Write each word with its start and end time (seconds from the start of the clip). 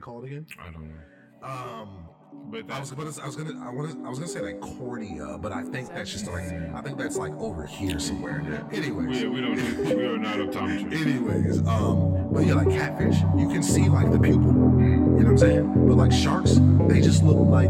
I 0.00 0.02
call 0.02 0.24
it 0.24 0.28
again? 0.28 0.46
I 0.58 0.70
don't 0.70 0.88
know. 0.88 1.46
Um, 1.46 2.08
But 2.50 2.70
I 2.70 2.80
was, 2.80 2.90
gonna, 2.90 3.10
I 3.22 3.26
was 3.26 3.36
gonna, 3.36 3.60
I 3.62 3.70
was, 3.70 3.94
I 4.04 4.08
was 4.08 4.18
gonna 4.18 4.30
say 4.30 4.40
like 4.40 4.60
cornea, 4.60 5.36
but 5.36 5.52
I 5.52 5.62
think 5.62 5.88
that's 5.90 6.10
just 6.10 6.26
like, 6.26 6.50
I 6.74 6.80
think 6.80 6.96
that's 6.96 7.16
like 7.18 7.34
over 7.38 7.66
here 7.66 7.98
somewhere. 7.98 8.40
Anyways, 8.72 9.22
we, 9.22 9.28
we 9.28 9.40
don't 9.42 9.56
need, 9.56 9.94
we 9.94 10.04
are 10.06 10.16
not 10.16 10.38
optometry. 10.38 10.94
anyways, 11.06 11.58
um, 11.66 12.28
but 12.32 12.46
yeah, 12.46 12.54
like 12.54 12.70
catfish, 12.70 13.20
you 13.36 13.48
can 13.48 13.62
see 13.62 13.90
like 13.90 14.10
the 14.10 14.18
pupil. 14.18 14.52
You 14.52 14.54
know 14.54 15.16
what 15.16 15.26
I'm 15.26 15.38
saying? 15.38 15.86
But 15.86 15.96
like 15.96 16.12
sharks, 16.12 16.58
they 16.88 17.02
just 17.02 17.22
look 17.22 17.36
like 17.36 17.68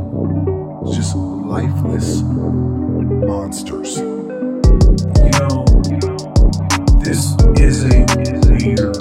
just 0.95 1.17
lifeless 1.17 2.23
monsters. 2.23 3.97
You 3.99 5.33
know, 5.41 5.65
this 7.03 7.35
is 7.59 7.85
a 7.87 8.07
weird 8.63 8.97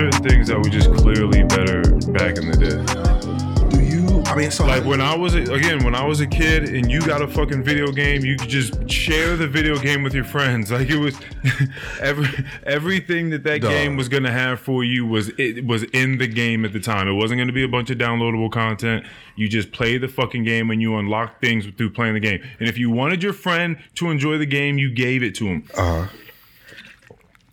certain 0.00 0.22
things 0.28 0.48
that 0.48 0.56
were 0.58 0.70
just 0.70 0.90
clearly 0.94 1.42
better 1.44 1.82
back 2.12 2.36
in 2.38 2.50
the 2.50 2.56
day. 2.56 3.68
Do 3.68 3.82
you? 3.84 4.22
I 4.24 4.34
mean, 4.34 4.50
so 4.50 4.64
Like 4.64 4.84
when 4.84 5.00
I 5.00 5.14
was 5.14 5.34
a, 5.34 5.42
again 5.52 5.84
when 5.84 5.94
I 5.94 6.02
was 6.04 6.20
a 6.20 6.26
kid 6.26 6.70
and 6.70 6.90
you 6.90 7.00
got 7.02 7.20
a 7.20 7.28
fucking 7.28 7.62
video 7.62 7.92
game, 7.92 8.24
you 8.24 8.36
could 8.36 8.48
just 8.48 8.88
share 8.88 9.36
the 9.36 9.46
video 9.46 9.78
game 9.78 10.02
with 10.02 10.14
your 10.14 10.24
friends. 10.24 10.70
Like 10.80 10.88
it 10.88 10.96
was 10.98 11.20
every 12.00 12.28
everything 12.64 13.28
that 13.30 13.42
that 13.44 13.60
Dog. 13.60 13.70
game 13.70 13.96
was 13.96 14.08
gonna 14.08 14.32
have 14.32 14.58
for 14.60 14.82
you 14.84 15.04
was 15.04 15.28
it 15.36 15.66
was 15.66 15.82
in 15.82 16.16
the 16.16 16.26
game 16.28 16.64
at 16.64 16.72
the 16.72 16.80
time. 16.80 17.06
It 17.06 17.12
wasn't 17.14 17.38
gonna 17.40 17.52
be 17.52 17.62
a 17.64 17.68
bunch 17.68 17.90
of 17.90 17.98
downloadable 17.98 18.50
content. 18.50 19.04
You 19.36 19.48
just 19.50 19.70
play 19.72 19.98
the 19.98 20.08
fucking 20.08 20.44
game 20.44 20.70
and 20.70 20.80
you 20.80 20.96
unlock 20.96 21.42
things 21.42 21.66
through 21.76 21.90
playing 21.90 22.14
the 22.14 22.20
game. 22.20 22.40
And 22.58 22.68
if 22.70 22.78
you 22.78 22.88
wanted 22.90 23.22
your 23.22 23.34
friend 23.34 23.76
to 23.96 24.10
enjoy 24.10 24.38
the 24.38 24.46
game, 24.46 24.78
you 24.78 24.90
gave 24.90 25.22
it 25.22 25.34
to 25.36 25.46
him. 25.46 25.64
uh, 25.76 26.06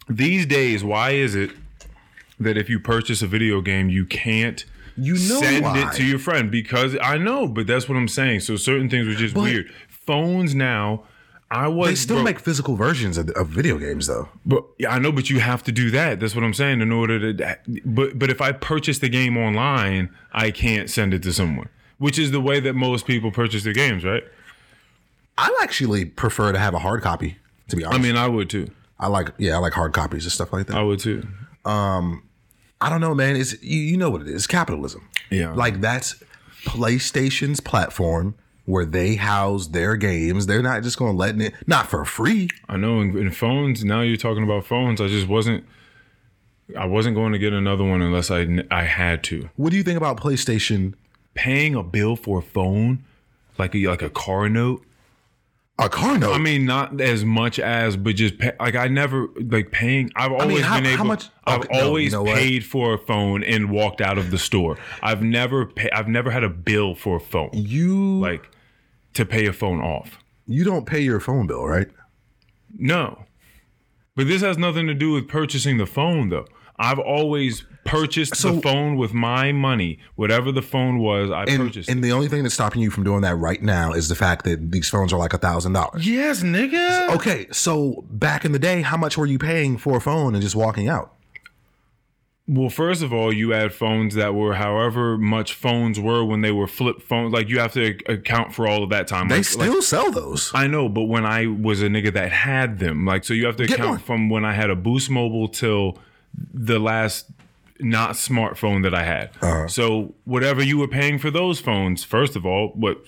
These 0.10 0.46
days, 0.46 0.84
why 0.86 1.12
is 1.12 1.36
it 1.36 1.52
that 2.40 2.58
if 2.58 2.70
you 2.70 2.80
purchase 2.80 3.22
a 3.22 3.28
video 3.28 3.62
game, 3.62 3.90
you 3.90 4.06
can't 4.06 4.64
You 4.96 5.14
know 5.14 5.40
send 5.42 5.64
why. 5.64 5.90
it 5.90 5.94
to 5.96 6.04
your 6.06 6.20
friend? 6.20 6.50
Because 6.52 6.96
I 7.02 7.18
know, 7.18 7.48
but 7.48 7.68
that's 7.68 7.88
what 7.90 7.96
I'm 7.98 8.08
saying. 8.08 8.42
So 8.42 8.56
certain 8.56 8.90
things 8.90 9.08
were 9.08 9.14
just 9.16 9.34
But- 9.34 9.44
weird. 9.44 9.72
Phones 9.90 10.56
now, 10.56 11.04
I 11.52 11.68
was 11.70 11.90
they 11.90 11.96
still 11.96 12.16
bro, 12.18 12.24
make 12.24 12.40
physical 12.40 12.76
versions 12.76 13.18
of, 13.18 13.30
of 13.32 13.48
video 13.48 13.78
games, 13.78 14.08
though. 14.08 14.28
but 14.46 14.66
yeah, 14.80 14.94
I 14.94 15.00
know, 15.00 15.12
but 15.14 15.30
you 15.30 15.40
have 15.40 15.64
to 15.64 15.72
do 15.72 15.90
that. 15.92 16.20
That's 16.20 16.36
what 16.36 16.44
I'm 16.44 16.54
saying. 16.54 16.82
In 16.82 16.92
order 16.92 17.34
to, 17.34 17.58
but 17.86 18.18
but 18.20 18.30
if 18.30 18.42
I 18.42 18.52
purchase 18.52 19.00
the 19.00 19.08
game 19.10 19.38
online, 19.38 20.10
I 20.34 20.52
can't 20.52 20.90
send 20.90 21.14
it 21.14 21.24
to 21.24 21.32
someone, 21.34 21.70
which 22.00 22.20
is 22.20 22.32
the 22.32 22.42
way 22.42 22.60
that 22.60 22.74
most 22.74 23.06
people 23.08 23.32
purchase 23.32 23.64
their 23.64 23.74
games, 23.74 24.04
right? 24.04 24.24
I 25.38 25.56
actually 25.62 26.04
prefer 26.06 26.52
to 26.52 26.60
have 26.60 26.74
a 26.74 26.80
hard 26.80 27.02
copy. 27.02 27.38
To 27.70 27.76
be 27.76 27.84
honest, 27.86 28.00
I 28.00 28.04
mean, 28.04 28.16
I 28.18 28.28
would 28.28 28.50
too. 28.50 28.70
I 29.00 29.08
like 29.08 29.30
yeah, 29.38 29.56
I 29.56 29.58
like 29.60 29.74
hard 29.74 29.94
copies 29.94 30.24
and 30.26 30.32
stuff 30.32 30.52
like 30.52 30.68
that. 30.68 30.76
I 30.78 30.82
would 30.84 31.00
too. 31.00 31.28
Um, 31.66 32.24
I 32.80 32.90
don't 32.90 33.02
know, 33.02 33.16
man. 33.16 33.36
It's 33.36 33.62
you, 33.62 33.80
you 33.80 33.98
know 33.98 34.10
what 34.10 34.22
it 34.22 34.28
is. 34.28 34.48
Capitalism. 34.48 35.08
Yeah. 35.30 35.54
Like 35.54 35.82
that's 35.82 36.24
PlayStation's 36.64 37.60
platform 37.60 38.36
where 38.66 38.86
they 38.86 39.16
house 39.16 39.68
their 39.68 39.96
games. 39.96 40.46
They're 40.46 40.62
not 40.62 40.84
just 40.84 41.00
going 41.00 41.14
to 41.14 41.18
let 41.18 41.40
it 41.40 41.54
not 41.66 41.88
for 41.88 42.06
free. 42.06 42.50
I 42.68 42.78
know 42.78 43.00
in, 43.00 43.18
in 43.18 43.32
phones 43.32 43.84
now 43.84 44.02
you're 44.02 44.18
talking 44.18 44.44
about 44.44 44.66
phones. 44.66 45.02
I 45.02 45.08
just 45.08 45.28
wasn't. 45.28 45.66
I 46.78 46.86
wasn't 46.86 47.16
going 47.16 47.32
to 47.32 47.40
get 47.40 47.54
another 47.54 47.86
one 47.86 48.02
unless 48.02 48.30
I 48.30 48.46
I 48.70 48.84
had 48.84 49.24
to. 49.26 49.50
What 49.56 49.72
do 49.72 49.78
you 49.78 49.84
think 49.84 49.98
about 49.98 50.18
PlayStation? 50.18 50.94
Paying 51.34 51.76
a 51.76 51.84
bill 51.84 52.16
for 52.16 52.40
a 52.40 52.42
phone, 52.42 53.06
like 53.58 53.76
a, 53.76 53.88
like 53.88 54.02
a 54.02 54.10
car 54.10 54.50
note. 54.50 54.84
A 55.80 55.90
car 55.90 56.18
note. 56.18 56.34
I 56.34 56.40
mean, 56.40 56.66
not 56.66 57.00
as 57.00 57.24
much 57.24 57.60
as, 57.60 57.96
but 57.98 58.16
just 58.16 58.40
pay, 58.40 58.52
like 58.60 58.76
I 58.76 58.88
never 58.88 59.28
like 59.40 59.72
paying. 59.72 60.10
I've 60.16 60.32
always 60.32 60.62
how- 60.64 60.82
been 60.82 60.98
how 60.98 61.04
much- 61.04 61.30
I've 61.46 61.60
okay, 61.62 61.78
no, 61.80 61.86
always 61.86 62.06
you 62.06 62.18
know 62.18 62.24
what? 62.24 62.36
paid 62.38 62.66
for 62.66 62.96
a 62.96 62.98
phone 62.98 63.44
and 63.44 63.70
walked 63.70 64.02
out 64.02 64.18
of 64.18 64.32
the 64.32 64.40
store. 64.40 64.78
I've 65.04 65.22
never 65.22 65.68
pay, 65.68 65.90
I've 65.92 66.08
never 66.08 66.32
had 66.32 66.44
a 66.44 66.50
bill 66.50 66.96
for 66.96 67.18
a 67.18 67.20
phone, 67.20 67.52
you 67.54 68.20
like 68.20 68.50
to 69.14 69.24
pay 69.26 69.46
a 69.46 69.54
phone 69.54 69.80
off. 69.80 70.18
you 70.48 70.64
don't 70.64 70.86
pay 70.86 71.00
your 71.02 71.20
phone 71.20 71.46
bill, 71.46 71.66
right? 71.68 71.88
No. 72.78 73.26
But 74.16 74.28
this 74.28 74.42
has 74.42 74.58
nothing 74.58 74.88
to 74.88 74.94
do 74.96 75.12
with 75.12 75.28
purchasing 75.28 75.78
the 75.78 75.86
phone, 75.86 76.30
though. 76.30 76.48
I've 76.80 77.00
always 77.00 77.66
purchased 77.88 78.36
So- 78.36 78.54
the 78.56 78.62
phone 78.62 78.96
with 78.98 79.14
my 79.14 79.52
money. 79.52 80.00
Whatever 80.16 80.52
the 80.52 80.62
phone 80.62 81.00
was, 81.00 81.32
I 81.32 81.44
And, 81.46 81.64
purchased. 81.64 81.90
and 81.90 82.04
the 82.04 82.12
only 82.12 82.28
thing 82.28 82.44
that's 82.44 82.54
stopping 82.56 82.82
you 82.82 82.92
from 82.92 83.04
doing 83.04 83.22
that 83.22 83.36
right 83.36 83.62
now 83.62 83.94
is 83.94 84.10
the 84.10 84.16
fact 84.16 84.46
that 84.46 84.72
these 84.72 84.90
phones 84.90 85.12
are 85.14 85.18
like 85.20 85.34
a 85.34 85.38
thousand 85.38 85.74
dollars. 85.74 86.08
yes, 86.08 86.44
nigga. 86.44 87.10
Okay, 87.16 87.48
so 87.52 88.04
back 88.12 88.46
in 88.46 88.52
the 88.52 88.60
day, 88.60 88.82
how 88.82 88.98
much 88.98 89.18
were 89.18 89.26
you 89.26 89.40
paying 89.40 89.78
for 89.78 89.98
a 89.98 90.02
phone 90.02 90.34
and 90.36 90.42
just 90.44 90.56
walking 90.56 90.88
out? 90.88 91.14
Well, 92.50 92.70
first 92.70 93.04
of 93.04 93.12
all, 93.12 93.34
you 93.34 93.50
had 93.50 93.74
phones 93.74 94.16
that 94.16 94.34
were 94.34 94.54
however 94.54 95.18
much 95.18 95.52
phones 95.54 96.00
were 96.00 96.24
when 96.24 96.40
they 96.40 96.52
were 96.52 96.66
flip 96.68 97.02
phones. 97.02 97.34
Like 97.34 97.50
you 97.50 97.60
have 97.60 97.74
to 97.74 97.98
account 98.08 98.54
for 98.54 98.66
all 98.70 98.84
of 98.84 98.90
that 98.92 99.06
time. 99.06 99.28
They 99.28 99.38
Like- 99.38 99.44
still 99.46 99.74
like- 99.74 99.84
sell 99.84 100.12
those. 100.12 100.50
I 100.56 100.66
know, 100.68 100.88
but 100.88 101.04
when 101.04 101.26
I 101.26 101.48
was 101.48 101.82
a 101.82 101.88
nigga 101.88 102.14
that 102.14 102.32
had 102.32 102.80
them, 102.80 103.06
like 103.06 103.26
so 103.26 103.34
you 103.34 103.46
have 103.48 103.58
to 103.58 103.66
Get 103.66 103.76
account 103.80 103.90
one. 103.90 104.00
from 104.00 104.30
when 104.30 104.46
I 104.46 104.54
had 104.54 104.70
a 104.70 104.78
Boost 104.78 105.10
Mobile 105.10 105.50
till 105.50 105.98
the 106.54 106.80
last 106.80 107.26
not 107.80 108.12
smartphone 108.12 108.84
that 108.84 108.94
I 108.94 109.04
had. 109.04 109.30
Uh-huh. 109.42 109.68
So 109.68 110.16
whatever 110.26 110.64
you 110.64 110.78
were 110.78 110.88
paying 110.88 111.20
for 111.20 111.32
those 111.32 111.60
phones, 111.60 112.04
first 112.04 112.36
of 112.36 112.46
all, 112.46 112.70
what 112.76 113.06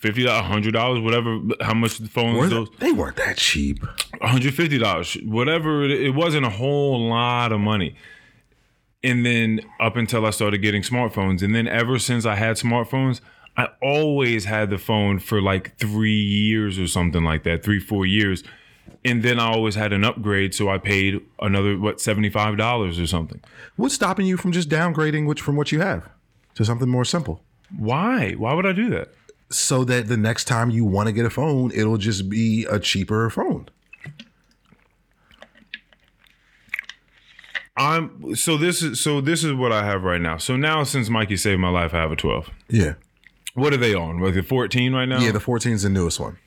fifty 0.00 0.24
dollars, 0.24 0.46
hundred 0.46 0.72
dollars, 0.72 1.00
whatever, 1.00 1.38
how 1.60 1.74
much 1.74 1.98
the 1.98 2.08
phones 2.08 2.38
Were 2.38 2.48
those 2.48 2.68
they, 2.78 2.92
weren't 2.92 3.16
that 3.16 3.36
cheap. 3.36 3.84
hundred 4.20 4.54
fifty 4.54 4.78
dollars, 4.78 5.14
whatever. 5.24 5.84
It, 5.84 5.92
it 5.92 6.10
wasn't 6.10 6.44
a 6.46 6.50
whole 6.50 7.08
lot 7.08 7.52
of 7.52 7.60
money. 7.60 7.96
And 9.02 9.24
then 9.24 9.60
up 9.80 9.96
until 9.96 10.24
I 10.24 10.30
started 10.30 10.58
getting 10.58 10.82
smartphones, 10.82 11.42
and 11.42 11.54
then 11.54 11.68
ever 11.68 11.98
since 11.98 12.24
I 12.24 12.36
had 12.36 12.56
smartphones, 12.56 13.20
I 13.56 13.68
always 13.82 14.46
had 14.46 14.70
the 14.70 14.78
phone 14.78 15.18
for 15.18 15.42
like 15.42 15.76
three 15.78 16.20
years 16.22 16.78
or 16.78 16.86
something 16.86 17.22
like 17.22 17.42
that, 17.44 17.62
three 17.62 17.80
four 17.80 18.06
years. 18.06 18.42
And 19.04 19.22
then 19.22 19.38
I 19.38 19.48
always 19.48 19.74
had 19.74 19.92
an 19.92 20.02
upgrade, 20.02 20.54
so 20.54 20.68
I 20.70 20.78
paid 20.78 21.20
another 21.40 21.78
what 21.78 22.00
seventy 22.00 22.30
five 22.30 22.56
dollars 22.56 22.98
or 22.98 23.06
something. 23.06 23.40
What's 23.76 23.94
stopping 23.94 24.26
you 24.26 24.36
from 24.36 24.52
just 24.52 24.68
downgrading 24.68 25.26
which 25.26 25.40
from 25.40 25.56
what 25.56 25.72
you 25.72 25.80
have 25.80 26.08
to 26.54 26.64
something 26.64 26.88
more 26.88 27.04
simple? 27.04 27.42
Why? 27.76 28.32
Why 28.32 28.54
would 28.54 28.66
I 28.66 28.72
do 28.72 28.88
that? 28.90 29.12
So 29.50 29.84
that 29.84 30.08
the 30.08 30.16
next 30.16 30.44
time 30.44 30.70
you 30.70 30.84
want 30.84 31.06
to 31.08 31.12
get 31.12 31.26
a 31.26 31.30
phone, 31.30 31.70
it'll 31.72 31.98
just 31.98 32.28
be 32.28 32.66
a 32.70 32.78
cheaper 32.80 33.28
phone. 33.28 33.68
I'm 37.76 38.36
so 38.36 38.56
this 38.56 38.82
is 38.82 39.00
so 39.00 39.20
this 39.20 39.42
is 39.42 39.52
what 39.52 39.72
I 39.72 39.84
have 39.84 40.04
right 40.04 40.20
now. 40.20 40.38
So 40.38 40.56
now 40.56 40.84
since 40.84 41.10
Mikey 41.10 41.36
saved 41.36 41.60
my 41.60 41.70
life, 41.70 41.92
I 41.92 41.98
have 41.98 42.12
a 42.12 42.16
twelve. 42.16 42.50
Yeah. 42.68 42.94
What 43.54 43.72
are 43.72 43.76
they 43.76 43.94
on? 43.94 44.20
Like 44.20 44.34
the 44.34 44.42
fourteen 44.42 44.94
right 44.94 45.06
now? 45.06 45.20
Yeah, 45.20 45.32
the 45.32 45.40
14 45.40 45.72
is 45.72 45.82
the 45.82 45.88
newest 45.88 46.18
one. 46.20 46.38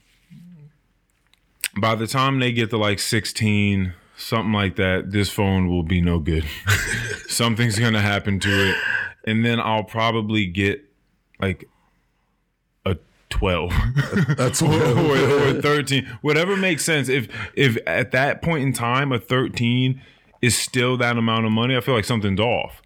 By 1.80 1.96
the 1.96 2.08
time 2.08 2.40
they 2.40 2.52
get 2.52 2.70
to 2.72 2.78
like 2.78 3.00
16 3.00 3.94
something 4.18 4.54
like 4.54 4.76
that 4.78 5.12
this 5.12 5.30
phone 5.30 5.68
will 5.70 5.84
be 5.84 6.02
no 6.02 6.20
good. 6.20 6.46
Something's 7.28 7.78
gonna 7.78 8.02
happen 8.02 8.40
to 8.40 8.70
it. 8.70 8.76
And 9.26 9.46
then 9.46 9.60
i'll 9.60 9.84
probably 9.84 10.48
get 10.48 10.84
like 11.40 11.70
a 12.86 12.98
12 13.30 13.72
That's 14.38 14.62
or, 14.64 14.72
or 14.72 15.62
13 15.62 16.06
whatever 16.22 16.58
makes 16.58 16.84
sense. 16.84 17.10
If 17.10 17.28
if 17.56 17.78
at 17.86 18.12
that 18.12 18.42
point 18.42 18.64
in 18.64 18.74
time 18.74 19.12
a 19.12 19.20
13 19.20 20.02
is 20.42 20.58
still 20.58 20.98
that 20.98 21.18
amount 21.18 21.46
of 21.46 21.52
money 21.52 21.76
i 21.76 21.82
feel 21.82 21.96
like 21.96 22.06
something's 22.06 22.40
off. 22.40 22.82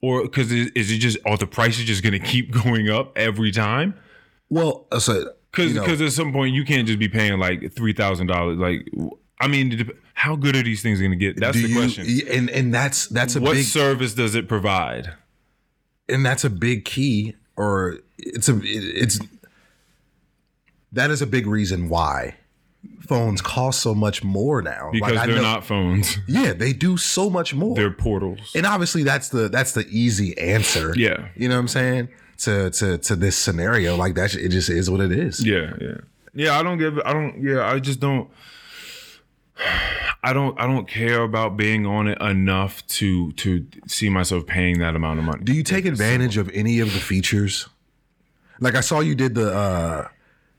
Or 0.00 0.22
because 0.22 0.52
is, 0.52 0.70
is 0.74 0.90
it 0.90 0.98
just 0.98 1.18
are 1.24 1.36
the 1.36 1.46
prices 1.46 1.84
just 1.84 2.02
gonna 2.02 2.18
keep 2.18 2.50
going 2.64 2.90
up 2.90 3.16
every 3.16 3.52
time? 3.52 3.94
Well, 4.50 4.86
I 4.92 4.98
so 4.98 5.32
because 5.54 5.72
because 5.74 6.00
at 6.00 6.12
some 6.12 6.32
point 6.32 6.54
you 6.54 6.64
can't 6.64 6.86
just 6.86 6.98
be 6.98 7.08
paying 7.08 7.38
like 7.38 7.72
three 7.72 7.92
thousand 7.92 8.26
dollars. 8.28 8.58
Like, 8.58 8.88
I 9.40 9.46
mean, 9.48 9.90
how 10.14 10.36
good 10.36 10.56
are 10.56 10.62
these 10.62 10.82
things 10.82 10.98
going 11.00 11.10
to 11.12 11.16
get? 11.16 11.38
That's 11.38 11.56
the 11.60 11.68
you- 11.68 11.74
question. 11.76 12.06
And 12.30 12.50
and 12.50 12.72
that's 12.74 13.06
that's 13.08 13.36
a 13.36 13.40
big. 13.40 13.46
What 13.48 13.54
big 13.54 13.64
service 13.66 14.14
does 14.14 14.34
it 14.34 14.48
provide? 14.48 15.12
and 16.06 16.24
that's 16.26 16.44
a 16.44 16.50
big 16.50 16.84
key 16.84 17.34
or 17.56 17.96
it's 18.18 18.46
a 18.50 18.60
it's 18.62 19.18
that 20.92 21.10
is 21.10 21.22
a 21.22 21.26
big 21.26 21.46
reason 21.46 21.88
why 21.88 22.34
phones 23.00 23.40
cost 23.40 23.80
so 23.80 23.94
much 23.94 24.22
more 24.22 24.60
now 24.60 24.90
Because 24.92 25.16
I 25.16 25.26
they're 25.26 25.36
know- 25.36 25.42
not 25.42 25.64
phones; 25.64 26.18
yeah 26.28 26.52
they 26.52 26.74
do 26.74 26.98
so 26.98 27.30
much 27.30 27.54
more 27.54 27.74
they're 27.74 27.90
portals. 27.90 28.52
and 28.54 28.66
obviously 28.66 29.02
that's 29.02 29.30
the 29.30 29.48
that's 29.48 29.72
the 29.72 29.86
easy 29.88 30.36
answer 30.36 30.92
Yeah. 30.94 31.28
you 31.36 31.48
know 31.48 31.54
what 31.54 31.60
i'm 31.60 31.68
saying 31.68 32.08
to 32.38 32.70
to 32.70 32.98
to 32.98 33.16
this 33.16 33.36
scenario 33.36 33.96
like 33.96 34.14
that 34.14 34.34
it 34.34 34.48
just 34.50 34.70
is 34.70 34.90
what 34.90 35.00
it 35.00 35.12
is 35.12 35.44
yeah, 35.44 35.72
yeah, 35.80 35.96
yeah. 36.34 36.58
I 36.58 36.62
don't 36.62 36.78
give. 36.78 36.98
I 37.04 37.12
don't. 37.12 37.42
Yeah, 37.42 37.66
I 37.66 37.78
just 37.78 38.00
don't. 38.00 38.28
I 40.22 40.32
don't. 40.32 40.58
I 40.58 40.66
don't 40.66 40.88
care 40.88 41.22
about 41.22 41.56
being 41.56 41.84
on 41.86 42.08
it 42.08 42.20
enough 42.20 42.86
to 42.88 43.32
to 43.32 43.66
see 43.86 44.08
myself 44.08 44.46
paying 44.46 44.78
that 44.78 44.96
amount 44.96 45.18
of 45.18 45.24
money. 45.26 45.44
do 45.44 45.52
you 45.52 45.62
take 45.62 45.84
advantage 45.84 46.36
of 46.38 46.48
any 46.54 46.80
of 46.80 46.92
the 46.92 46.98
features 46.98 47.68
like 48.60 48.74
i 48.74 48.80
saw 48.80 49.00
you 49.00 49.14
did 49.14 49.34
the 49.34 49.52
uh 49.54 50.08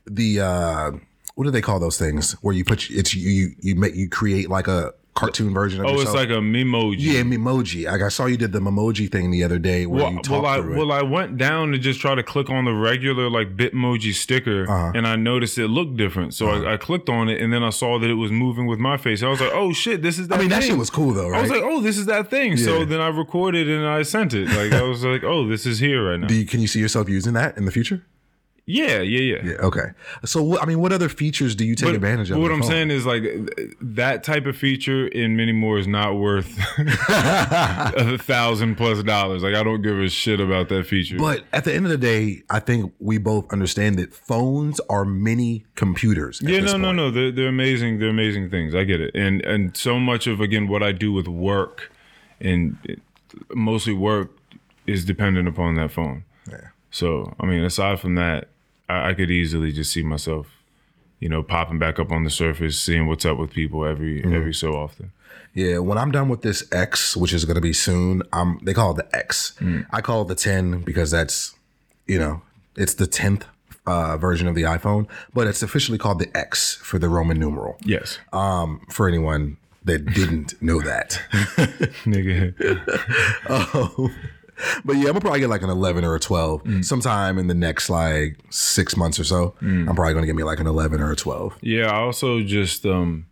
the 0.05 0.39
uh 0.39 0.91
what 1.35 1.45
do 1.45 1.51
they 1.51 1.61
call 1.61 1.79
those 1.79 1.97
things 1.97 2.33
where 2.41 2.53
you 2.53 2.63
put 2.63 2.89
it's 2.91 3.15
you 3.15 3.29
you 3.29 3.55
you 3.59 3.75
make 3.75 3.95
you 3.95 4.07
create 4.09 4.49
like 4.49 4.67
a 4.67 4.93
cartoon 5.15 5.53
version 5.53 5.79
of 5.79 5.87
Oh, 5.87 5.91
yourself? 5.93 6.07
it's 6.09 6.15
like 6.15 6.29
a 6.29 6.41
memoji. 6.41 6.95
yeah, 6.99 7.21
emoji. 7.21 7.85
Like 7.89 8.01
I 8.01 8.09
saw 8.09 8.25
you 8.25 8.37
did 8.37 8.51
the 8.51 8.59
emoji 8.59 9.09
thing 9.11 9.31
the 9.31 9.43
other 9.43 9.57
day 9.57 9.85
where 9.85 10.03
Well, 10.03 10.11
you 10.13 10.19
talked 10.21 10.43
well, 10.43 10.45
I 10.45 10.59
well, 10.59 10.91
I 10.91 11.01
went 11.03 11.37
down 11.37 11.71
to 11.71 11.77
just 11.77 11.99
try 12.01 12.15
to 12.15 12.21
click 12.23 12.49
on 12.49 12.65
the 12.65 12.73
regular 12.73 13.29
like 13.29 13.55
Bitmoji 13.55 14.13
sticker, 14.13 14.69
Uh-huh. 14.69 14.91
and 14.93 15.07
I 15.07 15.15
noticed 15.15 15.57
it 15.57 15.69
looked 15.69 15.95
different. 15.97 16.33
So 16.33 16.47
I, 16.49 16.73
I 16.73 16.77
clicked 16.77 17.09
on 17.09 17.29
it, 17.29 17.41
and 17.41 17.51
then 17.53 17.63
I 17.63 17.69
saw 17.69 17.97
that 17.99 18.09
it 18.09 18.15
was 18.15 18.31
moving 18.31 18.67
with 18.67 18.77
my 18.79 18.97
face. 18.97 19.23
I 19.23 19.29
was 19.29 19.39
like, 19.39 19.51
"Oh 19.53 19.71
shit, 19.73 20.01
this 20.01 20.19
is 20.19 20.27
that." 20.27 20.35
I 20.35 20.39
mean, 20.41 20.49
that 20.49 20.63
shit 20.63 20.77
was 20.77 20.89
cool 20.89 21.13
though, 21.13 21.29
right? 21.29 21.39
I 21.39 21.41
was 21.41 21.49
like, 21.51 21.63
"Oh, 21.63 21.79
this 21.81 21.97
is 21.97 22.05
that 22.07 22.29
thing." 22.29 22.57
So 22.57 22.83
then 22.85 22.99
I 23.01 23.07
recorded 23.07 23.69
and 23.69 23.85
I 23.87 24.03
sent 24.03 24.33
it. 24.33 24.49
Like 24.49 24.73
I 24.73 24.83
was 24.83 25.03
like, 25.03 25.23
"Oh, 25.23 25.47
this 25.47 25.65
is 25.65 25.79
here 25.79 26.09
right 26.11 26.19
now." 26.19 26.27
do 26.31 26.35
you, 26.35 26.45
can 26.45 26.59
you 26.61 26.67
see 26.67 26.79
yourself 26.79 27.07
using 27.09 27.33
that 27.33 27.57
in 27.57 27.65
the 27.65 27.71
future? 27.71 28.03
Yeah, 28.67 28.99
yeah, 29.01 29.19
yeah. 29.35 29.41
Yeah. 29.43 29.53
Okay. 29.67 29.91
So 30.25 30.59
I 30.59 30.65
mean, 30.65 30.79
what 30.79 30.91
other 30.91 31.09
features 31.09 31.55
do 31.55 31.65
you 31.65 31.75
take 31.75 31.89
But- 31.89 31.95
advantage 31.95 32.31
of? 32.31 32.39
What 32.39 32.51
I'm 32.51 32.61
phone? 32.61 32.69
saying 32.69 32.91
is 32.91 33.05
like 33.05 33.23
that 33.81 34.23
type 34.23 34.45
of 34.45 34.57
feature 34.57 35.07
and 35.07 35.37
many 35.37 35.51
more 35.51 35.77
is 35.77 35.87
not 35.87 36.15
worth 36.17 36.57
a 36.77 38.17
thousand 38.17 38.75
plus 38.75 39.03
dollars. 39.03 39.43
Like 39.43 39.55
I 39.55 39.63
don't 39.63 39.81
give 39.81 39.99
a 39.99 40.09
shit 40.09 40.39
about 40.39 40.69
that 40.69 40.85
feature. 40.87 41.17
But 41.17 41.43
at 41.53 41.63
the 41.63 41.73
end 41.73 41.85
of 41.85 41.91
the 41.91 41.97
day, 41.97 42.43
I 42.49 42.59
think 42.59 42.93
we 42.99 43.17
both 43.17 43.51
understand 43.51 43.97
that 43.99 44.13
phones 44.13 44.79
are 44.89 45.05
mini 45.05 45.65
computers. 45.75 46.41
Yeah, 46.43 46.59
no, 46.61 46.77
no, 46.77 46.87
point. 46.87 46.97
no. 46.97 47.11
They're 47.11 47.31
they're 47.31 47.47
amazing. 47.49 47.99
They're 47.99 48.09
amazing 48.09 48.49
things. 48.49 48.73
I 48.75 48.83
get 48.83 49.01
it. 49.01 49.11
And 49.15 49.43
and 49.45 49.75
so 49.77 49.99
much 49.99 50.27
of 50.27 50.39
again 50.41 50.67
what 50.67 50.81
I 50.83 50.91
do 50.91 51.11
with 51.11 51.27
work, 51.27 51.91
and 52.39 52.77
mostly 53.53 53.93
work, 53.93 54.31
is 54.87 55.05
dependent 55.05 55.47
upon 55.47 55.75
that 55.75 55.91
phone. 55.91 56.23
Yeah. 56.49 56.57
So 56.91 57.35
I 57.39 57.45
mean, 57.45 57.63
aside 57.63 57.99
from 57.99 58.15
that, 58.15 58.47
I, 58.89 59.09
I 59.09 59.13
could 59.13 59.31
easily 59.31 59.71
just 59.71 59.91
see 59.91 60.03
myself, 60.03 60.47
you 61.19 61.29
know, 61.29 61.41
popping 61.43 61.79
back 61.79 61.99
up 61.99 62.11
on 62.11 62.23
the 62.23 62.29
surface, 62.29 62.79
seeing 62.79 63.07
what's 63.07 63.25
up 63.25 63.37
with 63.37 63.51
people 63.51 63.85
every 63.85 64.21
Mm-hmm. 64.21 64.33
every 64.35 64.53
so 64.53 64.73
often. 64.73 65.11
Yeah, 65.53 65.77
when 65.79 65.97
I'm 65.97 66.11
done 66.11 66.27
with 66.27 66.41
this 66.41 66.67
X, 66.73 67.15
which 67.15 67.31
is 67.33 67.45
going 67.45 67.55
to 67.55 67.61
be 67.61 67.71
soon, 67.73 68.21
um, 68.33 68.59
they 68.63 68.73
call 68.73 68.91
it 68.91 68.97
the 68.97 69.15
X. 69.15 69.53
Mm. 69.61 69.85
I 69.89 70.01
call 70.01 70.23
it 70.23 70.27
the 70.27 70.35
10 70.35 70.81
because 70.81 71.11
that's, 71.11 71.55
you 72.07 72.19
know, 72.19 72.41
it's 72.75 72.95
the 72.95 73.07
10th 73.07 73.43
uh, 73.87 74.17
version 74.17 74.47
of 74.49 74.55
the 74.55 74.63
iPhone, 74.63 75.07
but 75.33 75.47
it's 75.47 75.63
officially 75.63 75.97
called 75.97 76.19
the 76.19 76.35
X 76.35 76.75
for 76.75 76.99
the 76.99 77.07
Roman 77.07 77.39
numeral. 77.39 77.77
Yes, 77.85 78.17
Um, 78.33 78.81
for 78.89 79.07
anyone 79.07 79.55
that 79.85 80.05
didn't 80.13 80.61
know 80.61 80.81
that. 80.81 81.21
nigga. 82.05 82.53
But 84.85 84.93
yeah, 84.93 85.01
I'm 85.01 85.05
gonna 85.13 85.21
probably 85.21 85.39
get 85.41 85.49
like 85.49 85.61
an 85.63 85.69
11 85.69 86.03
or 86.05 86.15
a 86.15 86.19
12 86.19 86.63
Mm. 86.63 86.85
sometime 86.85 87.37
in 87.37 87.47
the 87.47 87.53
next 87.53 87.89
like 87.89 88.37
six 88.49 88.95
months 88.95 89.19
or 89.19 89.23
so. 89.23 89.55
I'm 89.61 89.85
probably 89.95 90.13
gonna 90.13 90.25
get 90.27 90.35
me 90.35 90.43
like 90.43 90.59
an 90.59 90.67
11 90.67 91.01
or 91.01 91.11
a 91.11 91.15
12. 91.15 91.57
Yeah, 91.61 91.91
I 91.91 91.97
also 91.97 92.41
just 92.41 92.85
um 92.85 93.25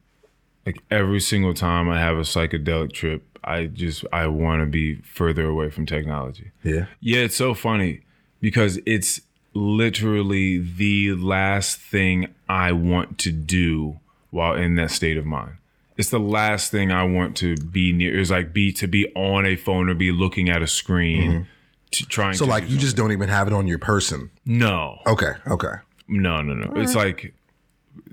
like 0.66 0.82
every 0.92 1.20
single 1.20 1.54
time 1.54 1.90
I 1.90 2.00
have 2.00 2.18
a 2.18 2.22
psychedelic 2.22 2.94
trip, 2.94 3.24
I 3.44 3.66
just 3.66 4.06
I 4.14 4.28
want 4.28 4.62
to 4.62 4.66
be 4.66 4.96
further 5.04 5.46
away 5.46 5.70
from 5.70 5.86
technology. 5.86 6.52
Yeah. 6.64 6.86
Yeah, 7.02 7.20
it's 7.22 7.36
so 7.36 7.54
funny 7.54 8.02
because 8.42 8.80
it's 8.86 9.22
literally 9.54 10.58
the 10.60 11.14
last 11.16 11.78
thing 11.80 12.28
I 12.50 12.72
want 12.72 13.18
to 13.20 13.32
do 13.32 14.00
while 14.32 14.56
in 14.56 14.76
that 14.76 14.92
state 14.92 15.18
of 15.18 15.26
mind. 15.26 15.56
It's 15.98 16.10
the 16.10 16.20
last 16.20 16.72
thing 16.72 16.92
I 16.92 17.04
want 17.04 17.38
to 17.38 17.56
be 17.56 17.94
near. 17.94 18.20
Is 18.20 18.32
like 18.32 18.52
be 18.54 18.72
to 18.74 18.88
be 18.88 19.08
on 19.16 19.46
a 19.46 19.56
phone 19.56 19.90
or 19.90 19.94
be 19.94 20.12
looking 20.12 20.50
at 20.50 20.62
a 20.62 20.68
screen, 20.68 21.48
to 21.92 22.06
trying. 22.08 22.32
Mm-hmm. 22.34 22.38
So 22.40 22.46
to 22.46 22.52
like 22.52 22.68
do 22.68 22.74
you 22.74 22.80
just 22.80 22.96
don't 22.96 23.12
even 23.12 23.30
have 23.30 23.48
it 23.48 23.54
on 23.54 23.68
your 23.68 23.78
person. 23.80 24.32
no, 24.46 25.00
Okay. 25.06 25.34
Okay. 25.48 25.76
no, 26.08 26.42
no, 26.42 26.54
no. 26.54 26.82
It's 26.82 26.96
like 26.96 27.34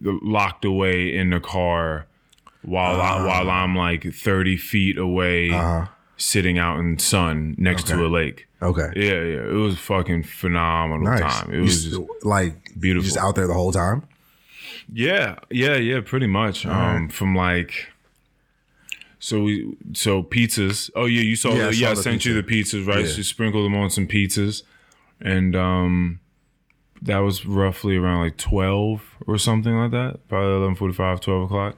locked 0.03 0.65
away 0.65 1.15
in 1.15 1.31
the 1.31 1.41
car 1.41 2.07
while 2.63 3.01
I, 3.01 3.25
while 3.25 3.51
I'm 3.51 3.75
like 3.75 4.13
30 4.15 4.57
feet 4.57 4.99
away, 4.99 5.51
sitting 6.17 6.59
out 6.59 6.79
in 6.79 6.99
sun 6.99 7.55
next 7.59 7.87
to 7.89 8.05
a 8.05 8.09
lake. 8.09 8.47
Okay. 8.63 8.91
Yeah, 8.95 9.23
yeah. 9.23 9.49
It 9.49 9.55
was 9.55 9.79
fucking 9.79 10.25
phenomenal 10.25 11.05
Nice. 11.07 11.21
time. 11.21 11.51
It 11.51 11.57
You 11.57 11.63
was 11.63 11.85
just, 11.85 12.01
like 12.25 12.79
beautiful. 12.79 13.05
Just 13.07 13.17
out 13.17 13.35
there 13.35 13.47
the 13.47 13.55
whole 13.55 13.73
time. 13.73 14.03
Yeah, 14.93 15.39
yeah, 15.51 15.77
yeah. 15.77 16.01
Pretty 16.05 16.27
much. 16.27 16.67
Um, 16.67 17.09
from 17.09 17.35
like. 17.35 17.89
So 19.19 19.43
we 19.43 19.77
so 19.93 20.23
pizzas. 20.23 20.91
Oh 20.95 21.05
yeah, 21.05 21.23
you 21.23 21.37
saw. 21.37 21.53
Yeah, 21.53 21.69
I 21.69 21.71
saw 21.73 21.79
yeah, 21.79 21.91
I 21.91 21.95
the 21.95 22.03
sent 22.03 22.25
you 22.25 22.35
the 22.35 22.43
pizzas, 22.43 22.87
right? 22.87 23.01
Yeah. 23.01 23.11
So 23.11 23.17
you 23.19 23.23
sprinkled 23.23 23.67
them 23.67 23.77
on 23.77 23.91
some 23.91 24.07
pizzas, 24.07 24.63
and 25.21 25.55
um, 25.55 26.21
that 27.03 27.19
was 27.19 27.45
roughly 27.45 27.97
around 27.97 28.21
like 28.21 28.39
twelve 28.39 29.03
or 29.27 29.37
something 29.37 29.77
like 29.77 29.91
that. 29.91 30.27
Probably 30.29 30.69
11:45, 30.75 31.21
12 31.21 31.43
o'clock. 31.45 31.77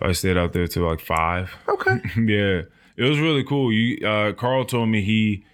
I 0.00 0.12
stayed 0.12 0.36
out 0.36 0.52
there 0.52 0.66
till 0.66 0.88
like 0.88 1.00
five. 1.00 1.54
Okay. 1.68 2.00
yeah, 2.16 2.62
it 2.96 3.04
was 3.04 3.20
really 3.20 3.44
cool. 3.44 3.72
You, 3.72 4.06
uh, 4.06 4.32
Carl 4.32 4.64
told 4.64 4.88
me 4.88 5.02
he 5.02 5.44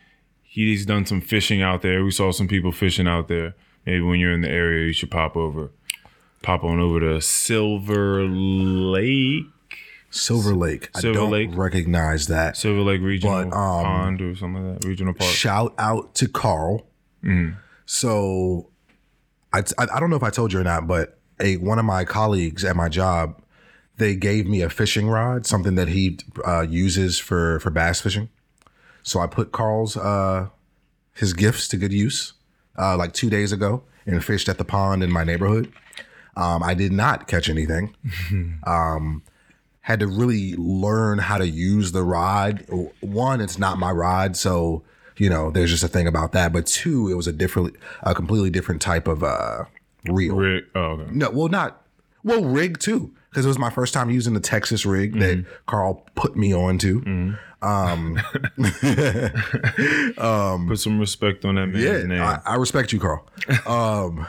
he's 0.43 0.87
done 0.87 1.07
some 1.07 1.21
fishing 1.21 1.63
out 1.63 1.83
there. 1.83 2.05
We 2.05 2.11
saw 2.11 2.33
some 2.33 2.49
people 2.49 2.73
fishing 2.73 3.07
out 3.07 3.29
there. 3.29 3.55
Maybe 3.87 4.01
when 4.01 4.21
you're 4.21 4.33
in 4.33 4.41
the 4.41 4.51
area, 4.51 4.87
you 4.87 4.93
should 4.93 5.11
pop 5.11 5.37
over, 5.37 5.71
pop 6.43 6.65
on 6.65 6.81
over 6.81 7.01
to 7.01 7.21
Silver 7.21 8.25
Lake, 8.25 9.45
Silver 10.11 10.55
Lake. 10.55 10.91
I 10.95 11.01
Silver 11.01 11.19
don't 11.19 11.31
Lake. 11.31 11.51
recognize 11.53 12.27
that. 12.29 12.57
Silver 12.57 12.81
Lake 12.81 13.01
Regional 13.03 13.45
But, 13.45 13.57
um, 13.57 13.85
Pond 13.85 14.21
or 14.23 14.35
something 14.37 14.71
like 14.73 14.81
that. 14.81 14.89
Regional 14.89 15.15
Park. 15.15 15.31
Shout 15.31 15.75
out 15.79 16.15
to 16.17 16.29
Carl. 16.29 16.87
Mm-hmm. 17.25 17.59
So, 17.87 18.71
I, 19.53 19.61
I 19.79 19.87
I 19.95 20.01
don't 20.01 20.11
know 20.11 20.17
if 20.17 20.23
I 20.23 20.31
told 20.31 20.53
you 20.53 20.61
or 20.61 20.65
not, 20.65 20.87
but 20.87 21.19
a 21.41 21.57
one 21.57 21.79
of 21.79 21.85
my 21.85 22.05
colleagues 22.05 22.65
at 22.65 22.77
my 22.77 22.89
job, 22.89 23.41
they 23.97 24.15
gave 24.15 24.47
me 24.47 24.63
a 24.63 24.71
fishing 24.71 25.09
rod, 25.09 25.47
something 25.47 25.75
that 25.77 25.89
he 25.89 26.19
uh, 26.47 26.63
uses 26.63 27.19
for 27.19 27.59
for 27.61 27.71
bass 27.71 28.01
fishing. 28.01 28.29
So 29.03 29.21
I 29.21 29.27
put 29.27 29.53
Carl's 29.53 29.97
uh, 29.97 30.49
his 31.15 31.33
gifts 31.33 31.67
to 31.69 31.77
good 31.79 31.93
use, 31.93 32.35
uh, 32.79 32.97
like 32.97 33.13
two 33.15 33.31
days 33.31 33.53
ago, 33.53 33.83
and 34.07 34.23
fished 34.23 34.49
at 34.49 34.59
the 34.59 34.65
pond 34.65 35.03
in 35.03 35.11
my 35.11 35.25
neighborhood. 35.25 35.73
Um, 36.39 36.63
I 36.63 36.75
did 36.75 36.93
not 36.93 37.27
catch 37.27 37.49
anything. 37.49 37.95
um, 38.67 39.23
had 39.81 40.01
to 40.01 40.07
really 40.07 40.55
learn 40.57 41.19
how 41.19 41.39
to 41.39 41.49
use 41.49 41.93
the 41.93 42.03
rod. 42.03 42.65
One, 43.01 43.41
it's 43.41 43.59
not 43.59 43.79
my 43.79 43.91
rod, 43.91 44.37
so 44.37 44.83
you 45.17 45.29
know 45.29 45.51
there's 45.51 45.71
just 45.71 45.83
a 45.83 45.89
thing 45.89 46.07
about 46.07 46.33
that. 46.33 46.53
But 46.53 46.67
two, 46.67 47.11
it 47.11 47.15
was 47.15 47.27
a 47.27 47.33
different, 47.33 47.75
a 48.03 48.15
completely 48.15 48.51
different 48.51 48.81
type 48.81 49.09
of 49.09 49.25
uh, 49.25 49.65
reel. 50.05 50.37
Rick. 50.37 50.67
Oh, 50.75 50.81
okay. 50.81 51.11
No, 51.11 51.31
well, 51.31 51.49
not 51.49 51.83
well 52.23 52.45
rig 52.45 52.79
too, 52.79 53.13
because 53.31 53.45
it 53.45 53.49
was 53.49 53.59
my 53.59 53.71
first 53.71 53.93
time 53.95 54.11
using 54.11 54.35
the 54.35 54.41
Texas 54.41 54.87
rig 54.87 55.19
that 55.19 55.45
Carl 55.67 56.07
put 56.15 56.37
me 56.37 56.55
onto. 56.55 57.01
Put 60.69 60.79
some 60.79 61.01
respect 61.01 61.45
on 61.45 61.57
that 61.57 61.67
man's 61.67 61.83
Yeah, 61.83 62.03
name. 62.05 62.23
I, 62.23 62.41
I 62.47 62.55
respect 62.55 62.93
you, 62.93 63.01
Carl. 63.01 63.27
um, 63.67 64.29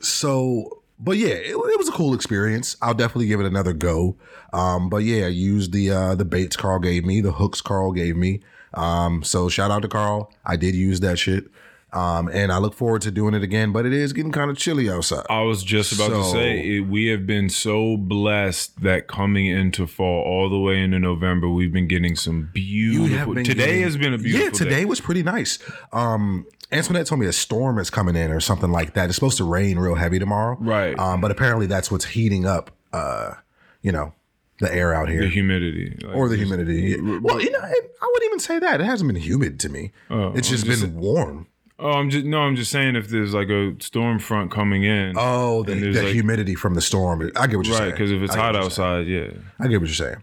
so, 0.00 0.81
but 1.02 1.18
yeah, 1.18 1.34
it, 1.34 1.50
it 1.56 1.78
was 1.78 1.88
a 1.88 1.92
cool 1.92 2.14
experience. 2.14 2.76
I'll 2.80 2.94
definitely 2.94 3.26
give 3.26 3.40
it 3.40 3.46
another 3.46 3.72
go. 3.72 4.16
Um, 4.52 4.88
but 4.88 4.98
yeah, 4.98 5.26
I 5.26 5.28
used 5.28 5.72
the 5.72 5.90
uh, 5.90 6.14
the 6.14 6.24
baits 6.24 6.56
Carl 6.56 6.78
gave 6.78 7.04
me, 7.04 7.20
the 7.20 7.32
hooks 7.32 7.60
Carl 7.60 7.92
gave 7.92 8.16
me. 8.16 8.40
Um, 8.74 9.22
so 9.22 9.48
shout 9.48 9.70
out 9.70 9.82
to 9.82 9.88
Carl. 9.88 10.32
I 10.46 10.56
did 10.56 10.74
use 10.74 11.00
that 11.00 11.18
shit. 11.18 11.50
Um, 11.92 12.28
and 12.32 12.50
I 12.50 12.56
look 12.56 12.72
forward 12.72 13.02
to 13.02 13.10
doing 13.10 13.34
it 13.34 13.42
again. 13.42 13.70
But 13.72 13.84
it 13.84 13.92
is 13.92 14.14
getting 14.14 14.32
kind 14.32 14.50
of 14.50 14.56
chilly 14.56 14.88
outside. 14.88 15.26
I 15.28 15.42
was 15.42 15.62
just 15.62 15.92
about 15.92 16.08
to 16.08 16.24
say 16.24 16.76
it, 16.76 16.80
we 16.80 17.08
have 17.08 17.26
been 17.26 17.50
so 17.50 17.98
blessed 17.98 18.80
that 18.82 19.08
coming 19.08 19.46
into 19.46 19.86
fall 19.86 20.22
all 20.24 20.48
the 20.48 20.58
way 20.58 20.82
into 20.82 20.98
November, 20.98 21.48
we've 21.50 21.72
been 21.72 21.88
getting 21.88 22.16
some 22.16 22.48
beautiful. 22.54 23.34
Today 23.34 23.54
getting- 23.54 23.82
has 23.82 23.96
been 23.98 24.14
a 24.14 24.18
beautiful. 24.18 24.44
Yeah, 24.46 24.50
today 24.50 24.80
day. 24.80 24.84
was 24.86 25.00
pretty 25.00 25.22
nice. 25.22 25.58
Um, 25.92 26.46
Antoinette 26.72 27.06
told 27.06 27.20
me 27.20 27.26
a 27.26 27.32
storm 27.32 27.78
is 27.78 27.90
coming 27.90 28.16
in 28.16 28.30
or 28.30 28.40
something 28.40 28.70
like 28.72 28.94
that. 28.94 29.06
It's 29.06 29.14
supposed 29.14 29.36
to 29.38 29.44
rain 29.44 29.78
real 29.78 29.94
heavy 29.94 30.18
tomorrow. 30.18 30.56
Right. 30.60 30.98
Um, 30.98 31.20
but 31.20 31.30
apparently 31.30 31.66
that's 31.66 31.90
what's 31.90 32.06
heating 32.06 32.46
up. 32.46 32.70
Uh, 32.92 33.34
you 33.82 33.92
know, 33.92 34.14
the 34.60 34.72
air 34.74 34.94
out 34.94 35.08
here. 35.08 35.20
the 35.22 35.28
humidity 35.28 35.96
like, 36.02 36.16
or 36.16 36.28
the 36.28 36.36
humidity. 36.36 37.00
Well, 37.00 37.40
you 37.40 37.50
know, 37.50 37.58
I 37.60 38.06
wouldn't 38.12 38.24
even 38.30 38.38
say 38.40 38.58
that. 38.58 38.80
It 38.80 38.84
hasn't 38.84 39.12
been 39.12 39.20
humid 39.20 39.58
to 39.60 39.68
me. 39.68 39.92
Oh, 40.10 40.32
it's 40.34 40.48
just 40.48 40.64
just- 40.64 40.80
been 40.82 40.94
warm. 40.96 41.46
Oh, 41.78 41.90
I'm 41.92 42.10
just 42.10 42.24
no. 42.24 42.38
I'm 42.42 42.54
just 42.54 42.70
saying 42.70 42.94
if 42.94 43.08
there's 43.08 43.34
like 43.34 43.48
a 43.48 43.74
storm 43.80 44.20
front 44.20 44.52
coming 44.52 44.84
in. 44.84 45.14
Oh, 45.16 45.64
the, 45.64 45.74
there's 45.74 45.96
the 45.96 46.02
like- 46.04 46.12
humidity 46.12 46.54
from 46.54 46.74
the 46.74 46.80
storm. 46.80 47.28
I 47.34 47.48
get 47.48 47.56
what 47.56 47.66
you're 47.66 47.74
right. 47.74 47.80
saying. 47.80 47.90
Because 47.92 48.12
if 48.12 48.22
it's 48.22 48.34
I 48.34 48.38
hot 48.38 48.54
outside, 48.56 49.08
yeah. 49.08 49.30
I 49.58 49.66
get 49.66 49.80
what 49.80 49.88
you're 49.88 49.94
saying. 49.94 50.22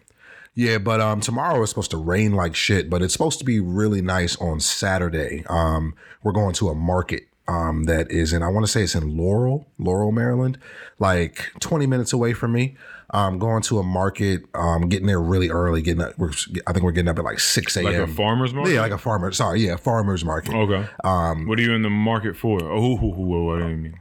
Yeah, 0.59 0.77
but 0.77 0.99
um, 0.99 1.21
tomorrow 1.21 1.63
is 1.63 1.69
supposed 1.69 1.91
to 1.91 1.97
rain 1.97 2.33
like 2.33 2.53
shit, 2.53 2.89
but 2.89 3.01
it's 3.01 3.13
supposed 3.13 3.39
to 3.39 3.45
be 3.45 3.61
really 3.61 4.01
nice 4.01 4.35
on 4.41 4.59
Saturday. 4.59 5.45
Um, 5.47 5.95
we're 6.21 6.33
going 6.33 6.53
to 6.55 6.67
a 6.67 6.75
market 6.75 7.27
um 7.47 7.85
that 7.85 8.11
is 8.11 8.33
in 8.33 8.43
I 8.43 8.49
want 8.49 8.65
to 8.65 8.71
say 8.71 8.83
it's 8.83 8.93
in 8.93 9.15
Laurel, 9.15 9.67
Laurel, 9.77 10.11
Maryland, 10.11 10.57
like 10.99 11.49
20 11.61 11.87
minutes 11.87 12.11
away 12.11 12.33
from 12.33 12.51
me. 12.51 12.75
Um, 13.11 13.39
going 13.39 13.63
to 13.63 13.79
a 13.79 13.83
market, 13.83 14.43
um, 14.53 14.89
getting 14.89 15.07
there 15.07 15.21
really 15.21 15.49
early. 15.49 15.81
Getting 15.81 16.03
up, 16.03 16.17
we're, 16.17 16.33
I 16.67 16.73
think 16.73 16.83
we're 16.83 16.91
getting 16.91 17.07
up 17.07 17.17
at 17.17 17.23
like 17.23 17.39
6 17.39 17.77
a.m. 17.77 17.85
Like 17.85 17.95
a 17.95 18.07
farmer's 18.07 18.53
market. 18.53 18.73
Yeah, 18.73 18.81
like 18.81 18.91
a 18.91 18.97
farmer. 18.97 19.31
Sorry, 19.31 19.61
yeah, 19.65 19.77
farmer's 19.77 20.25
market. 20.25 20.53
Okay. 20.53 20.87
Um, 21.05 21.47
what 21.47 21.57
are 21.57 21.61
you 21.61 21.73
in 21.73 21.83
the 21.83 21.89
market 21.89 22.35
for? 22.35 22.59
Oh, 22.61 22.97
what 22.97 23.59
do 23.59 23.67
you 23.69 23.77
mean? 23.77 23.99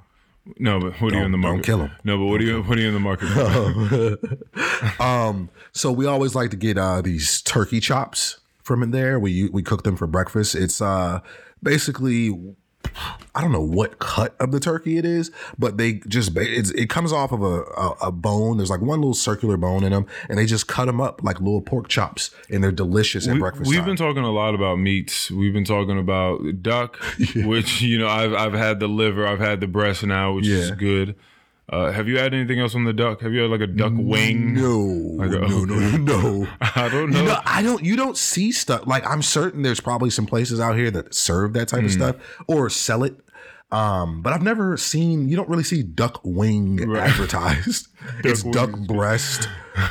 No, 0.58 0.80
but 0.80 1.00
what 1.00 1.12
are 1.12 1.16
you 1.18 1.24
in 1.24 1.32
the 1.32 1.36
Don't- 1.38 1.42
don't 1.42 1.50
market? 1.52 1.64
kill 1.66 1.82
'em. 1.82 1.90
No, 2.04 2.16
but 2.18 2.24
what 2.26 2.40
are 2.40 2.44
you 2.44 2.62
what 2.62 2.78
are 2.78 2.80
you 2.80 2.88
in 2.88 2.94
the 2.94 3.00
market? 3.00 3.28
for? 3.28 4.18
Um, 5.02 5.50
so 5.72 5.92
we 5.92 6.06
always 6.06 6.34
like 6.34 6.50
to 6.50 6.56
get 6.56 6.78
uh 6.78 7.02
these 7.02 7.42
turkey 7.42 7.80
chops 7.80 8.40
from 8.62 8.82
in 8.82 8.90
there. 8.90 9.18
We 9.18 9.48
we 9.50 9.62
cook 9.62 9.82
them 9.84 9.96
for 9.96 10.06
breakfast. 10.06 10.54
It's 10.54 10.80
uh 10.80 11.20
basically 11.62 12.30
I 13.34 13.40
don't 13.40 13.52
know 13.52 13.62
what 13.62 13.98
cut 13.98 14.34
of 14.40 14.52
the 14.52 14.60
turkey 14.60 14.98
it 14.98 15.04
is, 15.04 15.30
but 15.58 15.76
they 15.76 15.94
just 16.08 16.36
it's, 16.36 16.70
it 16.70 16.90
comes 16.90 17.12
off 17.12 17.32
of 17.32 17.42
a, 17.42 17.62
a 17.62 17.96
a 18.02 18.12
bone. 18.12 18.56
There's 18.56 18.70
like 18.70 18.80
one 18.80 19.00
little 19.00 19.14
circular 19.14 19.56
bone 19.56 19.84
in 19.84 19.92
them, 19.92 20.06
and 20.28 20.38
they 20.38 20.46
just 20.46 20.66
cut 20.66 20.86
them 20.86 21.00
up 21.00 21.22
like 21.22 21.40
little 21.40 21.60
pork 21.60 21.88
chops, 21.88 22.30
and 22.50 22.62
they're 22.62 22.72
delicious 22.72 23.26
at 23.28 23.34
we, 23.34 23.40
breakfast 23.40 23.68
we've 23.68 23.78
time. 23.78 23.86
been 23.86 23.96
talking 23.96 24.24
a 24.24 24.30
lot 24.32 24.54
about 24.54 24.78
meats. 24.78 25.30
We've 25.30 25.52
been 25.52 25.64
talking 25.64 25.98
about 25.98 26.62
duck, 26.62 26.96
which 27.36 27.82
you 27.82 27.98
know 27.98 28.08
I've 28.08 28.34
I've 28.34 28.54
had 28.54 28.80
the 28.80 28.88
liver, 28.88 29.26
I've 29.26 29.40
had 29.40 29.60
the 29.60 29.68
breast 29.68 30.04
now, 30.04 30.32
which 30.32 30.46
is 30.46 30.70
good. 30.72 31.14
Uh, 31.70 31.92
have 31.92 32.08
you 32.08 32.16
had 32.18 32.32
anything 32.32 32.58
else 32.58 32.74
on 32.74 32.84
the 32.84 32.92
duck? 32.94 33.20
Have 33.20 33.32
you 33.34 33.42
had 33.42 33.50
like 33.50 33.60
a 33.60 33.66
duck 33.66 33.92
wing? 33.94 34.54
no, 34.54 34.78
Like 35.18 35.30
a- 35.30 35.40
no, 35.46 35.64
no, 35.64 35.96
no. 35.98 36.48
I 36.60 36.88
don't 36.88 37.10
know. 37.10 37.20
You 37.20 37.26
know, 37.26 37.40
I 37.44 37.62
don't. 37.62 37.84
You 37.84 37.94
don't 37.96 38.16
see 38.16 38.52
stuff 38.52 38.86
like 38.86 39.06
I'm 39.06 39.20
certain 39.22 39.62
there's 39.62 39.80
probably 39.80 40.08
some 40.10 40.24
places 40.26 40.60
out 40.60 40.76
here 40.76 40.90
that 40.92 41.14
serve 41.14 41.52
that 41.54 41.68
type 41.68 41.80
of 41.84 41.90
Hmm. 41.92 41.98
stuff 41.98 42.16
or 42.46 42.70
sell 42.70 43.04
it. 43.04 43.20
Um, 43.70 44.22
but 44.22 44.32
I've 44.32 44.42
never 44.42 44.78
seen. 44.78 45.28
You 45.28 45.36
don't 45.36 45.48
really 45.50 45.62
see 45.62 45.82
duck 45.82 46.20
wing 46.24 46.80
advertised. 46.96 47.88
it's 48.24 48.42
wing 48.42 48.52
duck 48.52 48.70
breast. 48.86 49.46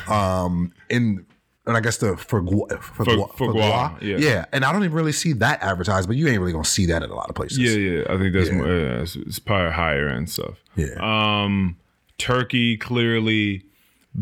Um, 0.08 0.72
in 0.90 1.26
and 1.68 1.76
I 1.76 1.80
guess 1.80 1.98
the 1.98 2.16
for 2.16 2.44
for 2.80 3.04
Foie- 3.04 3.26
foie 3.36 3.52
gras, 3.52 3.94
yeah. 4.00 4.16
yeah. 4.16 4.44
And 4.52 4.64
I 4.64 4.72
don't 4.72 4.82
even 4.82 4.96
really 4.96 5.12
see 5.12 5.34
that 5.34 5.62
advertised. 5.62 6.08
But 6.08 6.16
you 6.16 6.26
ain't 6.26 6.40
really 6.40 6.50
gonna 6.52 6.64
see 6.64 6.86
that 6.86 7.02
at 7.04 7.10
a 7.10 7.14
lot 7.14 7.28
of 7.28 7.36
places. 7.36 7.58
yeah, 7.58 7.70
yeah. 7.76 8.02
I 8.08 8.18
think 8.18 8.32
that's 8.34 8.50
more. 8.50 8.66
Yeah, 8.66 9.02
it's, 9.02 9.14
it's 9.14 9.38
probably 9.38 9.72
higher 9.72 10.08
end 10.08 10.28
stuff. 10.30 10.56
Yeah. 10.74 10.96
Um, 11.00 11.76
turkey 12.18 12.76
clearly, 12.76 13.64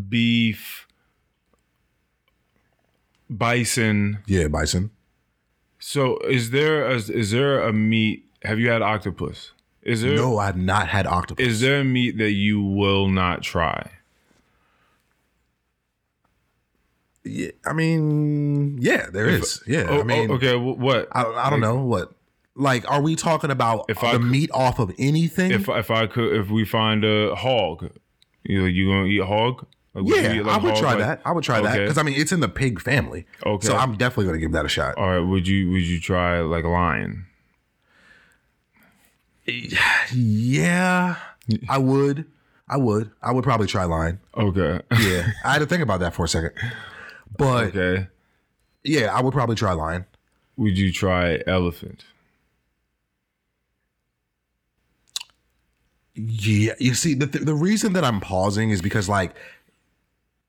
beef, 0.08 0.86
bison. 3.30 4.18
yeah, 4.26 4.48
bison. 4.48 4.90
So 5.78 6.18
is 6.18 6.50
there 6.50 6.86
a, 6.86 6.94
is 6.96 7.30
there 7.30 7.60
a 7.60 7.72
meat? 7.72 8.24
Have 8.42 8.58
you 8.58 8.70
had 8.70 8.82
octopus? 8.82 9.52
Is 9.82 10.02
there 10.02 10.16
No, 10.16 10.38
I've 10.38 10.56
not 10.56 10.88
had 10.88 11.06
octopus. 11.06 11.46
is 11.46 11.60
there 11.60 11.80
a 11.80 11.84
meat 11.84 12.18
that 12.18 12.32
you 12.32 12.60
will 12.60 13.08
not 13.08 13.42
try? 13.42 13.90
Yeah, 17.26 17.50
I 17.66 17.73
mean, 17.73 18.78
yeah, 18.80 19.09
there 19.11 19.28
is. 19.28 19.62
Yeah, 19.66 19.87
Oh, 19.88 20.00
I 20.00 20.02
mean, 20.04 20.30
oh, 20.30 20.35
okay. 20.35 20.54
wh- 20.54 20.78
What? 20.78 21.09
I, 21.12 21.25
I 21.25 21.50
don't 21.50 21.61
know 21.61 21.76
what. 21.85 22.12
Like, 22.54 22.90
are 22.90 23.02
we 23.02 23.16
talking 23.16 23.50
about 23.50 23.85
If 23.88 24.00
the 24.00 24.06
I 24.06 24.18
meat 24.18 24.50
off 24.54 24.78
of 24.78 24.90
anything? 24.99 25.50
if 25.50 25.68
if 25.68 25.90
I 25.90 26.06
could 26.06 26.33
if 26.35 26.49
we 26.49 26.64
find 26.64 27.04
a 27.04 27.35
hog, 27.35 27.90
you 28.45 28.64
you 28.64 28.88
gonna 28.88 29.06
eat 29.06 29.23
hog? 29.23 29.66
Like, 29.95 30.04
yeah, 30.09 30.33
eat, 30.35 30.42
like, 30.45 30.54
I 30.54 30.59
would 30.64 30.71
hog, 30.75 30.80
try 30.80 30.90
like- 30.90 30.99
that. 31.00 31.21
I 31.25 31.33
would 31.33 31.45
try 31.45 31.61
that 31.61 31.78
because 31.78 31.99
I 31.99 32.02
mean 32.02 32.14
it's 32.18 32.33
in 32.33 32.40
the 32.40 32.49
pig 32.49 32.80
family. 32.80 33.26
Okay. 33.45 33.66
so 33.66 33.76
I'm 33.76 33.97
definitely 33.97 34.26
gonna 34.26 34.38
give 34.38 34.52
that 34.52 34.64
a 34.64 34.68
shot. 34.68 34.97
All 34.97 35.09
right. 35.09 35.18
Would 35.21 35.47
you 35.49 35.71
would 35.71 35.83
you 35.83 36.00
try 36.00 36.40
like 36.40 36.64
lion? 36.64 37.26
Yeah, 40.12 41.16
I 41.68 41.78
would. 41.78 42.25
I 42.68 42.76
would. 42.78 43.11
I 43.23 43.33
would 43.33 43.45
probably 43.45 43.66
try 43.68 43.85
lion. 43.85 44.18
Okay. 44.37 44.80
Yeah, 44.99 45.30
I 45.45 45.52
had 45.52 45.59
to 45.61 45.66
think 45.66 45.83
about 45.83 46.00
that 46.00 46.14
for 46.14 46.25
a 46.25 46.28
second. 46.28 46.52
But 47.37 47.76
okay. 47.76 48.09
yeah, 48.85 49.14
I 49.14 49.23
would 49.23 49.33
probably 49.33 49.56
try 49.56 49.73
lion. 49.73 50.06
Would 50.56 50.78
you 50.78 50.92
try 50.92 51.42
elephant? 51.47 52.04
Yeah, 56.14 56.73
you 56.78 56.95
see, 56.95 57.14
the 57.14 57.26
the 57.26 57.54
reason 57.54 57.92
that 57.92 58.04
I'm 58.04 58.21
pausing 58.21 58.71
is 58.71 58.80
because 58.80 59.09
like 59.09 59.35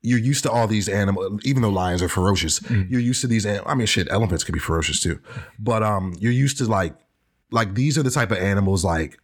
you're 0.00 0.18
used 0.18 0.44
to 0.44 0.50
all 0.50 0.66
these 0.66 0.88
animals, 0.88 1.40
even 1.44 1.60
though 1.62 1.68
lions 1.68 2.02
are 2.02 2.08
ferocious. 2.08 2.60
Mm. 2.60 2.90
You're 2.90 3.00
used 3.00 3.20
to 3.20 3.26
these. 3.26 3.44
I 3.44 3.74
mean, 3.74 3.86
shit, 3.86 4.08
elephants 4.10 4.44
can 4.44 4.54
be 4.54 4.60
ferocious 4.60 5.00
too, 5.00 5.20
but 5.58 5.82
um, 5.82 6.14
you're 6.18 6.32
used 6.32 6.56
to 6.58 6.64
like 6.64 6.94
like 7.50 7.74
these 7.74 7.98
are 7.98 8.02
the 8.02 8.10
type 8.10 8.30
of 8.30 8.38
animals 8.38 8.84
like 8.84 9.18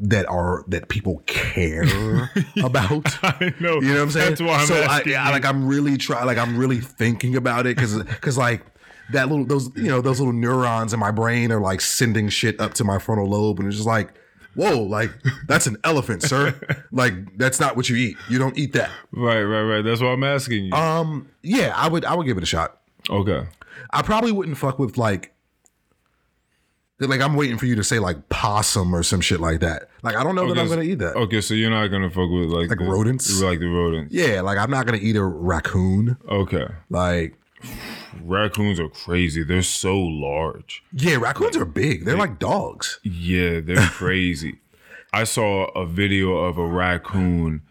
that 0.00 0.26
are 0.28 0.64
that 0.68 0.88
people 0.88 1.22
care 1.26 1.82
about. 2.62 3.06
I 3.24 3.52
know. 3.60 3.80
You 3.80 3.88
know 3.88 3.94
what 3.94 4.00
I'm 4.02 4.10
saying? 4.10 4.28
That's 4.30 4.40
why 4.40 4.54
I'm 4.58 4.66
so 4.66 4.74
I, 4.76 4.96
asking. 4.98 5.14
I- 5.16 5.26
you. 5.26 5.32
like 5.32 5.44
I'm 5.44 5.66
really 5.66 5.96
try 5.96 6.22
like 6.24 6.38
I'm 6.38 6.56
really 6.56 6.80
thinking 6.80 7.36
about 7.36 7.66
it 7.66 7.76
because 7.76 8.02
because 8.02 8.38
like 8.38 8.64
that 9.12 9.28
little 9.28 9.44
those 9.44 9.74
you 9.76 9.88
know 9.88 10.00
those 10.00 10.20
little 10.20 10.32
neurons 10.34 10.92
in 10.92 11.00
my 11.00 11.10
brain 11.10 11.50
are 11.50 11.60
like 11.60 11.80
sending 11.80 12.28
shit 12.28 12.60
up 12.60 12.74
to 12.74 12.84
my 12.84 12.98
frontal 12.98 13.26
lobe 13.26 13.58
and 13.58 13.66
it's 13.68 13.76
just 13.76 13.88
like 13.88 14.12
whoa 14.54 14.82
like 14.82 15.10
that's 15.46 15.66
an 15.66 15.76
elephant 15.84 16.22
sir 16.22 16.54
like 16.92 17.14
that's 17.38 17.58
not 17.58 17.74
what 17.76 17.88
you 17.88 17.96
eat 17.96 18.16
you 18.28 18.38
don't 18.38 18.58
eat 18.58 18.72
that 18.74 18.90
right, 19.12 19.42
right, 19.42 19.62
right. 19.62 19.82
That's 19.82 20.00
why 20.02 20.08
I'm 20.08 20.22
asking 20.24 20.66
you. 20.66 20.72
um 20.72 21.28
yeah 21.42 21.72
I 21.74 21.88
would 21.88 22.04
I 22.04 22.14
would 22.14 22.26
give 22.26 22.36
it 22.36 22.42
a 22.42 22.46
shot 22.46 22.80
okay. 23.08 23.46
I 23.90 24.02
probably 24.02 24.30
wouldn't 24.32 24.58
fuck 24.58 24.78
with 24.78 24.98
like 24.98 25.32
like 27.00 27.20
I'm 27.20 27.34
waiting 27.36 27.58
for 27.58 27.66
you 27.66 27.76
to 27.76 27.84
say 27.84 27.98
like 27.98 28.28
possum 28.28 28.94
or 28.94 29.02
some 29.02 29.20
shit 29.20 29.38
like 29.40 29.60
that 29.60 29.88
like 30.02 30.16
I 30.16 30.24
don't 30.24 30.34
know 30.34 30.52
that 30.52 30.60
I'm 30.60 30.68
gonna 30.68 30.82
eat 30.82 30.96
that 30.98 31.14
Okay, 31.16 31.40
so 31.40 31.54
you're 31.54 31.70
not 31.70 31.86
gonna 31.88 32.10
fuck 32.10 32.28
with 32.30 32.50
like 32.50 32.68
Like 32.70 32.78
the, 32.78 32.84
rodents? 32.84 33.40
like 33.40 33.60
the 33.60 33.66
rodents. 33.68 34.12
yeah 34.12 34.40
like 34.40 34.58
I'm 34.58 34.70
not 34.70 34.84
gonna 34.86 34.98
eat 35.00 35.14
a 35.16 35.22
raccoon 35.24 36.16
Okay. 36.28 36.66
like 36.90 37.34
Raccoons 38.22 38.78
are 38.80 38.88
crazy. 38.88 39.42
They're 39.42 39.62
so 39.62 39.96
large. 39.98 40.82
Yeah, 40.92 41.16
raccoons 41.16 41.56
are 41.56 41.64
big. 41.64 42.04
They're 42.04 42.16
like 42.16 42.38
dogs. 42.38 43.00
Yeah, 43.02 43.60
they're 43.60 43.76
crazy. 43.90 44.58
I 45.12 45.24
saw 45.24 45.66
a 45.72 45.86
video 45.86 46.36
of 46.36 46.58
a 46.58 46.66
raccoon 46.66 47.62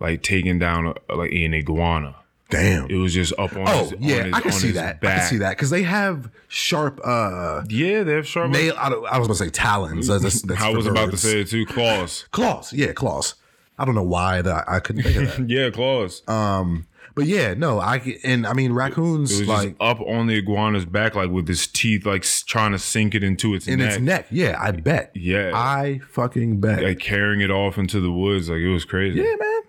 like 0.00 0.22
taking 0.22 0.58
down 0.58 0.86
a, 1.08 1.14
like 1.14 1.32
an 1.32 1.54
iguana. 1.54 2.16
Damn. 2.50 2.90
It 2.90 2.96
was 2.96 3.12
just 3.12 3.32
up 3.38 3.52
on 3.54 3.64
Oh 3.68 3.84
his, 3.90 3.94
yeah, 4.00 4.22
his, 4.24 4.32
I 4.34 4.40
can 4.40 4.52
see 4.52 4.70
that. 4.72 4.98
I 5.02 5.06
can 5.18 5.26
see 5.28 5.36
that 5.38 5.50
because 5.50 5.68
they 5.70 5.82
have 5.82 6.30
sharp 6.48 6.98
uh 7.04 7.62
Yeah, 7.68 8.04
they 8.04 8.14
have 8.14 8.26
sharp. 8.26 8.50
nail. 8.50 8.74
I, 8.78 8.88
I 8.88 9.18
was 9.18 9.28
gonna 9.28 9.34
say 9.34 9.50
talons. 9.50 10.06
That's, 10.06 10.22
that's, 10.22 10.42
that's 10.42 10.60
I 10.62 10.70
was 10.70 10.86
about 10.86 11.10
to 11.10 11.16
say 11.18 11.42
it 11.42 11.48
too. 11.48 11.66
Claws. 11.66 12.24
claws. 12.30 12.72
Yeah, 12.72 12.92
claws. 12.92 13.34
I 13.78 13.84
don't 13.84 13.94
know 13.94 14.02
why 14.02 14.40
that 14.42 14.64
I 14.68 14.80
couldn't 14.80 15.02
think 15.02 15.16
of 15.16 15.36
that. 15.36 15.48
Yeah, 15.48 15.70
claws. 15.70 16.22
um, 16.26 16.86
but 17.14 17.26
yeah, 17.26 17.52
no, 17.54 17.80
I 17.80 17.98
can- 17.98 18.16
and 18.24 18.46
I 18.46 18.52
mean 18.54 18.72
raccoons 18.72 19.32
it 19.36 19.40
was 19.40 19.48
like 19.48 19.68
just 19.78 19.80
up 19.82 20.00
on 20.00 20.26
the 20.26 20.38
iguana's 20.38 20.84
back, 20.86 21.14
like 21.16 21.30
with 21.30 21.48
his 21.48 21.66
teeth, 21.66 22.06
like 22.06 22.22
trying 22.22 22.72
to 22.72 22.78
sink 22.78 23.14
it 23.14 23.22
into 23.22 23.54
its 23.54 23.68
in 23.68 23.80
neck. 23.80 23.88
its 23.92 24.00
neck. 24.00 24.26
Yeah, 24.30 24.56
I 24.58 24.70
bet. 24.70 25.10
Yeah. 25.14 25.50
I 25.54 26.00
fucking 26.12 26.60
bet. 26.60 26.82
like 26.82 26.98
carrying 26.98 27.40
it 27.42 27.50
off 27.50 27.76
into 27.76 28.00
the 28.00 28.10
woods. 28.10 28.48
Like 28.48 28.58
it 28.60 28.72
was 28.72 28.84
crazy. 28.86 29.18
yeah, 29.18 29.34
man. 29.38 29.60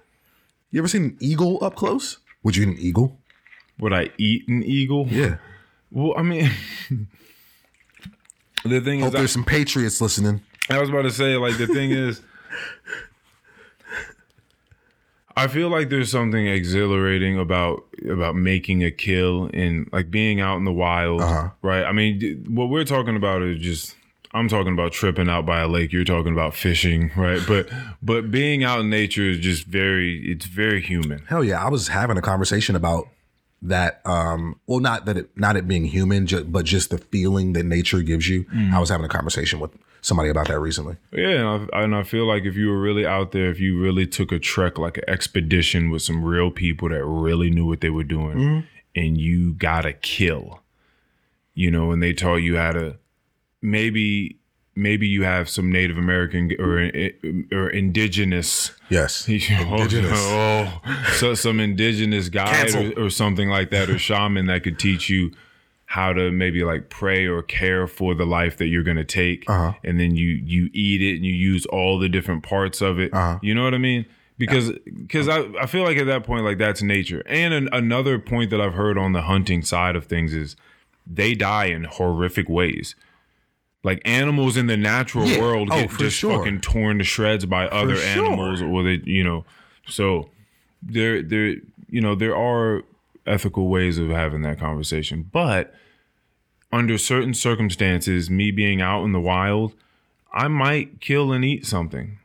You 0.71 0.79
ever 0.79 0.87
seen 0.87 1.03
an 1.03 1.17
eagle 1.19 1.57
up 1.63 1.75
close? 1.75 2.19
Would 2.43 2.55
you 2.55 2.63
eat 2.63 2.69
an 2.69 2.77
eagle? 2.79 3.17
Would 3.79 3.93
I 3.93 4.09
eat 4.17 4.47
an 4.47 4.63
eagle? 4.63 5.07
Yeah. 5.09 5.37
Well, 5.91 6.13
I 6.17 6.21
mean, 6.21 6.51
the 8.65 8.81
thing 8.81 8.99
Hope 9.01 9.09
is, 9.09 9.15
I, 9.15 9.17
there's 9.19 9.31
some 9.31 9.43
patriots 9.45 9.99
listening. 10.01 10.41
I 10.69 10.79
was 10.79 10.89
about 10.89 11.03
to 11.03 11.11
say, 11.11 11.35
like, 11.37 11.57
the 11.57 11.67
thing 11.67 11.91
is, 11.91 12.21
I 15.35 15.47
feel 15.47 15.69
like 15.69 15.89
there's 15.89 16.11
something 16.11 16.47
exhilarating 16.47 17.39
about 17.39 17.85
about 18.09 18.35
making 18.35 18.83
a 18.83 18.91
kill 18.91 19.49
and 19.53 19.87
like 19.93 20.11
being 20.11 20.41
out 20.41 20.57
in 20.57 20.65
the 20.65 20.73
wild, 20.73 21.21
Uh-huh. 21.21 21.49
right? 21.61 21.83
I 21.85 21.91
mean, 21.93 22.45
what 22.49 22.69
we're 22.69 22.83
talking 22.85 23.15
about 23.15 23.41
is 23.41 23.59
just. 23.59 23.95
I'm 24.33 24.47
talking 24.47 24.73
about 24.73 24.91
tripping 24.91 25.27
out 25.29 25.45
by 25.45 25.61
a 25.61 25.67
lake. 25.67 25.91
You're 25.91 26.03
talking 26.03 26.33
about 26.33 26.53
fishing, 26.55 27.11
right? 27.15 27.41
But 27.47 27.69
but 28.01 28.29
being 28.31 28.63
out 28.63 28.79
in 28.81 28.89
nature 28.89 29.23
is 29.29 29.39
just 29.39 29.65
very 29.65 30.19
it's 30.31 30.45
very 30.45 30.81
human. 30.81 31.19
Hell 31.27 31.43
yeah, 31.43 31.63
I 31.63 31.69
was 31.69 31.87
having 31.87 32.17
a 32.17 32.21
conversation 32.21 32.75
about 32.75 33.07
that. 33.61 34.01
Um, 34.05 34.59
well, 34.67 34.79
not 34.79 35.05
that 35.05 35.17
it, 35.17 35.29
not 35.35 35.55
it 35.57 35.67
being 35.67 35.85
human, 35.85 36.27
ju- 36.27 36.43
but 36.43 36.65
just 36.65 36.89
the 36.91 36.97
feeling 36.99 37.53
that 37.53 37.63
nature 37.65 38.01
gives 38.03 38.29
you. 38.29 38.43
Mm. 38.45 38.71
I 38.73 38.79
was 38.79 38.89
having 38.89 39.05
a 39.05 39.09
conversation 39.09 39.59
with 39.59 39.71
somebody 40.01 40.29
about 40.29 40.47
that 40.47 40.59
recently. 40.59 40.95
Yeah, 41.11 41.55
and 41.55 41.69
I, 41.73 41.81
and 41.83 41.95
I 41.95 42.03
feel 42.03 42.25
like 42.25 42.43
if 42.45 42.55
you 42.55 42.67
were 42.69 42.79
really 42.79 43.05
out 43.05 43.31
there, 43.33 43.49
if 43.49 43.59
you 43.59 43.81
really 43.81 44.05
took 44.07 44.31
a 44.31 44.39
trek, 44.39 44.77
like 44.77 44.97
an 44.97 45.03
expedition 45.09 45.89
with 45.89 46.03
some 46.03 46.23
real 46.23 46.51
people 46.51 46.87
that 46.89 47.03
really 47.03 47.49
knew 47.49 47.65
what 47.65 47.81
they 47.81 47.89
were 47.89 48.03
doing, 48.05 48.37
Mm-hmm. 48.37 48.59
and 48.95 49.19
you 49.19 49.53
got 49.55 49.81
to 49.81 49.91
kill, 49.93 50.61
you 51.53 51.69
know, 51.71 51.91
and 51.91 52.01
they 52.01 52.13
taught 52.13 52.37
you 52.37 52.55
how 52.57 52.71
to, 52.71 52.95
maybe, 53.61 54.37
maybe 54.75 55.07
you 55.07 55.23
have 55.23 55.49
some 55.49 55.71
Native 55.71 55.97
American 55.97 56.51
or 56.59 56.89
or 57.51 57.69
indigenous, 57.69 58.71
Yes, 58.89 59.27
indigenous, 59.29 60.11
oh, 60.15 60.81
so 61.17 61.33
some 61.33 61.59
indigenous 61.59 62.29
guide 62.29 62.73
or, 62.75 63.05
or 63.05 63.09
something 63.09 63.49
like 63.49 63.69
that, 63.71 63.89
or 63.89 63.97
shaman 63.97 64.45
that 64.47 64.63
could 64.63 64.79
teach 64.79 65.09
you 65.09 65.31
how 65.85 66.13
to 66.13 66.31
maybe 66.31 66.63
like 66.63 66.89
pray 66.89 67.25
or 67.25 67.41
care 67.41 67.87
for 67.87 68.13
the 68.13 68.25
life 68.25 68.57
that 68.57 68.67
you're 68.67 68.83
gonna 68.83 69.03
take, 69.03 69.43
Uh-huh. 69.49 69.73
and 69.83 69.99
then 69.99 70.15
you 70.15 70.27
you 70.27 70.69
eat 70.73 71.01
it 71.01 71.15
and 71.15 71.25
you 71.25 71.33
use 71.33 71.65
all 71.65 71.97
the 71.99 72.07
different 72.09 72.43
parts 72.43 72.79
of 72.81 72.99
it. 72.99 73.13
Uh-huh. 73.13 73.39
You 73.41 73.55
know 73.55 73.63
what 73.63 73.73
I 73.73 73.79
mean? 73.79 74.05
Because 74.37 74.71
because 74.85 75.27
I, 75.27 75.39
I 75.59 75.65
feel 75.65 75.83
like 75.83 75.97
at 75.97 76.05
that 76.05 76.23
point 76.23 76.45
like 76.45 76.57
that's 76.59 76.81
nature. 76.81 77.21
And 77.25 77.53
an, 77.53 77.69
another 77.73 78.19
point 78.19 78.51
that 78.51 78.61
I've 78.61 78.75
heard 78.75 78.97
on 78.97 79.11
the 79.13 79.23
hunting 79.23 79.63
side 79.63 79.95
of 79.97 80.05
things 80.05 80.33
is 80.33 80.55
they 81.05 81.33
die 81.33 81.65
in 81.65 81.83
horrific 81.85 82.47
ways. 82.47 82.95
Like 83.83 84.01
animals 84.03 84.57
in 84.57 84.67
the 84.67 84.75
natural 84.77 85.25
Yeah. 85.25 85.39
world 85.39 85.69
Oh, 85.71 85.81
get 85.81 85.91
for 85.91 85.99
just 85.99 86.17
sure. 86.17 86.37
fucking 86.37 86.61
torn 86.61 86.97
to 86.97 87.03
shreds 87.03 87.45
by 87.45 87.67
other 87.67 87.95
sure. 87.95 88.05
animals, 88.25 88.61
or 88.61 88.83
they, 88.83 88.99
you 89.05 89.23
know. 89.23 89.45
So 89.87 90.29
there, 90.83 91.21
there, 91.23 91.55
you 91.89 92.01
know, 92.01 92.13
there 92.15 92.35
are 92.35 92.83
ethical 93.25 93.69
ways 93.69 93.97
of 93.97 94.09
having 94.09 94.41
that 94.41 94.59
conversation, 94.59 95.29
but 95.31 95.73
under 96.71 96.97
certain 96.97 97.33
circumstances, 97.33 98.29
me 98.29 98.51
being 98.51 98.81
out 98.81 99.03
in 99.05 99.11
the 99.13 99.19
wild, 99.19 99.73
I 100.33 100.47
might 100.49 100.99
kill 101.01 101.31
and 101.31 101.43
eat 101.45 101.65
something. 101.65 102.19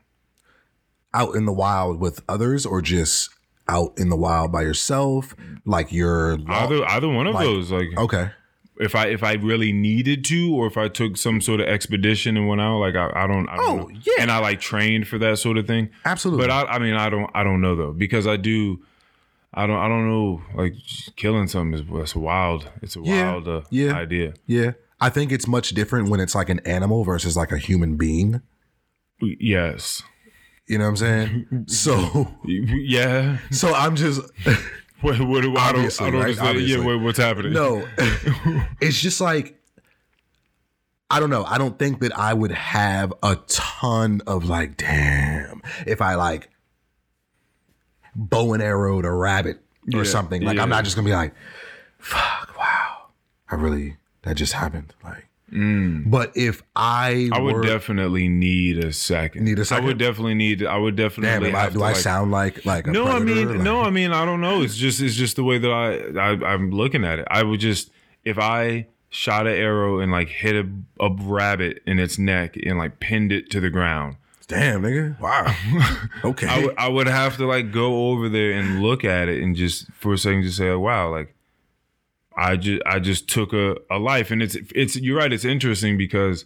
Out 1.14 1.36
in 1.36 1.44
the 1.46 1.52
wild 1.52 2.00
with 2.00 2.20
others, 2.28 2.66
or 2.66 2.82
just 2.82 3.30
out 3.68 3.92
in 3.96 4.08
the 4.08 4.16
wild 4.16 4.50
by 4.50 4.62
yourself, 4.62 5.34
like 5.64 5.92
you're 5.92 6.36
Either 6.48 6.84
either 6.84 7.08
one 7.08 7.26
of 7.28 7.34
like- 7.34 7.44
those, 7.46 7.70
like 7.70 7.96
okay. 7.96 8.30
If 8.78 8.94
I 8.94 9.06
if 9.08 9.22
I 9.22 9.34
really 9.34 9.72
needed 9.72 10.24
to, 10.26 10.54
or 10.54 10.66
if 10.66 10.76
I 10.76 10.88
took 10.88 11.16
some 11.16 11.40
sort 11.40 11.60
of 11.60 11.66
expedition 11.68 12.36
and 12.36 12.48
went 12.48 12.60
out, 12.60 12.78
like 12.78 12.94
I, 12.96 13.10
I 13.14 13.26
don't, 13.26 13.48
I 13.48 13.56
don't 13.56 13.68
Oh, 13.68 13.76
know. 13.86 13.90
yeah. 14.04 14.14
and 14.20 14.30
I 14.30 14.38
like 14.38 14.60
trained 14.60 15.06
for 15.08 15.18
that 15.18 15.38
sort 15.38 15.58
of 15.58 15.66
thing. 15.66 15.90
Absolutely. 16.04 16.46
But 16.46 16.50
I, 16.50 16.74
I 16.74 16.78
mean, 16.78 16.94
I 16.94 17.08
don't, 17.08 17.30
I 17.34 17.44
don't 17.44 17.60
know 17.60 17.76
though, 17.76 17.92
because 17.92 18.26
I 18.26 18.36
do, 18.36 18.80
I 19.52 19.66
don't, 19.68 19.76
I 19.78 19.86
don't 19.88 20.08
know. 20.08 20.42
Like 20.56 20.74
killing 21.16 21.46
something 21.46 21.78
is 21.80 21.86
that's 21.94 22.16
wild. 22.16 22.68
It's 22.82 22.96
a 22.96 23.00
Yeah, 23.02 23.30
wild 23.32 23.48
uh, 23.48 23.60
yeah. 23.70 23.92
idea. 23.94 24.34
Yeah. 24.46 24.72
I 25.00 25.08
think 25.10 25.30
it's 25.32 25.46
much 25.46 25.70
different 25.70 26.08
when 26.08 26.18
it's 26.20 26.34
like 26.34 26.48
an 26.48 26.60
animal 26.60 27.04
versus 27.04 27.36
like 27.36 27.52
a 27.52 27.58
human 27.58 27.96
being. 27.96 28.40
Yes. 29.20 30.02
You 30.66 30.78
know 30.78 30.84
what 30.84 30.90
I'm 30.90 30.96
saying? 30.96 31.64
So 31.68 32.28
Yeah. 32.44 33.38
so 33.50 33.72
I'm 33.74 33.96
just 33.96 34.20
What? 35.00 35.20
What? 35.20 35.42
do 35.42 35.56
I 35.56 35.72
don't. 35.72 36.00
I 36.00 36.10
don't 36.10 36.14
right? 36.14 36.22
understand. 36.22 36.48
Obviously. 36.48 36.78
Yeah. 36.78 36.84
What, 36.84 37.00
what's 37.02 37.18
happening? 37.18 37.52
no. 37.52 37.86
it's 38.80 39.00
just 39.00 39.20
like 39.20 39.60
I 41.10 41.20
don't 41.20 41.30
know. 41.30 41.44
I 41.44 41.58
don't 41.58 41.78
think 41.78 42.00
that 42.00 42.16
I 42.18 42.32
would 42.34 42.50
have 42.50 43.12
a 43.22 43.36
ton 43.46 44.22
of 44.26 44.46
like, 44.46 44.76
damn, 44.76 45.62
if 45.86 46.00
I 46.00 46.14
like 46.14 46.48
bow 48.16 48.52
and 48.54 48.62
arrowed 48.62 49.04
a 49.04 49.10
rabbit 49.12 49.60
or 49.92 49.98
Yeah, 49.98 50.04
something. 50.04 50.42
Like 50.42 50.56
yeah. 50.56 50.62
I'm 50.62 50.68
not 50.70 50.84
just 50.84 50.96
gonna 50.96 51.06
be 51.06 51.12
like, 51.12 51.34
fuck, 51.98 52.54
wow. 52.58 53.08
I 53.50 53.56
really 53.56 53.96
that 54.22 54.36
just 54.36 54.54
happened. 54.54 54.94
Like 55.04 55.23
but 55.54 56.32
if 56.36 56.62
I, 56.74 57.28
Mm. 57.30 57.32
I 57.32 57.38
would 57.40 57.54
were, 57.54 57.62
definitely 57.62 58.28
need 58.28 58.78
a 58.84 58.92
second. 58.92 59.44
Need 59.44 59.58
a 59.58 59.62
I 59.62 59.64
second? 59.64 59.84
I 59.84 59.86
would 59.86 59.98
definitely 59.98 60.34
need. 60.34 60.64
I 60.64 60.76
would 60.76 60.96
definitely. 60.96 61.28
damn, 61.50 61.54
am 61.56 61.56
I, 61.56 61.70
do 61.70 61.78
I 61.82 61.88
like, 61.92 61.96
sound 61.96 62.32
like 62.32 62.64
like 62.66 62.86
a 62.86 62.90
No, 62.90 63.06
I 63.06 63.20
mean, 63.20 63.48
Like- 63.48 63.60
no, 63.60 63.80
I 63.82 63.90
mean, 63.90 64.12
I 64.12 64.24
don't 64.24 64.40
know. 64.40 64.62
It's 64.62 64.76
just, 64.76 65.00
it's 65.00 65.14
just 65.14 65.36
the 65.36 65.44
way 65.44 65.58
that 65.58 65.70
I, 65.70 65.94
I, 66.18 66.52
I'm 66.54 66.70
looking 66.70 67.04
at 67.04 67.18
it. 67.20 67.28
I 67.30 67.42
would 67.44 67.60
just, 67.60 67.90
if 68.24 68.38
I 68.38 68.86
shot 69.10 69.46
an 69.46 69.54
arrow 69.54 70.00
and 70.00 70.10
like 70.10 70.28
hit 70.28 70.56
a, 70.56 70.68
a 71.04 71.08
rabbit 71.20 71.82
in 71.86 72.00
its 72.00 72.18
neck 72.18 72.56
and 72.66 72.76
like 72.78 72.98
pinned 72.98 73.30
it 73.32 73.48
to 73.50 73.60
the 73.60 73.70
ground, 73.70 74.16
Damn, 74.46 74.82
nigga. 74.82 75.18
Wow. 75.20 75.54
Okay. 76.24 76.46
I 76.46 76.64
would, 76.66 76.74
I 76.78 76.88
would 76.88 77.06
have 77.06 77.36
to 77.38 77.46
like 77.46 77.70
go 77.72 78.10
over 78.10 78.28
there 78.28 78.52
and 78.52 78.82
look 78.82 79.04
at 79.04 79.28
it 79.28 79.42
and 79.42 79.54
just 79.56 79.90
for 79.92 80.12
a 80.14 80.18
second 80.18 80.42
just 80.42 80.56
say, 80.58 80.74
wow, 80.74 81.10
like 81.10 81.33
I 82.36 82.56
just, 82.56 82.82
I 82.86 82.98
just 82.98 83.28
took 83.28 83.52
a, 83.52 83.76
a 83.90 83.98
life, 83.98 84.30
and 84.30 84.42
it's, 84.42 84.56
it's, 84.74 84.96
you're 84.96 85.18
right. 85.18 85.32
It's 85.32 85.44
interesting 85.44 85.96
because 85.96 86.44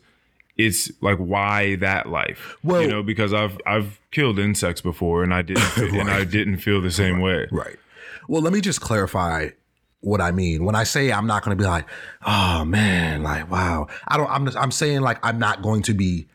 it's 0.56 0.90
like 1.00 1.18
why 1.18 1.76
that 1.76 2.08
life 2.08 2.56
Well- 2.64 2.82
you 2.82 2.88
know 2.88 3.00
because 3.00 3.32
i've 3.32 3.56
i've 3.64 4.00
killed 4.10 4.40
insects 4.40 4.80
before 4.80 5.22
and 5.22 5.32
i 5.32 5.40
didn't 5.40 5.76
and 5.94 6.10
i 6.10 6.24
didn't 6.24 6.56
feel 6.56 6.82
the 6.82 6.90
same 6.90 7.20
way 7.20 7.46
Right. 7.52 7.76
Well, 8.26 8.42
let 8.42 8.52
me 8.52 8.60
just 8.60 8.80
clarify 8.80 9.50
what 10.00 10.20
I 10.20 10.32
mean. 10.32 10.64
When 10.64 10.74
I 10.74 10.82
say 10.84 11.10
I'm 11.12 11.26
not 11.26 11.42
going 11.44 11.56
to 11.56 11.62
be 11.62 11.66
like, 11.66 11.86
oh 12.26 12.64
man, 12.64 13.22
like 13.22 13.50
wow. 13.50 13.86
I 14.06 14.16
don't. 14.16 14.28
I'm. 14.30 14.44
just, 14.46 14.56
I'm 14.58 14.70
saying 14.70 15.00
like 15.00 15.18
I'm 15.22 15.38
not 15.38 15.62
going 15.62 15.82
to 15.82 15.94
be 15.94 16.26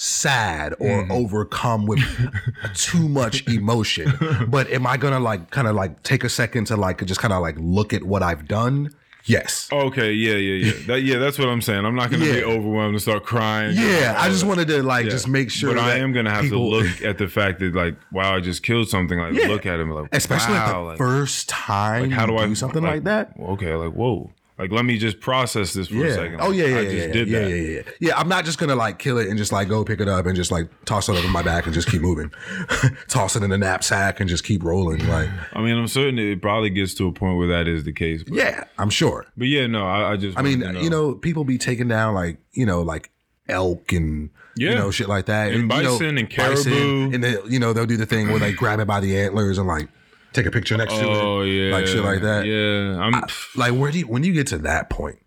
sad 0.00 0.74
or 0.78 1.02
Mm-hmm. 1.02 1.10
overcome 1.12 1.86
with 1.86 2.00
too 2.74 3.08
much 3.08 3.46
emotion. 3.48 4.12
But 4.48 4.70
am 4.70 4.86
I 4.86 4.96
gonna 4.96 5.20
like 5.20 5.50
kind 5.50 5.66
of 5.68 5.74
like 5.74 6.02
take 6.02 6.22
a 6.24 6.28
second 6.28 6.66
to 6.66 6.76
like 6.76 7.04
just 7.04 7.20
kind 7.20 7.32
of 7.34 7.42
like 7.42 7.56
look 7.58 7.92
at 7.92 8.04
what 8.04 8.22
I've 8.22 8.46
done? 8.46 8.90
Yes. 9.24 9.68
Okay, 9.70 10.12
yeah, 10.12 10.34
yeah, 10.36 10.66
yeah. 10.66 10.72
That, 10.86 11.02
yeah, 11.02 11.18
that's 11.18 11.38
what 11.38 11.48
I'm 11.48 11.60
saying. 11.60 11.84
I'm 11.84 11.94
not 11.94 12.10
going 12.10 12.22
to 12.22 12.32
be 12.32 12.42
overwhelmed 12.42 12.94
and 12.94 13.02
start 13.02 13.26
crying. 13.26 13.76
Yeah, 13.76 14.14
I 14.16 14.30
just 14.30 14.44
wanted 14.44 14.68
to 14.68 14.82
like 14.82 15.04
Yeah. 15.04 15.10
just 15.10 15.28
make 15.28 15.50
sure. 15.50 15.74
But 15.74 15.82
I 15.82 15.96
am 15.96 16.14
going 16.14 16.24
to 16.24 16.30
have 16.30 16.44
people- 16.44 16.70
to 16.70 16.76
look 16.86 17.02
at 17.02 17.18
the 17.18 17.28
fact 17.28 17.58
that, 17.60 17.74
like, 17.74 17.94
wow, 18.10 18.36
I 18.36 18.40
just 18.40 18.62
killed 18.62 18.88
something. 18.88 19.18
Like, 19.18 19.34
Yeah. 19.34 19.48
look 19.48 19.66
at 19.66 19.78
him, 19.80 19.90
like, 19.90 20.08
especially 20.12 20.54
wow, 20.54 20.66
at 20.68 20.72
the 20.72 20.78
like, 20.78 20.98
first 20.98 21.46
time. 21.50 22.10
how 22.10 22.24
do 22.24 22.32
you 22.32 22.38
I 22.38 22.46
do 22.46 22.54
something 22.54 22.82
like, 22.82 23.04
that? 23.04 23.34
Okay, 23.38 23.74
like, 23.74 23.92
whoa, 23.92 24.30
like, 24.58 24.72
let 24.72 24.84
me 24.84 24.98
just 24.98 25.20
process 25.20 25.72
this 25.72 25.88
for 25.88 25.94
a 26.04 26.08
Yeah. 26.08 26.14
second. 26.14 26.40
Oh 26.40 26.50
yeah, 26.50 26.64
yeah, 26.66 26.76
I 26.76 26.80
yeah, 26.80 26.90
just 26.90 27.06
yeah, 27.06 27.12
did 27.12 27.28
yeah, 27.28 27.38
that. 27.40 27.48
yeah, 27.50 27.54
yeah, 27.56 27.70
yeah. 27.76 27.82
Yeah, 28.00 28.18
I'm 28.18 28.28
not 28.28 28.44
just 28.44 28.58
gonna 28.58 28.74
like 28.76 28.98
kill 28.98 29.18
it 29.18 29.28
and 29.28 29.38
just 29.38 29.52
like 29.52 29.68
go 29.68 29.84
pick 29.84 30.00
it 30.00 30.08
up 30.08 30.26
and 30.26 30.34
just 30.36 30.50
like 30.50 30.68
toss 30.84 31.08
it 31.08 31.12
over 31.16 31.28
my 31.28 31.42
back 31.42 31.66
and 31.66 31.74
just 31.74 31.88
keep 31.90 32.02
moving, 32.02 32.30
toss 33.08 33.36
it 33.36 33.42
in 33.42 33.50
the 33.50 33.58
knapsack 33.58 34.20
and 34.20 34.28
just 34.28 34.44
keep 34.44 34.62
rolling. 34.64 35.06
Like, 35.08 35.28
I 35.52 35.60
mean, 35.62 35.76
I'm 35.76 35.88
certain 35.88 36.18
it 36.18 36.42
probably 36.42 36.70
gets 36.70 36.94
to 36.94 37.06
a 37.08 37.12
point 37.12 37.38
where 37.38 37.48
that 37.48 37.68
is 37.68 37.84
the 37.84 37.92
case. 37.92 38.22
But, 38.24 38.34
yeah, 38.34 38.64
I'm 38.78 38.90
sure. 38.90 39.26
but 39.36 39.48
yeah, 39.48 39.66
no, 39.66 39.86
I, 39.86 40.12
I 40.12 40.16
just. 40.16 40.38
I 40.38 40.42
mean, 40.42 40.60
to 40.60 40.80
you 40.82 40.90
know, 40.90 41.14
people 41.14 41.44
be 41.44 41.58
taking 41.58 41.88
down 41.88 42.14
like 42.14 42.38
you 42.52 42.66
know 42.66 42.82
like 42.82 43.10
elk 43.48 43.92
and 43.92 44.30
you 44.56 44.74
know 44.74 44.90
shit 44.90 45.08
like 45.08 45.26
that, 45.26 45.52
And 45.52 45.56
you 45.62 45.82
know, 45.82 45.98
bison 45.98 46.18
and 46.18 46.28
bison, 46.36 46.72
caribou. 46.72 47.14
and 47.14 47.22
then 47.24 47.38
you 47.48 47.58
know 47.58 47.72
they'll 47.72 47.86
do 47.86 47.96
the 47.96 48.06
thing 48.06 48.28
where 48.28 48.40
they 48.40 48.52
grab 48.52 48.80
it 48.80 48.86
by 48.86 49.00
the 49.00 49.16
antlers 49.18 49.56
and 49.56 49.66
like 49.68 49.88
take 50.32 50.46
a 50.46 50.50
picture 50.50 50.76
next 50.76 50.94
to 50.94 51.00
it, 51.00 51.06
Oh 51.06 51.42
yeah, 51.42 51.72
like 51.72 51.86
shit 51.86 52.04
like 52.04 52.22
that. 52.22 52.46
Yeah, 52.46 53.00
I'm. 53.00 53.22
Like, 53.56 53.78
where 53.78 53.90
do 53.90 53.98
you 53.98 54.06
when 54.06 54.22
do 54.22 54.28
you 54.28 54.34
get 54.34 54.46
to 54.48 54.58
that 54.58 54.90
point 54.90 55.18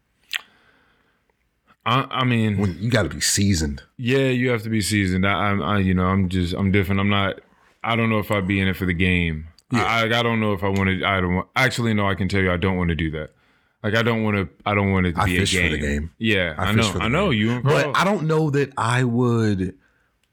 I, 1.85 2.05
I 2.11 2.23
mean, 2.25 2.57
when 2.59 2.77
you 2.79 2.91
got 2.91 3.03
to 3.03 3.09
be 3.09 3.21
seasoned? 3.21 3.81
Yeah, 3.97 4.27
you 4.27 4.49
have 4.51 4.61
to 4.63 4.69
be 4.69 4.81
seasoned. 4.81 5.25
I, 5.27 5.31
I'm, 5.31 5.61
I, 5.61 5.79
you 5.79 5.93
know, 5.93 6.05
I'm 6.05 6.29
just, 6.29 6.53
I'm 6.53 6.71
different. 6.71 6.99
I'm 7.01 7.09
not. 7.09 7.39
I 7.83 7.95
don't 7.95 8.09
know 8.09 8.19
if 8.19 8.29
I'd 8.29 8.47
be 8.47 8.59
in 8.59 8.67
it 8.67 8.75
for 8.75 8.85
the 8.85 8.93
game. 8.93 9.47
I, 9.71 10.03
I, 10.03 10.19
I 10.19 10.23
don't 10.23 10.39
know 10.39 10.53
if 10.53 10.63
I 10.63 10.67
want 10.67 10.89
to. 10.89 11.03
I 11.03 11.19
don't. 11.19 11.35
Want, 11.35 11.47
actually, 11.55 11.93
no. 11.93 12.07
I 12.07 12.13
can 12.13 12.27
tell 12.27 12.41
you, 12.41 12.51
I 12.51 12.57
don't 12.57 12.77
want 12.77 12.89
to 12.89 12.95
do 12.95 13.09
that. 13.11 13.31
Like, 13.83 13.95
I 13.95 14.03
don't 14.03 14.23
want 14.23 14.37
to. 14.37 14.47
I 14.63 14.75
don't 14.75 14.91
want 14.91 15.07
it 15.07 15.13
to 15.15 15.21
I 15.21 15.25
be 15.25 15.39
fish 15.39 15.55
a 15.55 15.57
for 15.57 15.61
game. 15.63 15.71
the 15.71 15.77
game. 15.79 16.11
Yeah, 16.19 16.53
I 16.57 16.65
I, 16.65 16.71
know. 16.73 16.83
for 16.83 17.01
I 17.01 17.07
know 17.07 17.31
game. 17.31 17.39
you 17.39 17.61
But 17.61 17.97
I 17.97 18.03
don't 18.03 18.27
know 18.27 18.51
that 18.51 18.73
I 18.77 19.03
would 19.03 19.75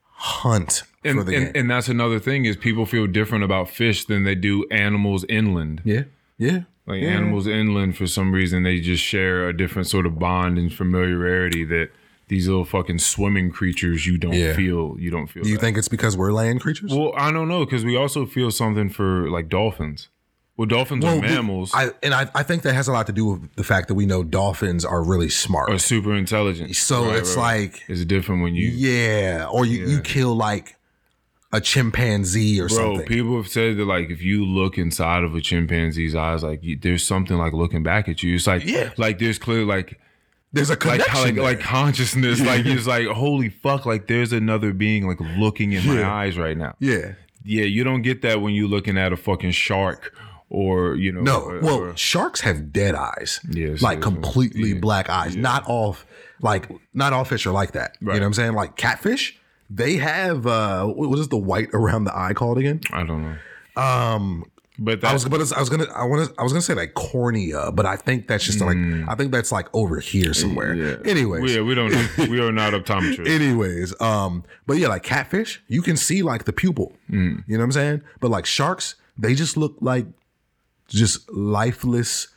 hunt 0.02 0.82
for 1.14 1.20
and, 1.20 1.28
the 1.28 1.34
and, 1.36 1.44
game. 1.46 1.52
and 1.62 1.70
that's 1.70 1.88
another 1.88 2.18
thing 2.18 2.44
is 2.44 2.56
people 2.56 2.86
feel 2.86 3.06
different 3.06 3.44
about 3.44 3.68
fish 3.68 4.04
than 4.04 4.24
they 4.24 4.34
do 4.34 4.64
animals 4.70 5.24
inland. 5.28 5.82
yeah, 5.84 6.02
yeah. 6.38 6.60
Like 6.86 7.02
Yeah. 7.02 7.08
animals 7.10 7.46
inland, 7.46 7.96
for 7.98 8.06
some 8.06 8.32
reason, 8.32 8.62
they 8.62 8.80
just 8.80 9.04
share 9.04 9.46
a 9.48 9.56
different 9.56 9.88
sort 9.88 10.06
of 10.06 10.18
bond 10.18 10.56
and 10.56 10.72
familiarity 10.72 11.64
that 11.64 11.90
these 12.28 12.48
little 12.48 12.64
fucking 12.64 12.98
swimming 12.98 13.50
creatures 13.50 14.06
you 14.06 14.16
don't 14.18 14.32
Yeah. 14.32 14.54
feel. 14.54 14.96
You 14.98 15.10
don't 15.10 15.26
feel. 15.28 15.42
Do 15.42 15.48
you 15.50 15.56
that. 15.56 15.60
think 15.60 15.76
it's 15.78 15.88
because 15.88 16.16
we're 16.16 16.32
land 16.32 16.60
creatures? 16.62 16.90
Well, 16.94 17.12
I 17.16 17.30
don't 17.30 17.48
know 17.48 17.64
because 17.64 17.84
we 17.84 17.94
also 17.96 18.24
feel 18.26 18.50
something 18.50 18.88
for 18.88 19.28
like 19.30 19.48
dolphins. 19.50 20.08
Well, 20.56 20.66
dolphins 20.66 21.04
Well, 21.04 21.18
are 21.18 21.20
we- 21.20 21.28
mammals. 21.28 21.70
I, 21.74 21.90
and 22.02 22.12
I, 22.12 22.28
I 22.34 22.42
think 22.42 22.62
that 22.62 22.74
has 22.74 22.88
a 22.88 22.92
lot 22.92 23.06
to 23.06 23.12
do 23.12 23.26
with 23.26 23.54
the 23.54 23.62
fact 23.64 23.86
that 23.88 23.94
we 23.94 24.06
know 24.06 24.24
dolphins 24.24 24.84
are 24.84 25.02
really 25.04 25.28
smart. 25.28 25.70
are 25.70 25.78
super 25.78 26.14
intelligent. 26.14 26.74
So 26.74 27.04
Right, 27.06 27.16
it's 27.18 27.36
right, 27.36 27.42
right. 27.42 27.60
like, 27.72 27.82
it's 27.86 28.04
different 28.06 28.42
when 28.42 28.54
you. 28.54 28.66
yeah, 28.68 29.46
or 29.50 29.64
you, 29.66 29.86
you 29.86 30.00
kill 30.00 30.34
like 30.34 30.74
a 31.52 31.60
chimpanzee 31.60 32.60
or 32.60 32.68
Bro, 32.68 32.76
something. 32.76 33.06
people 33.06 33.36
have 33.36 33.48
said 33.48 33.76
that 33.78 33.84
like 33.86 34.10
if 34.10 34.20
you 34.22 34.44
look 34.44 34.76
inside 34.78 35.24
of 35.24 35.34
a 35.34 35.40
chimpanzee's 35.40 36.14
eyes, 36.14 36.42
like 36.42 36.62
you, 36.62 36.78
there's 36.80 37.06
something 37.06 37.36
like 37.38 37.52
looking 37.52 37.82
back 37.82 38.08
at 38.08 38.22
you. 38.22 38.34
It's 38.34 38.46
like 38.46 38.64
Yeah. 38.66 38.90
like 38.98 39.18
there's 39.18 39.38
clearly 39.38 39.64
like 39.64 39.98
There's 40.52 40.68
a 40.68 40.72
like 40.74 40.80
connection. 40.80 41.20
like 41.22 41.34
there. 41.36 41.44
like 41.44 41.60
consciousness. 41.60 42.40
like 42.40 42.66
it's 42.66 42.86
like 42.86 43.06
holy 43.06 43.48
fuck, 43.48 43.86
like 43.86 44.08
there's 44.08 44.32
another 44.32 44.72
being 44.74 45.06
like 45.08 45.20
looking 45.38 45.72
in 45.72 45.86
my 45.86 46.04
eyes 46.04 46.36
right 46.38 46.56
now. 46.56 46.74
yeah. 46.80 47.12
Yeah, 47.44 47.64
you 47.64 47.82
don't 47.82 48.02
get 48.02 48.20
that 48.22 48.42
when 48.42 48.52
you're 48.52 48.68
looking 48.68 48.98
at 48.98 49.12
a 49.12 49.16
fucking 49.16 49.52
shark 49.52 50.12
or 50.50 50.96
you 50.96 51.12
know. 51.12 51.22
No, 51.22 51.40
or- 51.44 51.60
well, 51.60 51.78
or- 51.80 51.96
sharks 51.96 52.40
have 52.42 52.72
dead 52.74 52.94
eyes. 52.94 53.40
Yes, 53.48 53.80
like 53.80 54.02
completely 54.02 54.70
yeah. 54.70 54.80
black 54.80 55.08
eyes. 55.08 55.34
Not 55.34 55.64
all, 55.66 55.96
like 56.42 56.68
not 56.92 57.14
all 57.14 57.24
fish 57.24 57.46
are 57.46 57.52
like 57.52 57.72
that. 57.72 57.96
You 58.02 58.08
know 58.08 58.12
what 58.14 58.22
I'm 58.22 58.34
saying? 58.34 58.52
Like 58.52 58.76
catfish, 58.76 59.37
they 59.70 59.96
have 59.96 60.46
uh, 60.46 60.86
what 60.86 61.18
is 61.18 61.28
the 61.28 61.36
white 61.36 61.68
around 61.72 62.04
the 62.04 62.16
eye 62.16 62.34
called 62.34 62.58
again? 62.58 62.80
I 62.92 63.04
don't 63.04 63.22
know, 63.22 63.36
Um, 63.82 64.44
but 64.80 65.02
I 65.04 65.12
was, 65.12 65.24
but 65.24 65.40
I 65.52 65.58
was 65.58 65.68
gonna, 65.68 65.86
I 65.92 66.04
want 66.04 66.28
to, 66.28 66.34
I 66.38 66.42
was 66.44 66.52
gonna 66.52 66.62
say 66.62 66.74
like 66.74 66.94
cornea, 66.94 67.72
but 67.72 67.84
I 67.84 67.96
think 67.96 68.28
that's 68.28 68.44
just 68.44 68.60
like, 68.60 68.76
I 69.08 69.14
think 69.16 69.32
that's 69.32 69.50
like 69.50 69.66
over 69.74 69.98
here 69.98 70.32
somewhere. 70.32 70.74
Mm. 70.74 71.04
yeah. 71.04 71.10
Anyways, 71.10 71.52
yeah, 71.54 71.62
we 71.62 71.74
don't. 71.74 71.92
we 72.28 72.40
are 72.40 72.52
not 72.52 72.72
optometrists. 72.74 73.28
anyways, 73.28 74.00
um, 74.00 74.44
but 74.68 74.76
yeah, 74.76 74.86
like 74.86 75.02
catfish, 75.02 75.60
you 75.66 75.82
can 75.82 75.96
see 75.96 76.22
like 76.22 76.44
the 76.44 76.52
pupil. 76.52 76.92
Mm. 77.10 77.42
You 77.48 77.56
know 77.56 77.62
what 77.62 77.64
I'm 77.64 77.72
saying? 77.72 78.02
But 78.20 78.30
like 78.30 78.46
sharks, 78.46 78.94
they 79.18 79.34
just 79.34 79.56
look 79.56 79.76
like 79.80 80.06
just 80.86 81.28
lifeless 81.32 82.28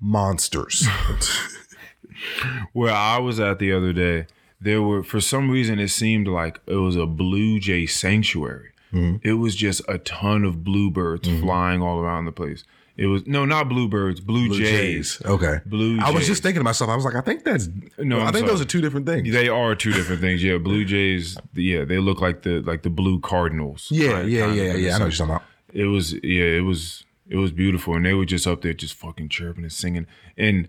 monsters. 0.00 0.88
Where 2.72 2.92
I 2.92 3.18
was 3.18 3.38
at 3.40 3.58
the 3.58 3.72
other 3.72 3.92
day, 3.92 4.26
there 4.60 4.82
were 4.82 5.02
for 5.02 5.20
some 5.20 5.50
reason 5.50 5.78
it 5.78 5.88
seemed 5.88 6.28
like 6.28 6.60
it 6.66 6.74
was 6.76 6.96
a 6.96 7.06
blue 7.06 7.58
jay 7.58 7.86
sanctuary. 7.86 8.68
Mm-hmm. 8.92 9.18
it 9.22 9.34
was 9.34 9.54
just 9.54 9.82
a 9.86 9.98
ton 9.98 10.44
of 10.44 10.64
bluebirds 10.64 11.28
mm-hmm. 11.28 11.42
flying 11.42 11.80
all 11.80 12.00
around 12.00 12.24
the 12.24 12.32
place. 12.32 12.64
It 12.96 13.06
was 13.06 13.24
no, 13.26 13.44
not 13.44 13.68
bluebirds, 13.68 14.20
blue, 14.20 14.48
Blue 14.48 14.58
jays. 14.58 15.22
Okay. 15.24 15.60
Blue 15.64 16.00
I 16.00 16.10
was 16.10 16.26
just 16.26 16.42
thinking 16.42 16.60
to 16.60 16.64
myself, 16.64 16.90
I 16.90 16.96
was 16.96 17.04
like, 17.04 17.14
I 17.14 17.20
think 17.22 17.44
that's 17.44 17.68
No, 17.96 18.18
I 18.18 18.24
I'm 18.26 18.32
think 18.32 18.46
sorry. 18.46 18.50
those 18.50 18.60
are 18.60 18.66
two 18.66 18.80
different 18.80 19.06
things. 19.06 19.32
They 19.32 19.48
are 19.48 19.74
two 19.76 19.92
different 19.92 20.20
things. 20.20 20.42
Yeah, 20.42 20.58
blue 20.58 20.84
jays. 20.84 21.38
Yeah, 21.54 21.84
they 21.84 21.98
look 21.98 22.20
like 22.20 22.42
the 22.42 22.60
like 22.62 22.82
the 22.82 22.90
blue 22.90 23.20
cardinals. 23.20 23.88
Yeah, 23.90 24.10
right, 24.10 24.28
yeah, 24.28 24.52
yeah, 24.52 24.74
yeah. 24.74 24.96
I 24.96 24.98
know 24.98 25.04
what 25.06 25.18
you're 25.18 25.26
talking 25.26 25.36
about. 25.36 25.42
it 25.72 25.84
was 25.86 26.12
yeah 26.24 26.44
it 26.44 26.64
was 26.64 27.04
it 27.28 27.36
was 27.36 27.52
beautiful 27.52 27.94
and 27.94 28.04
they 28.04 28.12
were 28.12 28.24
just 28.26 28.46
up 28.46 28.60
there 28.62 28.72
just 28.74 28.94
fucking 28.94 29.28
chirping 29.28 29.62
and 29.62 29.72
singing 29.72 30.06
and 30.36 30.68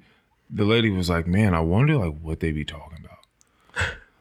the 0.50 0.64
lady 0.64 0.90
was 0.92 1.10
like 1.10 1.26
man 1.26 1.54
i 1.56 1.60
wonder 1.60 1.98
like 1.98 2.14
what 2.22 2.40
they 2.40 2.52
be 2.52 2.64
talking 2.64 3.00
about 3.04 3.11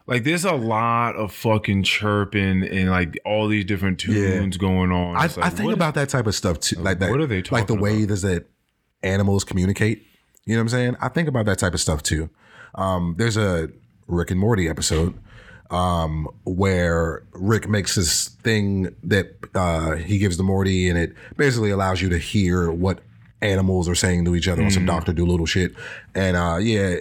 like 0.07 0.23
there's 0.23 0.45
a 0.45 0.53
lot 0.53 1.15
of 1.15 1.33
fucking 1.33 1.83
chirping 1.83 2.63
and 2.63 2.89
like 2.89 3.19
all 3.25 3.47
these 3.47 3.65
different 3.65 3.99
tunes 3.99 4.57
going 4.57 4.91
on 4.91 5.15
I, 5.15 5.21
like, 5.21 5.37
I 5.37 5.49
think 5.49 5.73
about 5.73 5.95
that 5.95 6.09
type 6.09 6.27
of 6.27 6.35
stuff 6.35 6.59
too. 6.59 6.79
Like 6.79 6.99
that. 6.99 7.11
what 7.11 7.19
are 7.19 7.27
they 7.27 7.41
talking 7.41 7.63
about? 7.63 7.69
Like 7.69 7.79
the 7.79 7.83
way 7.83 8.05
that 8.05 8.21
that 8.21 8.47
animals 9.03 9.43
communicate. 9.43 10.05
You 10.45 10.55
know 10.55 10.59
what 10.59 10.63
I'm 10.63 10.69
saying? 10.69 10.95
I 11.01 11.07
think 11.07 11.27
about 11.27 11.45
that 11.45 11.59
type 11.59 11.73
of 11.73 11.79
stuff 11.79 12.03
too. 12.03 12.29
Um, 12.75 13.15
there's 13.17 13.37
a 13.37 13.69
Rick 14.07 14.31
and 14.31 14.39
Morty 14.39 14.67
episode 14.67 15.17
um, 15.69 16.27
where 16.43 17.23
Rick 17.33 17.69
makes 17.69 17.95
this 17.95 18.29
thing 18.29 18.95
that 19.03 19.35
uh, 19.55 19.95
he 19.95 20.17
gives 20.17 20.37
to 20.37 20.43
Morty, 20.43 20.89
and 20.89 20.97
it 20.97 21.13
basically 21.37 21.69
allows 21.69 22.01
you 22.01 22.09
to 22.09 22.17
hear 22.17 22.71
what 22.71 22.99
animals 23.41 23.87
are 23.87 23.95
saying 23.95 24.25
to 24.25 24.35
each 24.35 24.47
other 24.47 24.63
on 24.63 24.71
some 24.71 24.85
Doctor 24.85 25.13
Dolittle 25.13 25.45
shit. 25.45 25.73
And 26.13 26.37
uh, 26.37 26.57
yeah, 26.59 26.97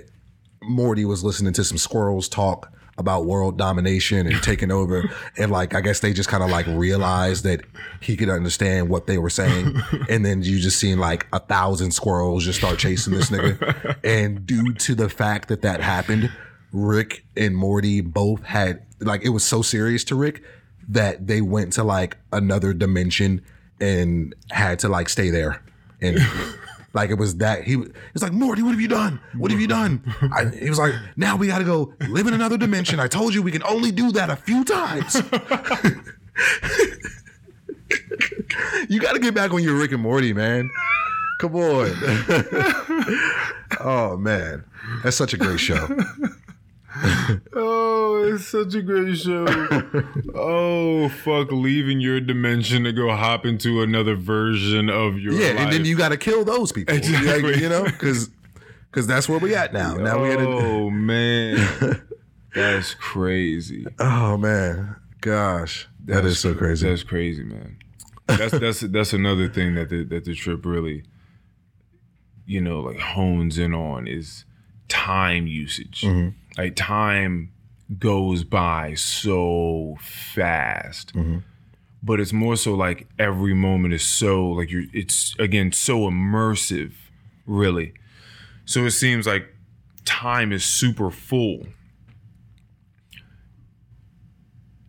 Morty 0.62 1.04
was 1.04 1.24
listening 1.24 1.52
to 1.54 1.64
some 1.64 1.78
squirrels 1.78 2.28
talk 2.28 2.72
about 3.00 3.24
world 3.24 3.58
domination 3.58 4.26
and 4.26 4.40
taking 4.42 4.70
over. 4.70 5.10
And 5.36 5.50
like 5.50 5.74
I 5.74 5.80
guess 5.80 6.00
they 6.00 6.12
just 6.12 6.28
kind 6.28 6.44
of 6.44 6.50
like 6.50 6.66
realized 6.68 7.44
that 7.44 7.62
he 8.00 8.16
could 8.16 8.28
understand 8.28 8.88
what 8.88 9.08
they 9.08 9.18
were 9.18 9.30
saying. 9.30 9.74
And 10.08 10.24
then 10.24 10.42
you 10.42 10.60
just 10.60 10.78
seen 10.78 10.98
like 10.98 11.26
a 11.32 11.40
thousand 11.40 11.90
squirrels 11.90 12.44
just 12.44 12.58
start 12.58 12.78
chasing 12.78 13.14
this 13.14 13.30
nigga. 13.30 13.96
And 14.04 14.46
due 14.46 14.74
to 14.74 14.94
the 14.94 15.08
fact 15.08 15.48
that 15.48 15.62
that 15.62 15.80
happened 15.80 16.30
Rick 16.72 17.24
and 17.36 17.56
Morty 17.56 18.00
both 18.00 18.42
had 18.44 18.86
like 19.00 19.22
it 19.22 19.30
was 19.30 19.44
so 19.44 19.62
serious 19.62 20.04
to 20.04 20.14
Rick 20.14 20.42
that 20.88 21.26
they 21.26 21.40
went 21.40 21.72
to 21.74 21.84
like 21.84 22.16
another 22.32 22.72
dimension 22.72 23.42
and 23.80 24.34
had 24.50 24.78
to 24.80 24.88
like 24.88 25.08
stay 25.08 25.30
there. 25.30 25.62
And 26.00 26.18
like 26.92 27.10
it 27.10 27.14
was 27.14 27.36
that 27.36 27.64
he 27.64 27.76
was 27.76 28.22
like 28.22 28.32
Morty, 28.32 28.62
what 28.62 28.70
have 28.72 28.80
you 28.80 28.88
done? 28.88 29.20
What 29.36 29.50
have 29.50 29.60
you 29.60 29.66
done? 29.68 30.02
I, 30.34 30.46
he 30.46 30.68
was 30.68 30.78
like, 30.78 30.94
now 31.16 31.36
we 31.36 31.46
got 31.46 31.58
to 31.58 31.64
go 31.64 31.94
live 32.08 32.26
in 32.26 32.34
another 32.34 32.56
dimension. 32.56 32.98
I 32.98 33.06
told 33.06 33.34
you 33.34 33.42
we 33.42 33.52
can 33.52 33.62
only 33.62 33.92
do 33.92 34.10
that 34.12 34.30
a 34.30 34.36
few 34.36 34.64
times. 34.64 35.14
you 38.88 39.00
got 39.00 39.12
to 39.12 39.18
get 39.18 39.34
back 39.34 39.52
on 39.52 39.62
your 39.62 39.76
Rick 39.76 39.92
and 39.92 40.02
Morty, 40.02 40.32
man. 40.32 40.70
Come 41.38 41.54
on. 41.56 41.90
oh 43.80 44.16
man, 44.18 44.64
that's 45.02 45.16
such 45.16 45.32
a 45.32 45.36
great 45.36 45.60
show. 45.60 45.88
Oh 47.54 48.30
it's 48.32 48.46
such 48.46 48.74
a 48.74 48.82
great 48.82 49.16
show 49.16 49.46
oh 50.34 51.08
fuck 51.08 51.50
leaving 51.52 52.00
your 52.00 52.20
dimension 52.20 52.84
to 52.84 52.92
go 52.92 53.14
hop 53.14 53.46
into 53.46 53.82
another 53.82 54.14
version 54.14 54.88
of 54.90 55.18
your 55.18 55.32
Yeah, 55.32 55.48
life. 55.50 55.58
and 55.60 55.72
then 55.72 55.84
you 55.84 55.96
got 55.96 56.10
to 56.10 56.16
kill 56.16 56.44
those 56.44 56.72
people. 56.72 56.94
Exactly. 56.94 57.52
Like, 57.52 57.60
you 57.60 57.68
know, 57.68 57.84
because 57.84 58.30
because 58.90 59.06
that's 59.06 59.28
where 59.28 59.38
we 59.38 59.54
at 59.54 59.72
now. 59.72 59.94
Now 59.94 60.22
we 60.22 60.30
at. 60.30 60.38
Oh 60.40 60.90
man 60.90 62.02
that's 62.54 62.94
crazy 62.94 63.86
oh 63.98 64.36
man, 64.36 64.96
gosh, 65.20 65.88
that 66.06 66.24
is 66.24 66.38
so 66.38 66.54
crazy. 66.54 66.88
That's 66.88 67.02
crazy, 67.04 67.44
man. 67.44 67.76
That's 68.26 68.58
that's 68.58 68.80
that's 68.80 69.12
another 69.12 69.48
thing 69.48 69.74
that 69.76 69.88
the 69.88 70.04
that 70.04 70.24
the 70.24 70.34
trip 70.34 70.64
really, 70.64 71.04
you 72.46 72.60
know, 72.60 72.80
like 72.80 72.98
hones 72.98 73.58
in 73.58 73.72
on 73.74 74.06
is 74.08 74.44
time 74.88 75.46
usage. 75.46 76.02
Mm-hmm. 76.02 76.36
Like 76.60 76.76
time 76.76 77.52
goes 77.98 78.44
by 78.44 78.92
so 78.92 79.96
fast. 79.98 81.14
Mm-hmm. 81.14 81.38
But 82.02 82.20
it's 82.20 82.34
more 82.34 82.54
so 82.56 82.74
like 82.74 83.08
every 83.18 83.54
moment 83.54 83.94
is 83.94 84.02
so 84.02 84.50
like 84.50 84.70
you're 84.70 84.84
it's 84.92 85.34
again 85.38 85.72
so 85.72 86.00
immersive, 86.00 86.92
really. 87.46 87.94
So 88.66 88.84
it 88.84 88.90
seems 88.90 89.26
like 89.26 89.48
time 90.04 90.52
is 90.52 90.62
super 90.62 91.10
full. 91.10 91.66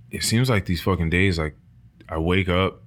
It 0.09 0.23
seems 0.23 0.49
like 0.49 0.65
these 0.65 0.81
fucking 0.81 1.09
days, 1.09 1.39
like 1.39 1.55
I 2.09 2.17
wake 2.17 2.49
up 2.49 2.83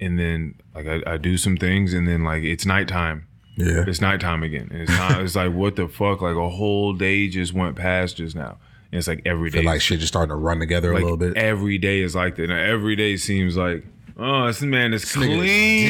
and 0.00 0.18
then 0.18 0.56
like 0.74 0.88
I, 0.88 1.02
I 1.06 1.16
do 1.18 1.36
some 1.36 1.56
things 1.56 1.94
and 1.94 2.08
then 2.08 2.24
like 2.24 2.42
it's 2.42 2.66
nighttime. 2.66 3.28
Yeah, 3.56 3.84
It's 3.86 4.00
nighttime 4.00 4.42
again. 4.42 4.68
And 4.70 4.82
it's 4.82 4.90
not 4.92 5.20
it's 5.22 5.34
like 5.34 5.52
what 5.52 5.76
the 5.76 5.88
fuck? 5.88 6.20
Like 6.22 6.36
a 6.36 6.48
whole 6.48 6.92
day 6.92 7.28
just 7.28 7.52
went 7.54 7.74
past 7.76 8.18
just 8.18 8.36
now. 8.36 8.58
And 8.92 8.98
it's 8.98 9.08
like 9.08 9.22
every 9.24 9.50
day 9.50 9.58
feel 9.62 9.66
like 9.66 9.80
shit 9.80 9.98
just 10.00 10.12
starting 10.12 10.28
to 10.30 10.36
run 10.36 10.58
together 10.60 10.92
like 10.92 11.00
a 11.00 11.04
little 11.04 11.16
bit. 11.16 11.36
every 11.36 11.78
day 11.78 12.00
is 12.00 12.14
like 12.14 12.36
that. 12.36 12.48
Now, 12.48 12.56
every 12.58 12.94
day 12.96 13.16
seems 13.16 13.56
like, 13.56 13.84
oh, 14.18 14.46
this 14.46 14.60
man 14.62 14.92
is 14.94 15.04
nigga 15.06 15.38
clean. 15.38 15.88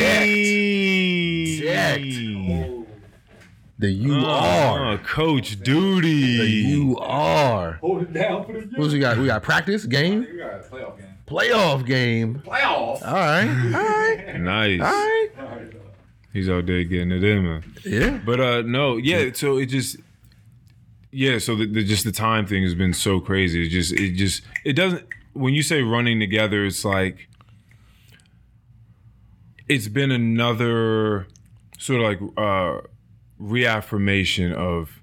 Decked. 1.61 2.03
The 3.79 3.91
you 3.91 4.15
Oh, 4.17 4.25
are. 4.25 4.99
Coach 4.99 5.61
Duty. 5.63 6.39
The 6.39 6.45
You 6.47 6.97
are. 6.99 7.73
Hold 7.75 8.03
it 8.03 8.13
down 8.15 8.47
for 8.47 8.53
the 8.55 8.67
What 8.81 8.91
we 8.91 8.99
got? 8.99 9.19
We 9.19 9.27
got 9.27 9.43
practice 9.43 9.85
game, 9.85 10.23
You 10.23 10.39
got 10.39 10.55
a 10.55 10.59
playoff 10.61 10.97
game. 10.97 11.07
playoff 11.27 11.85
game. 11.87 12.43
Playoff. 12.47 13.03
All 13.07 13.13
right, 13.13 13.49
all 13.75 13.83
right, 13.83 14.41
nice. 14.41 14.81
all 14.81 14.87
right. 14.87 15.26
He's 16.37 16.51
out 16.51 16.67
there 16.67 16.85
getting 16.85 17.13
it 17.13 17.25
in, 17.25 17.45
man. 17.45 17.75
Yeah, 17.83 18.21
But 18.25 18.41
uh, 18.41 18.63
no, 18.63 18.99
yeah. 18.99 19.31
So 19.33 19.57
it 19.57 19.67
just, 19.67 19.97
yeah. 21.11 21.39
So 21.39 21.57
the, 21.57 21.67
the 21.67 21.83
just 21.83 22.05
the 22.05 22.13
time 22.13 22.47
thing 22.47 22.63
has 22.63 22.75
been 22.75 22.93
so 22.93 23.21
crazy. 23.21 23.67
It 23.67 23.71
just, 23.71 23.93
it 23.93 24.13
just, 24.17 24.43
it 24.63 24.75
doesn't. 24.75 25.07
When 25.33 25.55
you 25.55 25.63
say 25.63 25.81
running 25.83 26.21
together, 26.21 26.67
it's 26.67 26.85
like, 26.85 27.29
it's 29.69 29.89
been 29.89 30.11
another 30.11 31.27
sort 31.79 32.01
of 32.03 32.07
like 32.07 32.21
uh, 32.37 32.87
reaffirmation 33.39 34.53
of 34.53 34.96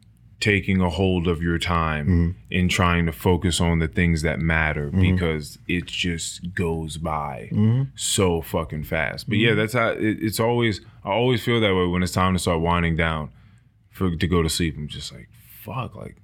taking 0.43 0.81
a 0.81 0.89
hold 0.89 1.25
of 1.25 1.41
your 1.41 1.57
time 1.57 2.05
mm-hmm. 2.05 2.31
and 2.51 2.69
trying 2.69 3.05
to 3.05 3.13
focus 3.13 3.61
on 3.61 3.79
the 3.79 3.87
things 3.87 4.23
that 4.23 4.39
matter 4.39 4.89
mm-hmm. 4.89 5.15
because 5.15 5.57
it 5.69 5.85
just 5.85 6.53
goes 6.53 6.97
by 6.97 7.47
mm-hmm. 7.49 7.83
so 7.95 8.41
fucking 8.41 8.83
fast. 8.83 9.29
But 9.29 9.37
yeah, 9.37 9.53
that's 9.53 9.71
how 9.71 9.91
it, 9.91 10.17
it's 10.21 10.41
always. 10.41 10.81
I 11.05 11.11
always 11.11 11.41
feel 11.41 11.61
that 11.61 11.73
way 11.73 11.87
when 11.87 12.03
it's 12.03 12.11
time 12.11 12.33
to 12.33 12.39
start 12.39 12.59
winding 12.59 12.97
down 12.97 13.31
for 13.89 14.13
to 14.13 14.27
go 14.27 14.43
to 14.43 14.49
sleep. 14.49 14.75
I'm 14.77 14.89
just 14.89 15.13
like, 15.13 15.29
fuck, 15.61 15.95
like 15.95 16.17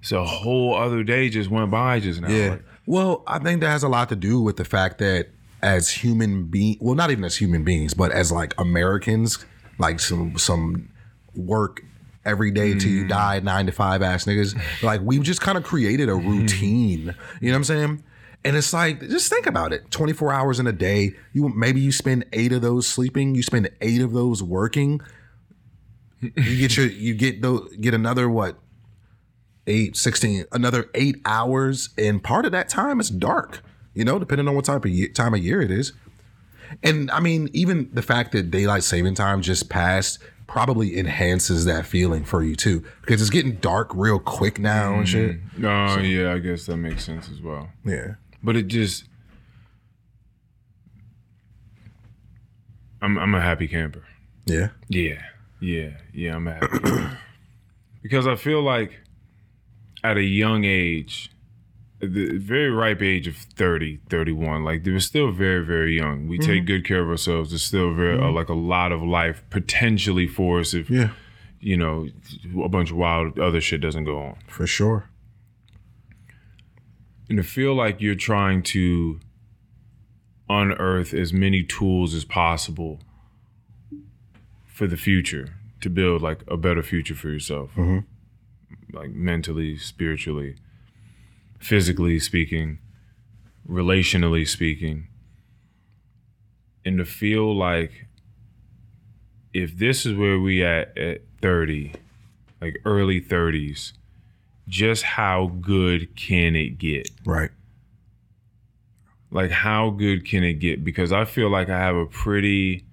it's 0.00 0.12
a 0.12 0.22
whole 0.22 0.74
other 0.74 1.02
day 1.02 1.30
just 1.30 1.48
went 1.48 1.70
by 1.70 1.98
just 1.98 2.20
now. 2.20 2.28
yeah. 2.28 2.50
Like, 2.50 2.64
Well, 2.84 3.22
I 3.26 3.38
think 3.38 3.62
that 3.62 3.70
has 3.70 3.82
a 3.82 3.88
lot 3.88 4.10
to 4.10 4.16
do 4.16 4.38
with 4.38 4.58
the 4.58 4.66
fact 4.66 4.98
that 4.98 5.28
as 5.62 5.88
human 5.88 6.44
being, 6.44 6.76
well, 6.78 6.94
not 6.94 7.10
even 7.10 7.24
as 7.24 7.36
human 7.36 7.64
beings, 7.64 7.94
but 7.94 8.12
as 8.12 8.30
like 8.30 8.52
Americans, 8.60 9.46
like 9.78 9.98
some 9.98 10.36
some 10.36 10.90
work 11.34 11.80
every 12.26 12.50
day 12.50 12.74
till 12.74 12.90
you 12.90 13.04
mm. 13.04 13.08
die, 13.08 13.40
nine 13.40 13.66
to 13.66 13.72
five 13.72 14.02
ass 14.02 14.24
niggas. 14.26 14.58
Like 14.82 15.00
we've 15.02 15.22
just 15.22 15.40
kind 15.40 15.56
of 15.56 15.64
created 15.64 16.08
a 16.08 16.12
mm-hmm. 16.12 16.28
routine. 16.28 17.14
You 17.40 17.48
know 17.48 17.52
what 17.52 17.56
I'm 17.56 17.64
saying? 17.64 18.04
And 18.44 18.56
it's 18.56 18.72
like, 18.72 19.00
just 19.00 19.32
think 19.32 19.46
about 19.46 19.72
it. 19.72 19.90
24 19.90 20.32
hours 20.32 20.60
in 20.60 20.66
a 20.66 20.72
day. 20.72 21.14
You 21.32 21.48
maybe 21.48 21.80
you 21.80 21.90
spend 21.92 22.26
eight 22.32 22.52
of 22.52 22.62
those 22.62 22.86
sleeping. 22.86 23.34
You 23.34 23.42
spend 23.42 23.70
eight 23.80 24.02
of 24.02 24.12
those 24.12 24.42
working. 24.42 25.00
You 26.20 26.58
get 26.58 26.76
your 26.76 26.86
you 26.86 27.14
get 27.14 27.42
those 27.42 27.74
get 27.76 27.94
another 27.94 28.28
what 28.28 28.58
eight, 29.66 29.96
16, 29.96 30.44
another 30.52 30.88
eight 30.94 31.16
hours. 31.24 31.90
And 31.98 32.22
part 32.22 32.46
of 32.46 32.52
that 32.52 32.68
time 32.68 33.00
is 33.00 33.10
dark, 33.10 33.62
you 33.94 34.04
know, 34.04 34.18
depending 34.18 34.48
on 34.48 34.54
what 34.54 34.64
type 34.64 34.84
of 34.84 34.90
year, 34.90 35.08
time 35.08 35.34
of 35.34 35.40
year 35.40 35.60
it 35.60 35.70
is. 35.70 35.92
And 36.82 37.10
I 37.10 37.20
mean, 37.20 37.48
even 37.52 37.90
the 37.92 38.02
fact 38.02 38.32
that 38.32 38.50
daylight 38.50 38.82
saving 38.82 39.14
time 39.14 39.42
just 39.42 39.68
passed 39.68 40.18
probably 40.46 40.98
enhances 40.98 41.64
that 41.64 41.86
feeling 41.86 42.24
for 42.24 42.42
you 42.42 42.54
too, 42.54 42.84
because 43.00 43.20
it's 43.20 43.30
getting 43.30 43.56
dark 43.56 43.90
real 43.94 44.18
quick 44.18 44.58
now 44.58 44.94
and 44.94 45.08
shit. 45.08 45.40
Mm-hmm. 45.54 45.62
no, 45.62 45.98
yeah, 45.98 46.32
I 46.32 46.38
guess 46.38 46.66
that 46.66 46.76
makes 46.76 47.04
sense 47.04 47.28
as 47.30 47.40
well. 47.40 47.70
Yeah. 47.84 48.14
But 48.42 48.56
it 48.56 48.68
just, 48.68 49.04
I'm 53.02 53.18
I'm 53.18 53.34
a 53.34 53.40
happy 53.40 53.68
camper. 53.68 54.04
Yeah. 54.46 54.68
Yeah, 54.88 55.20
yeah, 55.60 55.90
yeah. 56.12 56.36
I'm 56.36 56.46
happy 56.46 57.16
because 58.02 58.26
I 58.26 58.36
feel 58.36 58.62
like 58.62 59.00
at 60.04 60.16
a 60.16 60.22
young 60.22 60.64
age, 60.64 61.30
the 62.00 62.36
very 62.38 62.70
ripe 62.70 63.00
age 63.02 63.26
of 63.26 63.36
30, 63.36 64.00
31, 64.08 64.64
like 64.64 64.84
they 64.84 64.90
were 64.90 65.00
still 65.00 65.30
very, 65.30 65.64
very 65.64 65.96
young. 65.96 66.28
We 66.28 66.38
take 66.38 66.58
mm-hmm. 66.58 66.66
good 66.66 66.84
care 66.86 67.02
of 67.02 67.08
ourselves. 67.08 67.50
There's 67.50 67.62
still 67.62 67.94
very 67.94 68.18
uh, 68.18 68.22
mm-hmm. 68.22 68.36
like 68.36 68.48
a 68.48 68.54
lot 68.54 68.92
of 68.92 69.02
life 69.02 69.42
potentially 69.50 70.26
for 70.26 70.60
us 70.60 70.74
if 70.74 70.90
Yeah. 70.90 71.10
you 71.58 71.76
know 71.76 72.08
a 72.62 72.68
bunch 72.68 72.90
of 72.90 72.96
wild 72.96 73.38
other 73.38 73.60
shit 73.60 73.80
doesn't 73.80 74.04
go 74.04 74.18
on. 74.18 74.36
For 74.46 74.66
sure. 74.66 75.08
and 77.28 77.38
to 77.38 77.42
feel 77.42 77.74
like 77.74 78.00
you're 78.00 78.14
trying 78.14 78.62
to 78.62 79.18
unearth 80.48 81.12
as 81.12 81.32
many 81.32 81.62
tools 81.64 82.14
as 82.14 82.24
possible 82.24 83.00
for 84.64 84.86
the 84.86 84.96
future 84.96 85.54
to 85.80 85.90
build 85.90 86.22
like 86.22 86.44
a 86.46 86.56
better 86.56 86.82
future 86.82 87.14
for 87.14 87.28
yourself, 87.30 87.70
mm-hmm. 87.74 87.98
like 88.96 89.10
mentally, 89.10 89.76
spiritually, 89.76 90.56
physically 91.58 92.18
speaking, 92.18 92.78
relationally 93.68 94.46
speaking, 94.46 95.08
and 96.84 96.98
to 96.98 97.04
feel 97.04 97.54
like 97.56 98.06
if 99.52 99.76
this 99.76 100.06
is 100.06 100.14
where 100.14 100.38
we 100.38 100.62
at 100.62 100.96
at 100.96 101.22
30 101.40 101.92
like 102.60 102.76
early 102.84 103.20
30s 103.20 103.92
just 104.68 105.02
how 105.04 105.46
good 105.60 106.16
can 106.16 106.56
it 106.56 106.78
get? 106.78 107.08
Right. 107.24 107.50
like 109.30 109.50
how 109.50 109.90
good 109.90 110.24
can 110.24 110.42
it 110.44 110.54
get? 110.54 110.84
Because 110.84 111.12
i 111.12 111.24
feel 111.24 111.50
like 111.50 111.68
i 111.68 111.78
have 111.78 111.96
a 111.96 112.06
pretty 112.06 112.84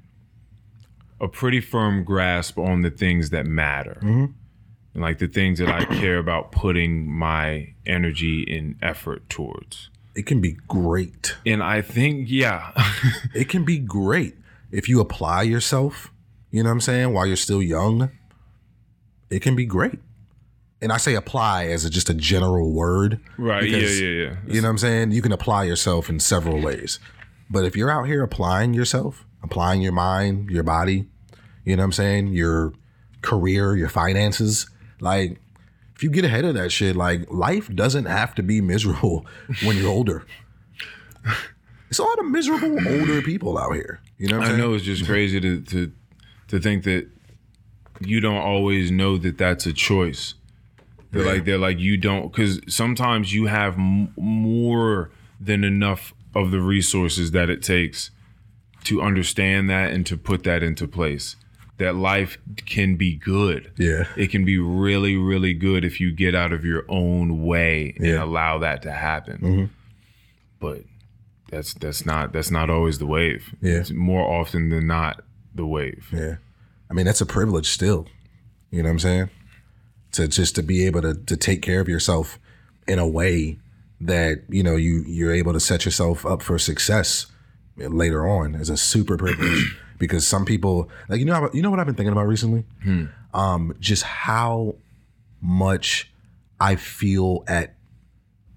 a 1.19 1.28
pretty 1.28 1.62
firm 1.62 2.04
grasp 2.04 2.58
on 2.58 2.82
the 2.82 2.89
things 2.89 3.30
that 3.30 3.45
matter 3.45 3.99
mm-hmm. 4.02 4.26
And 4.93 5.01
like 5.01 5.17
the 5.19 5.27
things 5.27 5.60
that 5.60 5.69
i 5.69 5.84
care 5.99 6.17
about 6.17 6.51
putting 6.51 7.10
my 7.12 7.73
energy 7.86 8.45
and 8.56 8.75
effort 8.82 9.27
towards 9.29 9.89
It 10.15 10.25
can 10.25 10.41
be 10.41 10.58
great. 10.67 11.36
and 11.45 11.62
i 11.63 11.82
think 11.82 12.27
yeah 12.29 12.71
It 13.34 13.49
can 13.49 13.63
be 13.65 13.79
great 13.79 14.36
if 14.71 14.89
you 14.89 14.99
apply 15.01 15.43
yourself, 15.43 16.12
you 16.49 16.63
know 16.63 16.69
what 16.69 16.73
I'm 16.73 16.82
saying, 16.82 17.13
while 17.13 17.27
you're 17.27 17.36
still 17.36 17.62
young. 17.62 18.10
It 19.29 19.41
can 19.41 19.56
be 19.56 19.65
great. 19.67 19.99
And 20.82 20.91
I 20.91 20.97
say 20.97 21.13
apply 21.15 21.67
as 21.67 21.86
a, 21.86 21.89
just 21.91 22.10
a 22.10 22.13
general 22.13 22.71
word. 22.71 23.19
right 23.38 23.62
because, 23.63 24.01
yeah 24.01 24.08
yeah 24.10 24.21
yeah 24.23 24.36
You 24.47 24.62
know 24.62 24.67
what 24.67 24.71
I'm 24.71 24.77
saying? 24.79 25.12
You 25.12 25.21
can 25.21 25.32
apply 25.32 25.63
yourself 25.65 26.10
in 26.10 26.19
several 26.19 26.60
ways. 26.62 26.99
But 27.51 27.65
if 27.65 27.75
you're 27.75 27.89
out 27.91 28.08
here 28.08 28.23
applying 28.23 28.73
yourself, 28.73 29.25
applying 29.43 29.82
your 29.82 29.93
mind, 29.93 30.49
your 30.49 30.63
body, 30.63 31.06
you 31.65 31.75
know 31.75 31.82
what 31.84 31.86
I'm 31.86 31.91
saying, 31.93 32.27
your 32.29 32.73
career, 33.21 33.75
your 33.75 33.89
finances, 33.89 34.67
like 35.04 35.39
if 35.96 36.02
you 36.02 36.10
get 36.10 36.26
ahead 36.26 36.46
of 36.46 36.56
that 36.56 36.72
shit, 36.72 36.96
like 36.96 37.30
life 37.32 37.68
doesn't 37.76 38.06
have 38.06 38.34
to 38.36 38.44
be 38.44 38.62
miserable 38.62 39.26
when 39.63 39.78
you're 39.78 39.89
older. 39.89 40.26
It's 41.89 42.00
a 42.00 42.04
lot 42.04 42.18
of 42.20 42.26
miserable 42.26 42.78
older 42.88 43.22
people 43.22 43.58
out 43.58 43.74
here. 43.76 44.00
You 44.18 44.30
know 44.30 44.42
I 44.42 44.46
saying? 44.48 44.58
know 44.58 44.74
it's 44.74 44.84
just 44.84 45.06
crazy 45.06 45.39
to 45.39 45.62
to 45.62 45.92
to 46.48 46.60
think 46.60 46.84
that 46.86 47.08
you 48.00 48.20
don't 48.20 48.42
always 48.42 48.89
know 48.92 49.18
that 49.18 49.38
that's 49.38 49.66
a 49.68 49.74
choice. 49.74 50.34
They're 51.12 51.24
Yeah. 51.24 51.32
like 51.34 51.46
they're 51.46 51.58
like 51.60 51.80
you 51.80 51.98
don't 51.98 52.32
because 52.32 52.60
sometimes 52.68 53.34
you 53.34 53.46
have 53.46 53.76
m- 53.76 54.12
more 54.18 55.12
than 55.39 55.63
enough 55.63 56.13
of 56.34 56.50
the 56.50 56.60
resources 56.62 57.32
that 57.32 57.50
it 57.50 57.62
takes 57.62 58.10
to 58.86 59.02
understand 59.02 59.70
that 59.70 59.92
and 59.94 60.06
to 60.08 60.18
put 60.18 60.44
that 60.44 60.63
into 60.63 60.88
place. 60.88 61.36
That 61.80 61.96
life 61.96 62.38
can 62.68 62.96
be 62.98 63.16
good. 63.16 63.72
Yeah. 63.78 64.06
It 64.16 64.28
can 64.30 64.46
be 64.46 64.60
really, 64.60 65.16
really 65.18 65.54
good 65.56 65.84
if 65.84 66.00
you 66.00 66.12
get 66.12 66.36
out 66.36 66.54
of 66.54 66.64
your 66.64 66.86
own 66.88 67.44
way 67.46 67.94
and 67.98 68.06
Yeah. 68.06 68.14
Mm-hmm. 68.14 68.24
allow 68.24 68.60
that 68.60 68.84
to 68.84 68.92
happen. 68.92 69.70
But 70.60 70.84
that's 71.50 71.74
that's 71.74 72.06
not 72.06 72.32
that's 72.32 72.52
not 72.52 72.70
always 72.70 73.00
the 73.00 73.06
wave. 73.08 73.56
Yeah. 73.62 73.80
It's 73.80 73.92
more 73.92 74.24
often 74.24 74.70
than 74.70 74.88
not 74.88 75.24
the 75.54 75.66
wave. 75.66 76.10
Yeah. 76.14 76.36
I 76.90 76.94
mean, 76.94 77.06
that's 77.06 77.22
a 77.22 77.26
privilege 77.26 77.70
still. 77.70 78.08
You 78.72 78.84
know 78.84 78.90
what 78.90 78.94
I'm 78.94 79.00
saying? 79.00 79.30
To 80.14 80.28
just 80.28 80.56
to 80.56 80.64
be 80.64 80.86
able 80.86 81.02
to 81.02 81.16
to 81.16 81.36
take 81.36 81.62
care 81.64 81.80
of 81.82 81.90
yourself 81.90 82.38
in 82.88 83.00
a 83.00 83.08
way 83.08 83.58
that, 84.00 84.44
you 84.50 84.62
know, 84.64 84.76
you 84.76 85.04
you're 85.08 85.34
able 85.34 85.54
to 85.54 85.60
set 85.60 85.86
yourself 85.86 86.26
up 86.26 86.42
for 86.44 86.60
success 86.60 87.28
later 87.78 88.28
on 88.28 88.54
is 88.56 88.70
a 88.70 88.78
super 88.78 89.18
privilege 89.18 89.76
because 90.08 90.28
some 90.28 90.44
people 90.44 90.89
like 91.08 91.20
you 91.20 91.26
know 91.26 91.34
how- 91.34 91.50
you 91.54 91.62
know 91.62 91.70
what 91.70 91.80
I've 91.80 91.86
been 91.86 91.96
thinking 91.96 92.12
about 92.12 92.28
recently? 92.28 92.66
Hmm. 92.84 93.06
Um 93.34 93.74
just 93.80 94.04
how 94.04 94.76
much 95.42 96.12
I 96.60 96.76
feel 96.76 97.44
at 97.48 97.76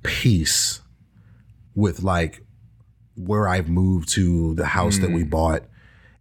peace 0.03 0.81
with 1.75 2.03
like 2.03 2.43
where 3.15 3.47
I've 3.49 3.69
moved 3.69 4.09
to 4.11 4.55
the 4.55 4.67
house 4.67 4.99
that 4.99 5.11
we 5.11 5.23
hmm. 5.23 5.29
bought. 5.29 5.63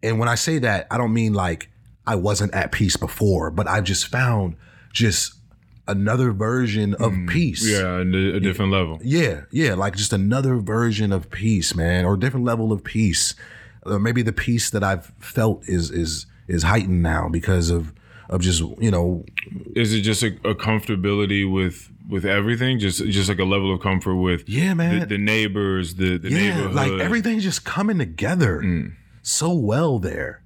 And 0.03 0.19
when 0.19 0.29
I 0.29 0.35
say 0.35 0.59
that, 0.59 0.87
I 0.91 0.97
don't 0.97 1.13
mean 1.13 1.33
like 1.33 1.69
I 2.05 2.15
wasn't 2.15 2.53
at 2.53 2.71
peace 2.71 2.97
before, 2.97 3.49
but 3.49 3.67
I've 3.67 3.83
just 3.83 4.07
found 4.07 4.55
just 4.93 5.33
another 5.87 6.31
version 6.31 6.93
of 6.95 7.13
hmm. 7.13 7.27
peace. 7.27 7.67
Yeah, 7.67 7.97
a, 7.97 8.35
a 8.35 8.39
different 8.39 8.71
level. 8.71 8.99
Yeah, 9.03 9.41
yeah, 9.51 9.73
like 9.73 9.95
just 9.95 10.13
another 10.13 10.57
version 10.57 11.11
of 11.11 11.29
peace, 11.31 11.75
man, 11.75 12.05
or 12.05 12.13
a 12.13 12.19
different 12.19 12.45
level 12.45 12.71
of 12.71 12.83
peace. 12.83 13.35
Or 13.85 13.99
maybe 13.99 14.21
the 14.21 14.33
peace 14.33 14.69
that 14.71 14.83
I've 14.83 15.11
felt 15.19 15.67
is 15.67 15.91
is 15.91 16.25
is 16.47 16.63
heightened 16.63 17.01
now 17.03 17.29
because 17.29 17.69
of 17.69 17.93
of 18.29 18.41
just 18.41 18.61
you 18.79 18.91
know 18.91 19.23
Is 19.75 19.93
it 19.93 20.01
just 20.01 20.23
a, 20.23 20.27
a 20.43 20.55
comfortability 20.55 21.49
with 21.51 21.91
with 22.09 22.25
everything? 22.25 22.79
Just 22.79 23.03
just 23.05 23.29
like 23.29 23.39
a 23.39 23.45
level 23.45 23.73
of 23.73 23.81
comfort 23.81 24.15
with 24.15 24.47
Yeah, 24.49 24.73
man. 24.73 24.99
the, 25.01 25.05
the 25.05 25.17
neighbors, 25.17 25.95
the 25.95 26.17
the 26.17 26.29
yeah, 26.29 26.37
neighborhood. 26.55 26.73
like 26.75 26.91
everything's 26.93 27.43
just 27.43 27.65
coming 27.65 27.97
together 27.99 28.61
mm. 28.63 28.93
so 29.21 29.53
well 29.53 29.99
there. 29.99 30.41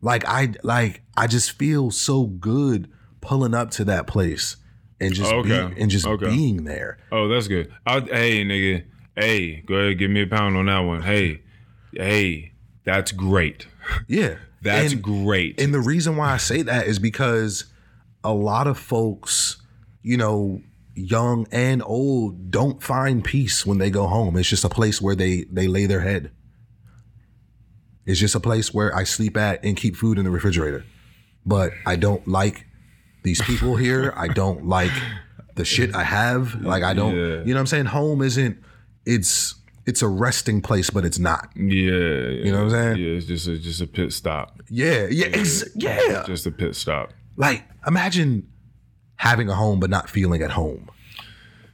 Like 0.00 0.24
I 0.26 0.52
like 0.62 1.02
I 1.16 1.26
just 1.26 1.52
feel 1.52 1.90
so 1.90 2.26
good 2.26 2.90
pulling 3.20 3.54
up 3.54 3.70
to 3.72 3.84
that 3.84 4.06
place 4.06 4.56
and 5.00 5.14
just 5.14 5.32
Okay, 5.32 5.48
being, 5.48 5.78
and 5.78 5.90
just 5.90 6.06
okay. 6.06 6.26
being 6.26 6.64
there. 6.64 6.98
Oh, 7.10 7.28
that's 7.28 7.48
good. 7.48 7.72
i 7.86 8.00
hey, 8.00 8.44
nigga. 8.44 8.84
Hey, 9.14 9.60
go 9.60 9.74
ahead, 9.74 9.98
give 9.98 10.10
me 10.10 10.22
a 10.22 10.26
pound 10.26 10.56
on 10.56 10.66
that 10.66 10.78
one. 10.80 11.02
Hey, 11.02 11.42
hey, 11.92 12.51
that's 12.84 13.12
great. 13.12 13.66
Yeah, 14.08 14.36
That's 14.62 14.92
and, 14.92 15.02
great. 15.02 15.60
And 15.60 15.74
the 15.74 15.80
reason 15.80 16.16
why 16.16 16.32
I 16.32 16.36
say 16.36 16.62
that 16.62 16.86
is 16.86 16.98
because 17.00 17.64
a 18.22 18.32
lot 18.32 18.66
of 18.68 18.78
folks, 18.78 19.60
you 20.02 20.16
know, 20.16 20.60
young 20.94 21.46
and 21.50 21.82
old, 21.84 22.50
don't 22.50 22.80
find 22.82 23.24
peace 23.24 23.66
when 23.66 23.78
they 23.78 23.90
go 23.90 24.06
home. 24.06 24.36
It's 24.36 24.48
just 24.48 24.64
a 24.64 24.68
place 24.68 25.02
where 25.02 25.16
they 25.16 25.44
they 25.50 25.66
lay 25.66 25.86
their 25.86 26.00
head. 26.00 26.30
It's 28.06 28.20
just 28.20 28.34
a 28.34 28.40
place 28.40 28.72
where 28.74 28.94
I 28.94 29.04
sleep 29.04 29.36
at 29.36 29.64
and 29.64 29.76
keep 29.76 29.96
food 29.96 30.18
in 30.18 30.24
the 30.24 30.30
refrigerator. 30.30 30.84
But 31.46 31.72
I 31.86 31.96
don't 31.96 32.26
like 32.26 32.66
these 33.24 33.40
people 33.42 33.76
here. 33.76 34.12
I 34.16 34.28
don't 34.28 34.66
like 34.66 34.92
the 35.54 35.64
shit 35.64 35.94
I 35.94 36.02
have. 36.04 36.60
Like 36.62 36.82
I 36.82 36.94
don't, 36.94 37.14
Yeah. 37.16 37.22
you 37.22 37.46
know 37.46 37.54
what 37.54 37.60
I'm 37.60 37.66
saying? 37.66 37.86
Home 37.86 38.22
isn't. 38.22 38.58
It's 39.06 39.54
it's 39.86 40.02
a 40.02 40.08
resting 40.08 40.60
place, 40.60 40.90
but 40.90 41.04
it's 41.04 41.18
not. 41.18 41.48
yeah, 41.56 41.62
you 41.62 42.52
know 42.52 42.64
what 42.64 42.74
I'm 42.74 42.96
saying? 42.96 42.96
Yeah, 42.98 43.16
it's 43.16 43.26
just 43.26 43.46
a, 43.48 43.58
just 43.58 43.80
a 43.80 43.86
pit 43.86 44.12
stop. 44.12 44.60
Yeah, 44.68 45.06
yeah, 45.10 45.26
ex- 45.26 45.64
yeah. 45.74 46.22
Just 46.26 46.46
a 46.46 46.50
pit 46.50 46.74
stop. 46.76 47.12
Like, 47.36 47.64
imagine 47.86 48.48
having 49.16 49.48
a 49.48 49.54
home 49.54 49.80
but 49.80 49.90
not 49.90 50.08
feeling 50.10 50.42
at 50.42 50.50
home. 50.52 50.88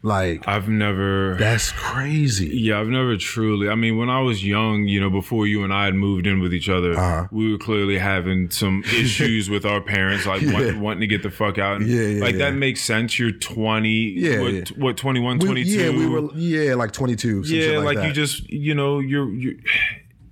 Like, 0.00 0.46
I've 0.46 0.68
never. 0.68 1.34
that's 1.34 1.72
crazy. 1.72 2.46
Yeah, 2.56 2.78
I've 2.78 2.86
never 2.86 3.16
truly. 3.16 3.68
I 3.68 3.74
mean, 3.74 3.96
when 3.98 4.08
I 4.08 4.20
was 4.20 4.44
young, 4.46 4.84
you 4.84 5.00
know, 5.00 5.10
before 5.10 5.46
you 5.48 5.64
and 5.64 5.74
I 5.74 5.86
had 5.86 5.94
moved 5.96 6.24
in 6.24 6.38
with 6.40 6.54
each 6.54 6.68
other, 6.68 6.92
Uh-huh. 6.96 7.26
we 7.32 7.50
were 7.50 7.58
clearly 7.58 7.98
having 7.98 8.48
some 8.50 8.84
issues 8.94 9.50
with 9.50 9.66
our 9.66 9.80
parents, 9.80 10.24
like 10.24 10.42
want, 10.42 10.78
wanting 10.78 11.00
to 11.00 11.08
get 11.08 11.24
the 11.24 11.30
fuck 11.32 11.58
out. 11.58 11.80
And, 11.80 11.88
Yeah, 11.90 12.02
yeah, 12.02 12.20
like 12.20 12.34
yeah. 12.36 12.50
that 12.50 12.54
makes 12.54 12.80
sense. 12.80 13.18
You're 13.18 13.32
20, 13.32 13.88
Yeah, 13.90 14.40
what, 14.40 14.52
yeah. 14.54 14.62
what 14.76 14.96
21, 14.96 15.38
We- 15.40 15.46
22. 15.46 15.70
yeah, 15.70 15.90
we 15.90 16.06
were, 16.06 16.28
yeah, 16.36 16.74
like 16.74 16.92
22. 16.92 17.42
Some 17.44 17.56
yeah, 17.56 17.78
like, 17.78 17.96
like, 17.96 18.06
you 18.06 18.12
just, 18.12 18.48
you 18.48 18.74
know, 18.76 19.00
you're, 19.00 19.28
you're 19.34 19.54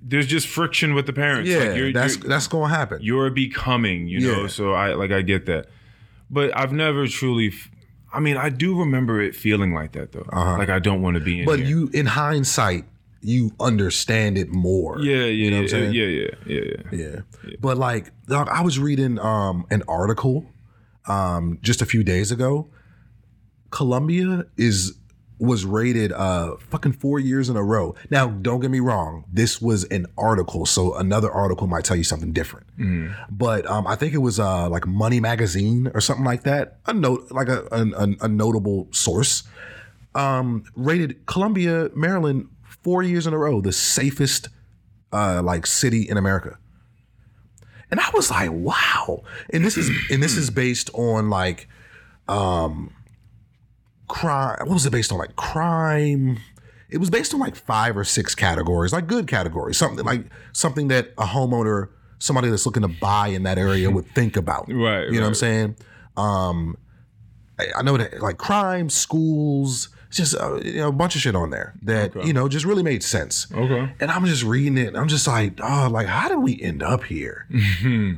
there's 0.00 0.28
just 0.28 0.46
friction 0.46 0.94
with 0.94 1.06
the 1.06 1.12
parents. 1.12 1.50
yeah, 1.50 1.58
like 1.58 1.76
you're, 1.76 1.92
that's 1.92 2.16
you're, 2.18 2.28
that's 2.28 2.46
gonna 2.46 2.72
happen. 2.72 3.00
you're 3.02 3.28
becoming, 3.30 4.06
you 4.06 4.20
know. 4.20 4.42
Yeah. 4.42 4.46
So 4.46 4.72
I 4.72 4.94
like 4.94 5.10
I 5.10 5.22
get 5.22 5.46
that, 5.46 5.66
but 6.30 6.56
I've 6.56 6.72
never 6.72 7.08
truly. 7.08 7.48
f- 7.48 7.70
I 8.12 8.20
mean, 8.20 8.36
I 8.36 8.48
do 8.48 8.78
remember 8.78 9.20
it 9.20 9.34
feeling 9.36 9.74
like 9.74 9.92
that 9.92 10.12
though. 10.12 10.26
Like 10.32 10.68
I 10.70 10.78
don't 10.78 11.02
want 11.02 11.14
to 11.16 11.20
be 11.20 11.40
in 11.40 11.48
Uh-huh. 11.48 11.56
but 11.56 11.60
here. 11.66 11.68
you, 11.68 11.90
in 11.92 12.06
hindsight, 12.06 12.84
you 13.20 13.50
understand 13.60 14.38
it 14.38 14.48
more. 14.50 14.98
yeah, 15.00 15.16
yeah, 15.16 15.24
you 15.26 15.50
know 15.50 15.62
what 15.62 15.72
I'm 15.74 15.82
yeah, 15.82 15.90
saying? 15.90 15.94
yeah, 15.94 16.04
yeah, 16.04 16.28
yeah, 16.46 16.60
yeah. 16.92 17.20
Yeah. 17.44 17.56
But 17.60 17.76
like, 17.76 18.12
I 18.30 18.62
was 18.62 18.78
reading 18.78 19.18
um, 19.18 19.66
an 19.70 19.82
article 19.88 20.46
um, 21.06 21.58
just 21.62 21.82
a 21.82 21.86
few 21.86 22.02
days 22.04 22.30
ago. 22.30 22.68
Columbia 23.70 24.46
is 24.56 24.96
was 25.38 25.64
rated 25.66 26.12
uh 26.12 26.56
fucking 26.70 26.92
four 26.92 27.18
years 27.20 27.48
in 27.50 27.56
a 27.56 27.62
row. 27.62 27.94
Now, 28.10 28.28
don't 28.28 28.60
get 28.60 28.70
me 28.70 28.80
wrong, 28.80 29.24
this 29.32 29.60
was 29.60 29.84
an 29.84 30.06
article, 30.16 30.64
so 30.66 30.94
another 30.94 31.30
article 31.30 31.66
might 31.66 31.84
tell 31.84 31.96
you 31.96 32.04
something 32.04 32.32
different. 32.32 32.66
But 33.30 33.66
um, 33.70 33.86
I 33.86 33.96
think 33.96 34.14
it 34.14 34.18
was 34.18 34.40
uh 34.40 34.68
like 34.70 34.86
Money 34.86 35.20
Magazine 35.20 35.90
or 35.94 36.00
something 36.00 36.24
like 36.24 36.44
that. 36.44 36.78
A 36.86 36.92
note 36.94 37.30
like 37.30 37.48
a 37.48 37.66
a, 37.70 37.82
a- 37.92 38.16
a 38.22 38.28
notable 38.28 38.88
source. 38.92 39.42
Um, 40.14 40.64
rated 40.74 41.26
Columbia, 41.26 41.90
Maryland, 41.94 42.48
four 42.82 43.02
years 43.02 43.26
in 43.26 43.34
a 43.34 43.38
row, 43.38 43.60
the 43.60 43.72
safest 43.72 44.48
uh 45.12 45.42
like 45.44 45.66
city 45.66 46.08
in 46.08 46.16
America. 46.16 46.56
And 47.90 48.00
I 48.00 48.08
was 48.14 48.30
like, 48.30 48.50
wow. 48.50 49.22
And 49.52 49.64
this 49.64 49.76
is 49.76 49.90
and 50.10 50.22
this 50.22 50.36
is 50.38 50.48
based 50.50 50.88
on 50.94 51.28
like 51.28 51.68
um 52.28 52.92
crime 54.08 54.56
what 54.60 54.74
was 54.74 54.86
it 54.86 54.90
based 54.90 55.12
on? 55.12 55.18
Like 55.18 55.36
crime. 55.36 56.38
it 56.88 56.98
was 56.98 57.10
based 57.10 57.34
on 57.34 57.40
like 57.40 57.56
five 57.56 57.96
or 57.96 58.04
six 58.04 58.34
categories, 58.34 58.92
like 58.92 59.06
good 59.06 59.26
categories, 59.26 59.76
something 59.76 60.04
like 60.04 60.24
something 60.52 60.88
that 60.88 61.12
a 61.18 61.24
homeowner, 61.24 61.88
somebody 62.18 62.48
that's 62.48 62.66
looking 62.66 62.82
to 62.82 62.88
buy 62.88 63.28
in 63.28 63.42
that 63.44 63.58
area 63.58 63.90
would 63.90 64.06
think 64.14 64.36
about. 64.36 64.68
Right, 64.72 65.06
You 65.06 65.14
know 65.14 65.22
what 65.22 65.28
I'm 65.28 65.34
saying? 65.34 65.76
Um, 66.16 66.76
I, 67.58 67.66
I 67.78 67.82
know 67.82 67.96
that 67.96 68.20
like 68.20 68.38
crime, 68.38 68.88
schools, 68.90 69.88
just 70.16 70.34
uh, 70.34 70.56
you 70.64 70.78
know 70.78 70.88
a 70.88 70.92
bunch 70.92 71.14
of 71.14 71.20
shit 71.20 71.34
on 71.34 71.50
there 71.50 71.74
that 71.82 72.14
you 72.24 72.32
know 72.32 72.48
just 72.48 72.64
really 72.64 72.82
made 72.82 73.02
sense. 73.02 73.46
Okay. 73.52 73.92
And 74.00 74.10
I'm 74.10 74.24
just 74.26 74.42
reading 74.42 74.78
it. 74.78 74.88
And 74.88 74.96
I'm 74.96 75.08
just 75.08 75.26
like, 75.26 75.60
oh, 75.62 75.88
like 75.90 76.06
how 76.06 76.28
did 76.28 76.38
we 76.38 76.60
end 76.60 76.82
up 76.82 77.04
here? 77.04 77.46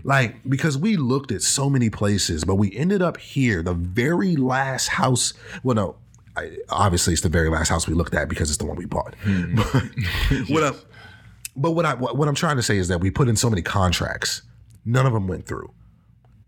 like 0.05 0.37
because 0.49 0.79
we 0.79 0.97
looked 0.97 1.33
at 1.33 1.43
so 1.43 1.69
many 1.69 1.91
places, 1.91 2.45
but 2.45 2.55
we 2.55 2.75
ended 2.77 3.03
up 3.03 3.17
here. 3.19 3.63
The 3.63 3.75
very 3.75 4.37
last 4.37 4.89
house. 4.89 5.35
Well, 5.63 5.75
no. 5.75 5.97
I, 6.37 6.57
obviously, 6.69 7.15
it's 7.15 7.23
the 7.23 7.29
very 7.29 7.51
last 7.51 7.69
house 7.69 7.89
we 7.89 7.95
looked 7.95 8.15
at 8.15 8.29
because 8.29 8.49
it's 8.49 8.59
the 8.59 8.67
one 8.67 8.77
we 8.77 8.85
bought. 8.87 9.17
But 9.27 9.83
what 10.49 10.63
I, 10.63 10.73
but 11.57 11.73
what 11.73 11.85
I 11.85 11.95
what, 11.95 12.17
what 12.17 12.29
I'm 12.29 12.35
trying 12.37 12.57
to 12.57 12.63
say 12.63 12.77
is 12.79 12.87
that 12.89 13.01
we 13.01 13.11
put 13.11 13.29
in 13.29 13.35
so 13.35 13.51
many 13.51 13.63
contracts, 13.63 14.43
none 14.85 15.05
of 15.05 15.13
them 15.13 15.27
went 15.27 15.47
through. 15.47 15.73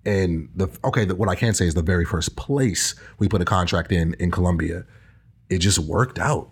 And 0.05 0.49
the 0.55 0.69
okay, 0.85 1.05
the, 1.05 1.15
what 1.15 1.29
I 1.29 1.35
can 1.35 1.55
say 1.55 1.67
is 1.67 1.75
the 1.75 1.83
very 1.83 2.05
first 2.05 2.37
place 2.37 2.95
we 3.19 3.29
put 3.29 3.43
a 3.43 3.45
contract 3.45 3.91
in 3.93 4.15
in 4.15 4.31
Columbia, 4.31 4.85
it 5.51 5.59
just 5.59 5.79
worked 5.79 6.19
out. 6.19 6.51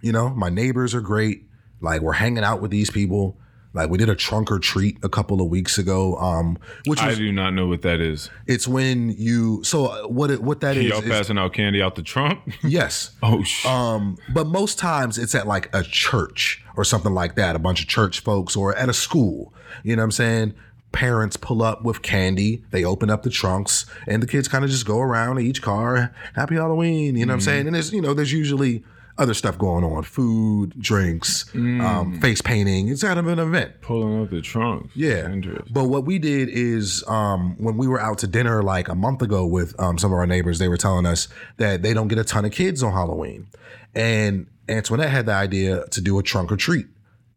You 0.00 0.12
know, 0.12 0.28
my 0.30 0.48
neighbors 0.48 0.94
are 0.94 1.00
great. 1.00 1.44
Like 1.80 2.00
we're 2.02 2.12
hanging 2.12 2.44
out 2.44 2.60
with 2.60 2.70
these 2.70 2.90
people. 2.90 3.38
Like 3.74 3.88
we 3.88 3.96
did 3.96 4.10
a 4.10 4.14
trunk 4.14 4.50
or 4.52 4.58
treat 4.58 4.98
a 5.02 5.08
couple 5.08 5.40
of 5.40 5.48
weeks 5.48 5.78
ago, 5.78 6.16
um, 6.16 6.58
which 6.86 7.00
I 7.00 7.08
was 7.08 7.16
do 7.18 7.32
not 7.32 7.54
know 7.54 7.66
what 7.66 7.80
that 7.82 8.00
is. 8.00 8.28
it's 8.46 8.68
when 8.68 9.10
you. 9.16 9.64
So 9.64 9.86
uh, 9.86 10.02
what 10.08 10.30
it, 10.30 10.42
what 10.42 10.60
that 10.60 10.76
is? 10.76 10.84
Y'all 10.84 11.02
is- 11.02 11.08
passing 11.08 11.38
out 11.38 11.54
candy 11.54 11.80
out 11.80 11.94
the 11.94 12.02
trunk? 12.02 12.40
yes. 12.62 13.12
oh 13.22 13.42
shit. 13.42 13.70
Um, 13.70 14.18
but 14.34 14.46
most 14.46 14.78
times 14.78 15.16
it's 15.16 15.34
at 15.34 15.46
like 15.46 15.74
a 15.74 15.82
church 15.82 16.62
or 16.76 16.84
something 16.84 17.14
like 17.14 17.34
that, 17.36 17.56
a 17.56 17.58
bunch 17.58 17.80
of 17.80 17.88
church 17.88 18.20
folks 18.20 18.56
or 18.56 18.76
at 18.76 18.90
a 18.90 18.92
school. 18.94 19.54
You 19.84 19.96
know 19.96 20.02
what 20.02 20.06
I'm 20.06 20.12
saying? 20.12 20.54
Parents 20.92 21.36
pull 21.36 21.62
up 21.62 21.82
with 21.82 22.02
candy, 22.02 22.64
they 22.70 22.84
open 22.84 23.10
up 23.10 23.22
the 23.22 23.30
trunks, 23.30 23.86
and 24.06 24.22
the 24.22 24.26
kids 24.26 24.46
kind 24.46 24.64
of 24.64 24.70
just 24.70 24.86
go 24.86 25.00
around 25.00 25.38
each 25.40 25.62
car, 25.62 26.14
happy 26.34 26.56
Halloween, 26.56 27.16
you 27.16 27.26
know 27.26 27.32
what 27.32 27.36
I'm 27.36 27.40
saying? 27.40 27.66
And 27.66 27.74
there's, 27.74 27.92
you 27.92 28.02
know, 28.02 28.14
there's 28.14 28.32
usually 28.32 28.84
other 29.18 29.34
stuff 29.34 29.58
going 29.58 29.84
on, 29.84 30.02
food, 30.02 30.78
drinks, 30.80 31.44
um, 31.54 32.18
face 32.20 32.40
painting. 32.40 32.88
It's 32.88 33.02
kind 33.02 33.18
of 33.18 33.26
an 33.26 33.38
event. 33.38 33.80
Pulling 33.82 34.22
up 34.22 34.30
the 34.30 34.40
trunk. 34.40 34.90
Yeah. 34.94 35.28
But 35.70 35.84
what 35.84 36.04
we 36.04 36.18
did 36.18 36.48
is 36.48 37.04
um, 37.06 37.56
when 37.58 37.76
we 37.76 37.86
were 37.86 38.00
out 38.00 38.18
to 38.18 38.26
dinner 38.26 38.62
like 38.62 38.88
a 38.88 38.94
month 38.94 39.20
ago 39.22 39.46
with 39.46 39.78
um, 39.78 39.98
some 39.98 40.12
of 40.12 40.18
our 40.18 40.26
neighbors, 40.26 40.58
they 40.58 40.68
were 40.68 40.78
telling 40.78 41.04
us 41.04 41.28
that 41.58 41.82
they 41.82 41.92
don't 41.92 42.08
get 42.08 42.18
a 42.18 42.24
ton 42.24 42.44
of 42.44 42.52
kids 42.52 42.82
on 42.82 42.92
Halloween. 42.92 43.48
And 43.94 44.46
Antoinette 44.68 45.10
had 45.10 45.26
the 45.26 45.32
idea 45.32 45.86
to 45.88 46.00
do 46.00 46.18
a 46.18 46.22
trunk 46.22 46.50
or 46.50 46.56
treat. 46.56 46.86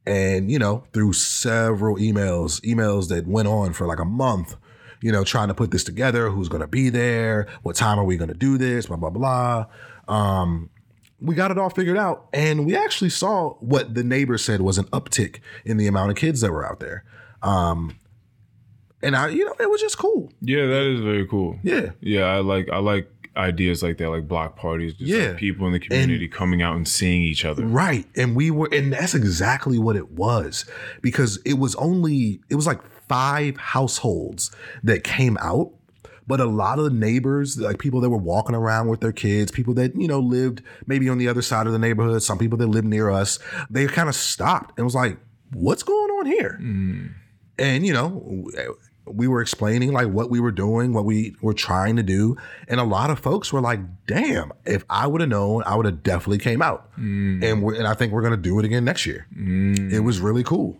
And, 0.05 0.51
you 0.51 0.59
know, 0.59 0.83
through 0.93 1.13
several 1.13 1.97
emails, 1.97 2.61
emails 2.61 3.09
that 3.09 3.25
went 3.27 3.47
on 3.47 3.73
for 3.73 3.87
like 3.87 3.99
a 3.99 4.05
month, 4.05 4.55
you 5.01 5.11
know, 5.11 5.23
trying 5.23 5.47
to 5.47 5.53
put 5.53 5.71
this 5.71 5.83
together, 5.83 6.29
who's 6.29 6.47
going 6.47 6.61
to 6.61 6.67
be 6.67 6.89
there, 6.89 7.47
what 7.63 7.75
time 7.75 7.99
are 7.99 8.03
we 8.03 8.17
going 8.17 8.29
to 8.29 8.35
do 8.35 8.57
this, 8.57 8.85
blah, 8.85 8.97
blah, 8.97 9.09
blah. 9.09 9.65
Um, 10.07 10.69
we 11.19 11.33
got 11.33 11.49
it 11.51 11.57
all 11.57 11.69
figured 11.69 11.97
out. 11.97 12.27
And 12.33 12.65
we 12.65 12.75
actually 12.75 13.09
saw 13.09 13.53
what 13.55 13.95
the 13.95 14.03
neighbor 14.03 14.37
said 14.37 14.61
was 14.61 14.77
an 14.77 14.85
uptick 14.85 15.39
in 15.63 15.77
the 15.77 15.87
amount 15.87 16.11
of 16.11 16.17
kids 16.17 16.41
that 16.41 16.51
were 16.51 16.65
out 16.65 16.79
there. 16.79 17.03
Um, 17.41 17.95
and 19.01 19.15
I, 19.15 19.29
you 19.29 19.45
know, 19.45 19.55
it 19.59 19.69
was 19.69 19.81
just 19.81 19.97
cool. 19.97 20.31
Yeah, 20.41 20.65
that 20.65 20.83
is 20.83 21.01
very 21.01 21.27
cool. 21.27 21.59
Yeah. 21.63 21.91
Yeah, 22.01 22.25
I 22.25 22.39
like 22.39 22.69
I 22.71 22.77
like 22.79 23.07
ideas 23.37 23.83
like 23.83 23.97
that, 23.97 24.09
like 24.09 24.27
block 24.27 24.55
parties, 24.55 24.93
just 24.93 25.11
like 25.11 25.21
Yeah. 25.21 25.33
people 25.33 25.67
in 25.67 25.73
the 25.73 25.79
community 25.79 26.27
coming 26.27 26.61
out 26.61 26.75
and 26.75 26.87
seeing 26.87 27.21
each 27.21 27.45
other. 27.45 27.65
Right. 27.65 28.05
And 28.15 28.35
we 28.35 28.51
were, 28.51 28.69
and 28.71 28.93
that's 28.93 29.13
exactly 29.15 29.77
what 29.77 29.95
it 29.95 30.11
was 30.11 30.65
because 31.01 31.39
it 31.45 31.57
was 31.59 31.75
only, 31.75 32.39
it 32.49 32.55
was 32.55 32.65
like 32.67 32.81
five 33.07 33.57
households 33.57 34.55
that 34.83 35.03
came 35.03 35.37
out. 35.41 35.71
But 36.27 36.39
a 36.39 36.45
lot 36.45 36.79
of 36.79 36.85
the 36.85 36.89
neighbors, 36.89 37.59
like 37.59 37.77
people 37.77 38.01
that 38.01 38.09
were 38.09 38.17
walking 38.17 38.55
around 38.55 38.87
with 38.87 38.99
their 38.99 39.11
kids, 39.11 39.51
people 39.51 39.75
that, 39.75 39.95
you 39.95 40.07
know, 40.07 40.19
lived 40.19 40.63
maybe 40.87 41.07
on 41.07 41.19
the 41.19 41.27
other 41.27 41.43
side 41.43 41.67
of 41.67 41.73
the 41.73 41.77
neighborhood, 41.77 42.23
some 42.23 42.39
people 42.39 42.57
that 42.57 42.67
lived 42.67 42.87
near 42.87 43.11
us, 43.11 43.37
they 43.69 43.85
kind 43.85 44.09
of 44.09 44.15
stopped 44.15 44.73
and 44.79 44.85
was 44.85 44.95
like, 44.95 45.19
what's 45.53 45.83
going 45.83 46.09
on 46.09 46.25
here? 46.25 46.57
Mm. 46.59 47.13
And, 47.59 47.85
you 47.85 47.93
know, 47.93 48.49
we 49.05 49.27
were 49.27 49.41
explaining 49.41 49.93
like 49.93 50.07
what 50.07 50.29
we 50.29 50.39
were 50.39 50.51
doing, 50.51 50.93
what 50.93 51.05
we 51.05 51.35
were 51.41 51.53
trying 51.53 51.95
to 51.95 52.03
do. 52.03 52.37
And 52.67 52.79
a 52.79 52.83
lot 52.83 53.09
of 53.09 53.19
folks 53.19 53.53
were 53.53 53.61
like, 53.61 53.79
damn, 54.07 54.51
if 54.65 54.83
I 54.89 55.07
would 55.07 55.21
have 55.21 55.29
known, 55.29 55.63
I 55.65 55.75
would 55.75 55.85
have 55.85 56.03
definitely 56.03 56.39
came 56.39 56.61
out. 56.61 56.91
Mm. 56.97 57.43
And, 57.43 57.63
we're, 57.63 57.75
and 57.75 57.87
I 57.87 57.93
think 57.93 58.13
we're 58.13 58.21
going 58.21 58.31
to 58.31 58.37
do 58.37 58.57
it 58.59 58.65
again 58.65 58.83
next 58.85 59.05
year. 59.05 59.27
Mm. 59.35 59.91
It 59.91 59.99
was 60.01 60.19
really 60.19 60.43
cool. 60.43 60.77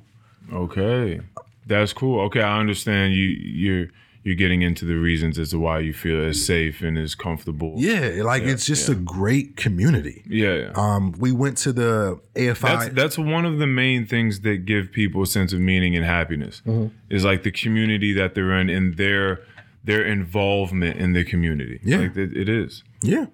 Okay. 0.52 1.22
That's 1.68 1.94
cool. 1.94 2.22
Okay, 2.26 2.42
I 2.42 2.60
understand 2.60 3.14
you 3.14 3.28
you're 3.28 3.88
you're 4.26 4.36
getting 4.36 4.64
into 4.64 4.86
the 4.86 4.96
reasons 4.96 5.38
as 5.38 5.52
to 5.52 5.60
why 5.60 5.78
you 5.78 5.94
feel 5.94 6.26
as 6.26 6.44
safe 6.44 6.82
and 6.82 6.98
as 6.98 7.14
comfortable. 7.14 7.76
Yeah, 7.78 8.24
like 8.24 8.42
it's 8.42 8.66
just 8.66 8.90
a 8.90 8.96
great 8.96 9.56
community. 9.56 10.24
Yeah. 10.28 10.72
Um, 10.74 11.14
we 11.20 11.32
went 11.32 11.58
to 11.60 11.72
the 11.72 12.20
AFI. 12.34 12.60
That's 12.60 12.90
that's 12.96 13.18
one 13.20 13.46
of 13.46 13.60
the 13.60 13.68
main 13.68 14.08
things 14.08 14.40
that 14.40 14.66
give 14.66 14.92
people 14.92 15.22
a 15.22 15.28
sense 15.28 15.54
of 15.54 15.60
meaning 15.60 15.96
and 15.96 16.04
happiness. 16.04 16.64
Mm-hmm. 16.66 16.96
Is 17.12 17.24
like 17.24 17.44
the 17.44 17.52
community 17.52 18.14
that 18.14 18.34
they're 18.34 18.52
in 18.54 18.68
and 18.68 18.98
their 18.98 19.42
their 19.84 20.04
involvement 20.04 20.98
in 20.98 21.14
the 21.14 21.24
community. 21.24 21.80
Yeah. 21.84 21.98
Like 21.98 22.18
it, 22.18 22.36
it 22.36 22.50
is. 22.50 22.84
Yeah. 23.04 23.28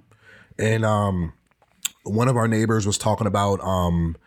And 0.60 0.84
um 0.84 1.32
one 2.04 2.28
of 2.28 2.36
our 2.36 2.50
neighbors 2.50 2.86
was 2.86 2.98
talking 2.98 3.28
about 3.28 3.62
um 3.62 4.18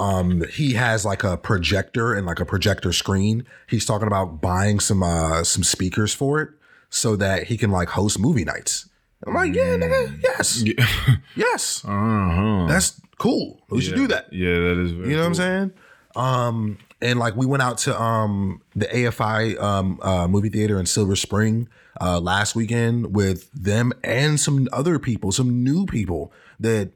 um 0.00 0.42
he 0.48 0.72
has 0.72 1.04
like 1.04 1.22
a 1.22 1.36
projector 1.36 2.14
and 2.14 2.26
like 2.26 2.40
a 2.40 2.46
projector 2.46 2.92
screen. 2.92 3.44
He's 3.68 3.84
talking 3.84 4.06
about 4.06 4.40
buying 4.40 4.80
some 4.80 5.02
uh 5.02 5.44
some 5.44 5.62
speakers 5.62 6.14
for 6.14 6.40
it 6.40 6.48
so 6.88 7.16
that 7.16 7.44
he 7.44 7.56
can 7.56 7.70
like 7.70 7.90
host 7.90 8.18
movie 8.18 8.44
nights. 8.44 8.88
I'm 9.26 9.34
like, 9.34 9.54
yeah, 9.54 9.76
nigga, 9.76 10.22
yes. 10.22 10.64
Yes. 11.36 11.84
Uh-huh. 11.84 12.66
That's 12.66 12.98
cool. 13.18 13.60
We 13.68 13.82
should 13.82 13.94
do 13.96 14.06
that. 14.08 14.32
Yeah, 14.32 14.54
that 14.54 14.78
is 14.82 14.92
very 14.92 15.10
You 15.10 15.16
know 15.16 15.22
what 15.22 15.26
I'm 15.28 15.34
saying? 15.34 15.72
Um, 16.16 16.78
and 17.02 17.18
like 17.18 17.36
we 17.36 17.44
went 17.46 17.62
out 17.62 17.78
to 17.78 18.00
um 18.00 18.62
the 18.74 18.86
AFI 18.86 19.60
um 19.60 20.00
uh, 20.02 20.26
movie 20.26 20.48
theater 20.48 20.80
in 20.80 20.86
Silver 20.86 21.16
Spring 21.16 21.68
uh 22.00 22.18
last 22.20 22.54
weekend 22.56 23.14
with 23.14 23.50
them 23.52 23.92
and 24.02 24.40
some 24.40 24.68
other 24.72 24.98
people, 24.98 25.32
some 25.32 25.62
new 25.62 25.84
people 25.86 26.32
that 26.58 26.92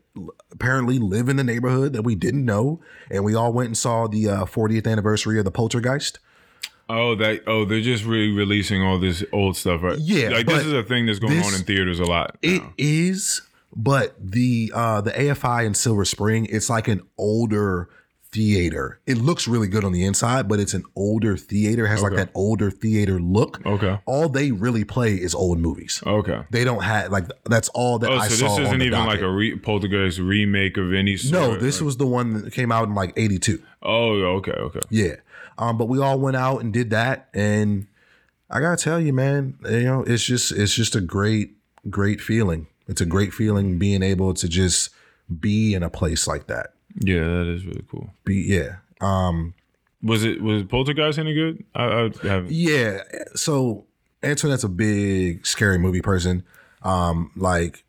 apparently 0.50 0.98
live 0.98 1.28
in 1.28 1.36
the 1.36 1.44
neighborhood 1.44 1.92
that 1.92 2.02
we 2.02 2.14
didn't 2.14 2.44
know, 2.44 2.80
and 3.10 3.24
we 3.24 3.34
all 3.34 3.52
went 3.52 3.68
and 3.68 3.76
saw 3.76 4.06
the 4.06 4.28
uh, 4.28 4.44
40th 4.44 4.86
anniversary 4.90 5.38
of 5.38 5.44
the 5.44 5.50
Poltergeist. 5.50 6.18
Oh, 6.88 7.14
that 7.14 7.42
oh, 7.46 7.64
they're 7.64 7.80
just 7.80 8.04
re 8.04 8.30
releasing 8.30 8.82
all 8.82 8.98
this 8.98 9.24
old 9.32 9.56
stuff, 9.56 9.82
right? 9.82 9.98
Yeah, 9.98 10.28
like 10.28 10.46
this 10.46 10.66
is 10.66 10.72
a 10.72 10.82
thing 10.82 11.06
that's 11.06 11.18
going 11.18 11.34
this- 11.34 11.46
on 11.46 11.54
in 11.54 11.60
theaters 11.64 11.98
a 11.98 12.04
lot. 12.04 12.36
It 12.42 12.62
now. 12.62 12.74
is, 12.76 13.40
but 13.74 14.14
the 14.20 14.70
uh 14.74 15.00
the 15.00 15.12
AFI 15.12 15.64
in 15.64 15.72
Silver 15.74 16.04
Spring, 16.04 16.46
it's 16.50 16.68
like 16.68 16.86
an 16.88 17.02
older 17.16 17.88
theater. 18.34 18.98
It 19.06 19.16
looks 19.18 19.46
really 19.46 19.68
good 19.68 19.84
on 19.84 19.92
the 19.92 20.04
inside, 20.04 20.48
but 20.48 20.58
it's 20.58 20.74
an 20.74 20.84
older 20.96 21.36
theater, 21.36 21.86
has 21.86 22.02
like 22.02 22.14
that 22.16 22.30
older 22.34 22.70
theater 22.70 23.20
look. 23.20 23.64
Okay. 23.64 23.98
All 24.06 24.28
they 24.28 24.50
really 24.50 24.84
play 24.84 25.14
is 25.14 25.34
old 25.34 25.58
movies. 25.60 26.02
Okay. 26.04 26.42
They 26.50 26.64
don't 26.64 26.82
have 26.82 27.12
like 27.12 27.26
that's 27.44 27.68
all 27.70 27.98
that 28.00 28.10
Oh, 28.10 28.16
I 28.16 28.28
so 28.28 28.34
saw. 28.46 28.56
this 28.56 28.66
isn't 28.66 28.82
even 28.82 29.06
like 29.06 29.20
a 29.20 29.30
re- 29.30 29.56
poltergeist 29.56 30.18
remake 30.18 30.76
of 30.76 30.92
any 30.92 31.16
sort. 31.16 31.32
No, 31.32 31.56
this 31.56 31.80
was 31.80 31.96
the 31.96 32.06
one 32.06 32.42
that 32.42 32.52
came 32.52 32.72
out 32.72 32.88
in 32.88 32.94
like 32.94 33.12
82. 33.16 33.62
Oh, 33.82 34.12
okay, 34.38 34.52
okay. 34.52 34.80
Yeah. 34.90 35.16
Um, 35.56 35.78
but 35.78 35.86
we 35.86 36.00
all 36.00 36.18
went 36.18 36.36
out 36.36 36.60
and 36.62 36.72
did 36.72 36.90
that. 36.90 37.28
And 37.32 37.86
I 38.50 38.60
gotta 38.60 38.76
tell 38.82 38.98
you, 39.00 39.12
man, 39.12 39.56
you 39.64 39.84
know, 39.84 40.02
it's 40.02 40.24
just 40.24 40.50
it's 40.52 40.74
just 40.74 40.96
a 40.96 41.00
great, 41.00 41.52
great 41.88 42.20
feeling. 42.20 42.66
It's 42.88 43.00
a 43.00 43.06
great 43.06 43.32
feeling 43.32 43.78
being 43.78 44.02
able 44.02 44.34
to 44.34 44.48
just 44.48 44.90
be 45.40 45.72
in 45.72 45.82
a 45.82 45.88
place 45.88 46.26
like 46.26 46.48
that. 46.48 46.73
Yeah, 47.00 47.20
that 47.24 47.46
is 47.48 47.64
really 47.66 47.84
cool. 47.90 48.10
Be 48.24 48.36
yeah. 48.36 48.76
Um 49.00 49.54
Was 50.02 50.24
it 50.24 50.40
was 50.42 50.62
Poltergeist 50.64 51.18
any 51.18 51.34
good? 51.34 51.64
I, 51.74 51.84
I 51.84 52.10
haven't. 52.26 52.50
yeah. 52.52 53.02
So 53.34 53.86
Antoinette's 54.22 54.64
a 54.64 54.68
big 54.68 55.46
scary 55.46 55.78
movie 55.78 56.00
person. 56.02 56.44
Um, 56.82 57.30
like 57.36 57.84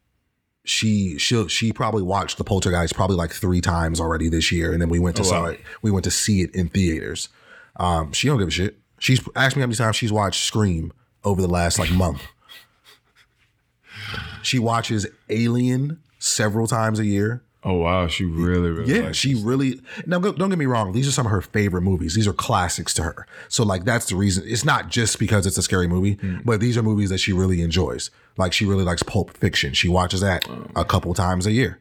she 0.63 1.18
she 1.18 1.48
she 1.50 1.71
probably 1.71 2.02
watched 2.02 2.38
the 2.38 2.44
Poltergeist 2.44 2.96
probably 2.96 3.15
like 3.17 3.32
three 3.32 3.62
times 3.62 4.00
already 4.00 4.29
this 4.29 4.52
year, 4.52 4.71
and 4.73 4.82
then 4.82 4.90
we 4.90 5.00
went 5.00 5.15
to 5.17 5.21
Oh, 5.21 5.25
saw 5.25 5.42
wow. 5.44 5.50
it. 5.50 5.60
We 5.82 5.92
went 5.92 6.04
to 6.06 6.12
see 6.12 6.42
it 6.42 6.54
in 6.56 6.69
theaters. 6.69 7.29
Um, 7.77 8.12
she 8.13 8.27
don't 8.27 8.40
give 8.40 8.48
a 8.48 8.52
shit. 8.52 8.79
She's 9.00 9.19
asked 9.36 9.56
me 9.56 9.62
how 9.62 9.67
many 9.67 9.75
times 9.75 9.96
she's 9.98 10.12
watched 10.12 10.42
Scream 10.44 10.92
over 11.23 11.42
the 11.42 11.48
last 11.50 11.77
like 11.77 11.92
month. 11.92 12.21
She 14.42 14.60
watches 14.60 15.08
Alien 15.29 16.00
several 16.19 16.67
times 16.67 17.00
a 17.00 17.06
year. 17.06 17.44
Oh 17.68 17.74
wow, 17.74 18.06
she 18.08 18.26
really, 18.26 18.70
really. 18.70 18.94
Yeah, 18.94 19.12
she 19.12 19.34
this. 19.34 19.42
really. 19.44 19.82
Now, 20.06 20.20
don't 20.20 20.50
get 20.50 20.58
me 20.60 20.68
wrong; 20.68 20.92
these 20.94 21.08
are 21.08 21.12
some 21.12 21.26
of 21.26 21.32
her 21.32 21.42
favorite 21.42 21.82
movies. 21.82 22.13
These 22.13 22.28
are 22.28 22.34
classics 22.34 22.94
to 22.94 23.04
her. 23.04 23.26
So, 23.50 23.63
like, 23.63 23.86
that's 23.86 24.06
the 24.06 24.16
reason. 24.16 24.44
It's 24.46 24.63
not 24.63 24.90
just 24.90 25.18
because 25.18 25.48
it's 25.48 25.58
a 25.58 25.63
scary 25.63 25.88
movie, 25.88 26.13
Hmm. 26.22 26.38
but 26.46 26.60
these 26.60 26.78
are 26.78 26.84
movies 26.84 27.10
that 27.10 27.18
she 27.18 27.34
really 27.34 27.62
enjoys. 27.62 28.12
Like, 28.38 28.54
she 28.54 28.66
really 28.66 28.84
likes 28.84 29.02
Pulp 29.02 29.36
Fiction. 29.36 29.74
She 29.74 29.90
watches 29.90 30.22
that 30.22 30.46
a 30.76 30.86
couple 30.86 31.13
times 31.16 31.48
a 31.48 31.52
year. 31.52 31.80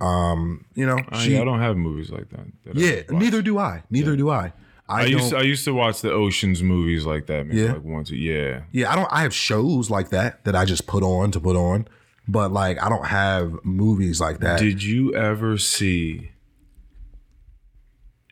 Um, 0.00 0.64
you 0.74 0.86
know, 0.86 0.98
Oh, 1.12 1.18
she. 1.18 1.38
I 1.38 1.44
don't 1.44 1.60
have 1.60 1.76
movies 1.76 2.10
like 2.10 2.28
that. 2.30 2.46
that 2.64 2.76
yeah, 2.76 3.02
neither 3.10 3.42
do 3.42 3.58
I. 3.58 3.82
Neither 3.90 4.16
do 4.16 4.30
I. 4.30 4.52
I, 4.88 5.02
I 5.02 5.02
don't. 5.02 5.12
used 5.12 5.30
to, 5.30 5.36
I 5.36 5.42
used 5.42 5.64
to 5.66 5.74
watch 5.74 6.00
the 6.00 6.10
Ocean's 6.12 6.62
movies 6.62 7.06
like 7.06 7.26
that. 7.26 7.46
Maybe 7.46 7.60
Yeah. 7.60 7.72
like 7.74 7.84
once. 7.84 8.10
Yeah. 8.10 8.62
yeah, 8.72 8.90
I 8.92 8.96
don't. 8.96 9.08
I 9.12 9.22
have 9.22 9.32
shows 9.34 9.88
like 9.90 10.08
that 10.10 10.44
that 10.44 10.56
I 10.56 10.64
just 10.64 10.86
put 10.86 11.02
on 11.04 11.30
to 11.32 11.40
put 11.40 11.54
on, 11.56 11.86
but 12.30 12.52
like 12.52 12.82
I 12.82 12.88
don't 12.88 13.06
have 13.06 13.54
movies 13.64 14.20
like 14.20 14.40
that. 14.40 14.58
Did 14.58 14.82
you 14.82 15.14
ever 15.14 15.58
see 15.58 16.30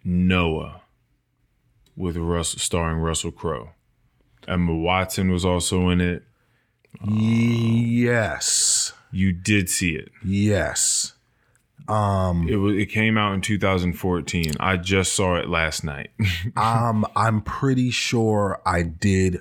Noah 0.05 0.83
with 1.97 2.17
Russell 2.17 2.59
starring 2.61 2.99
Russell 2.99 3.33
Crowe? 3.33 3.71
Emma 4.47 4.75
Watson 4.75 5.31
was 5.31 5.45
also 5.45 5.89
in 5.91 6.01
it. 6.01 6.23
yes, 7.05 8.93
You 9.13 9.33
did 9.33 9.69
see 9.69 9.95
it. 9.95 10.11
yes. 10.25 11.15
It 11.91 12.57
was. 12.61 12.77
It 12.77 12.87
came 12.91 13.17
out 13.17 13.33
in 13.33 13.41
2014. 13.41 14.53
I 14.61 14.77
just 14.77 15.15
saw 15.15 15.37
it 15.37 15.49
last 15.49 15.85
night. 15.85 16.11
Um, 16.57 17.07
I'm 17.17 17.41
pretty 17.41 17.91
sure 17.91 18.61
I 18.67 18.83
did 18.83 19.39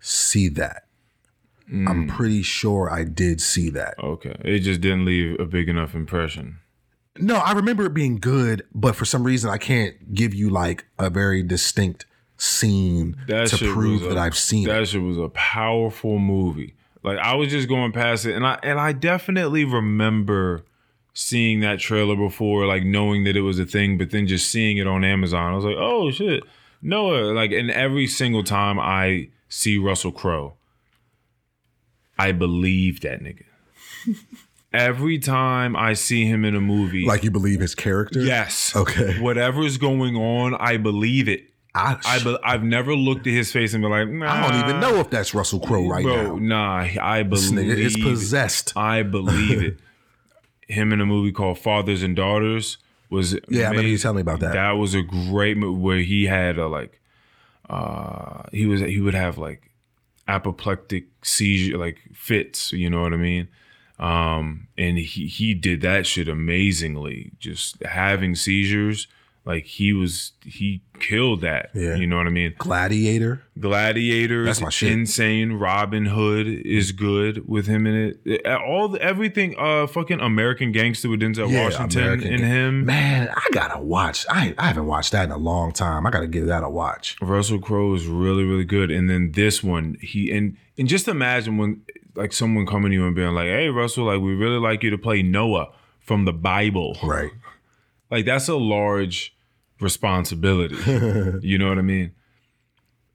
see 0.00 0.48
that. 0.50 0.83
Mm. 1.72 1.88
I'm 1.88 2.08
pretty 2.08 2.42
sure 2.42 2.90
I 2.90 3.04
did 3.04 3.40
see 3.40 3.70
that. 3.70 3.94
okay, 4.02 4.36
it 4.44 4.60
just 4.60 4.80
didn't 4.80 5.04
leave 5.06 5.40
a 5.40 5.46
big 5.46 5.68
enough 5.68 5.94
impression. 5.94 6.58
No, 7.18 7.36
I 7.36 7.52
remember 7.52 7.86
it 7.86 7.94
being 7.94 8.18
good, 8.18 8.66
but 8.74 8.96
for 8.96 9.04
some 9.04 9.22
reason 9.24 9.48
I 9.50 9.56
can't 9.58 10.12
give 10.14 10.34
you 10.34 10.50
like 10.50 10.84
a 10.98 11.08
very 11.10 11.42
distinct 11.42 12.06
scene 12.36 13.16
That 13.28 13.46
to 13.48 13.72
prove 13.72 14.02
a- 14.02 14.08
that 14.08 14.18
I've 14.18 14.36
seen 14.36 14.64
it. 14.68 14.72
That 14.72 14.82
it. 14.82 14.86
shit 14.86 15.00
was 15.02 15.16
a 15.18 15.28
powerful 15.30 16.18
movie. 16.18 16.74
Like 17.02 17.18
I 17.18 17.34
was 17.34 17.48
just 17.50 17.68
going 17.68 17.92
past 17.92 18.26
it, 18.26 18.34
and 18.34 18.46
I 18.46 18.58
and 18.62 18.78
I 18.80 18.92
definitely 18.92 19.64
remember 19.64 20.64
seeing 21.12 21.60
that 21.60 21.78
trailer 21.78 22.16
before, 22.16 22.66
like 22.66 22.82
knowing 22.84 23.24
that 23.24 23.36
it 23.36 23.42
was 23.42 23.58
a 23.58 23.64
thing, 23.66 23.96
but 23.98 24.10
then 24.10 24.26
just 24.26 24.50
seeing 24.50 24.78
it 24.78 24.86
on 24.86 25.04
Amazon, 25.04 25.52
I 25.52 25.54
was 25.56 25.64
like, 25.64 25.76
oh 25.78 26.10
shit, 26.10 26.42
Noah. 26.82 27.32
Like, 27.32 27.52
and 27.52 27.70
every 27.70 28.06
single 28.06 28.42
time 28.42 28.80
I 28.80 29.28
see 29.48 29.78
Russell 29.78 30.12
Crowe, 30.12 30.54
I 32.18 32.32
believe 32.32 33.00
that 33.00 33.20
nigga. 33.22 33.44
every 34.72 35.18
time 35.18 35.76
I 35.76 35.94
see 35.94 36.26
him 36.26 36.44
in 36.44 36.54
a 36.54 36.60
movie, 36.60 37.04
Like 37.06 37.24
you 37.24 37.30
believe 37.30 37.60
his 37.60 37.74
character? 37.74 38.20
yes, 38.20 38.74
Okay. 38.76 39.20
Whatever 39.20 39.62
is 39.62 39.78
going 39.78 40.16
on, 40.16 40.54
I 40.54 40.76
believe 40.76 41.28
it. 41.28 41.48
I, 41.76 41.96
I 42.06 42.22
be, 42.22 42.36
I've 42.44 42.62
never 42.62 42.94
looked 42.94 43.26
at 43.26 43.32
his 43.32 43.50
face 43.50 43.74
and 43.74 43.82
been 43.82 43.90
like, 43.90 44.08
nah, 44.08 44.32
I 44.32 44.48
don't 44.48 44.68
even 44.68 44.80
know 44.80 45.00
if 45.00 45.10
that's 45.10 45.34
Russell 45.34 45.58
Crowe 45.58 45.88
right 45.88 46.04
bro. 46.04 46.36
now. 46.36 46.84
Nah, 46.84 46.88
I 47.02 47.24
believe 47.24 47.42
This 47.42 47.50
nigga 47.50 47.76
is 47.76 47.96
it. 47.96 48.02
possessed. 48.02 48.76
I 48.76 49.02
believe 49.02 49.60
it. 49.62 49.78
Him 50.68 50.92
in 50.92 51.00
a 51.00 51.06
movie 51.06 51.32
called 51.32 51.58
Fathers 51.58 52.02
and 52.04 52.14
Daughters 52.14 52.78
was 53.10 53.34
Yeah, 53.48 53.66
I 53.66 53.70
remember 53.70 53.82
you 53.82 53.88
amazing. 53.88 54.02
telling 54.02 54.16
me 54.16 54.22
about 54.22 54.40
that. 54.40 54.52
That 54.52 54.70
was 54.72 54.94
a 54.94 55.02
great 55.02 55.56
movie 55.56 55.80
where 55.80 55.98
he 55.98 56.24
had 56.26 56.58
a 56.58 56.68
like, 56.68 57.00
uh, 57.68 58.44
he 58.52 58.66
was 58.66 58.80
he 58.80 59.00
would 59.00 59.14
have 59.14 59.36
like 59.36 59.70
apoplectic 60.28 61.06
seizure 61.22 61.78
like 61.78 61.98
fits. 62.14 62.72
You 62.72 62.90
know 62.90 63.02
what 63.02 63.12
I 63.12 63.16
mean? 63.16 63.48
Um, 63.98 64.68
and 64.76 64.98
he 64.98 65.26
he 65.26 65.54
did 65.54 65.80
that 65.82 66.06
shit 66.06 66.28
amazingly. 66.28 67.32
Just 67.38 67.82
having 67.84 68.34
seizures, 68.34 69.06
like 69.46 69.66
he 69.66 69.92
was 69.92 70.32
he 70.44 70.82
killed 71.00 71.42
that. 71.42 71.70
Yeah. 71.74 71.96
You 71.96 72.06
know 72.06 72.16
what 72.16 72.26
I 72.26 72.30
mean? 72.30 72.54
Gladiator. 72.56 73.42
Gladiator, 73.58 74.44
That's 74.44 74.60
my 74.62 74.70
shit. 74.70 74.92
Insane. 74.92 75.54
Robin 75.54 76.06
Hood 76.06 76.46
is 76.46 76.92
good 76.92 77.46
with 77.46 77.66
him 77.66 77.86
in 77.86 78.16
it. 78.24 78.46
All 78.46 78.88
the, 78.88 79.02
everything. 79.02 79.54
Uh, 79.58 79.86
fucking 79.86 80.20
American 80.20 80.72
Gangster 80.72 81.10
with 81.10 81.20
Denzel 81.20 81.52
Washington 81.52 82.02
American 82.02 82.32
in 82.32 82.40
him. 82.42 82.86
Man, 82.86 83.28
I 83.34 83.46
gotta 83.52 83.80
watch. 83.80 84.24
I 84.30 84.54
I 84.56 84.68
haven't 84.68 84.86
watched 84.86 85.12
that 85.12 85.24
in 85.24 85.30
a 85.30 85.36
long 85.36 85.72
time. 85.72 86.06
I 86.06 86.10
gotta 86.10 86.26
give 86.26 86.46
that 86.46 86.62
a 86.62 86.70
watch. 86.70 87.16
Russell 87.20 87.58
Crowe 87.58 87.94
is 87.94 88.06
really 88.06 88.44
really 88.44 88.64
good. 88.64 88.90
And 88.90 89.10
then 89.10 89.32
this 89.32 89.62
one, 89.62 89.98
he 90.00 90.30
and 90.32 90.56
and 90.78 90.88
just 90.88 91.06
imagine 91.06 91.58
when 91.58 91.82
like 92.14 92.32
someone 92.32 92.64
coming 92.66 92.92
to 92.92 92.94
you 92.94 93.06
and 93.06 93.14
being 93.14 93.34
like, 93.34 93.48
"Hey, 93.48 93.68
Russell, 93.68 94.04
like 94.06 94.20
we 94.20 94.34
really 94.34 94.58
like 94.58 94.82
you 94.82 94.90
to 94.90 94.98
play 94.98 95.22
Noah 95.22 95.70
from 96.00 96.24
the 96.24 96.32
Bible." 96.32 96.96
Right. 97.02 97.30
Like 98.10 98.24
that's 98.24 98.48
a 98.48 98.56
large 98.56 99.33
responsibility. 99.84 100.74
you 101.46 101.58
know 101.58 101.68
what 101.68 101.78
I 101.78 101.82
mean? 101.82 102.12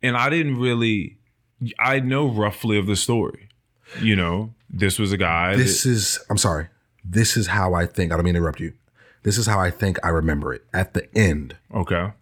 And 0.01 0.15
I 0.15 0.29
didn't 0.29 0.57
really 0.57 1.17
I 1.77 1.99
know 1.99 2.29
roughly 2.29 2.77
of 2.77 2.85
the 2.87 2.95
story. 2.95 3.49
You 4.01 4.15
know, 4.15 4.53
this 4.69 4.97
was 4.99 5.11
a 5.11 5.17
guy 5.17 5.55
This 5.55 5.85
is. 5.85 6.19
I'm 6.29 6.37
sorry. 6.37 6.67
This 7.03 7.35
is 7.35 7.47
how 7.47 7.73
I 7.73 7.85
think. 7.85 8.11
I 8.11 8.15
don't 8.15 8.23
mean 8.23 8.35
to 8.35 8.37
interrupt 8.39 8.59
you. 8.59 8.73
This 9.23 9.37
is 9.37 9.47
how 9.47 9.59
I 9.59 9.71
think 9.71 9.97
I 10.03 10.09
remember 10.09 10.53
it. 10.53 10.63
At 10.73 10.93
the 10.93 11.13
end, 11.17 11.57
okay. 11.73 12.13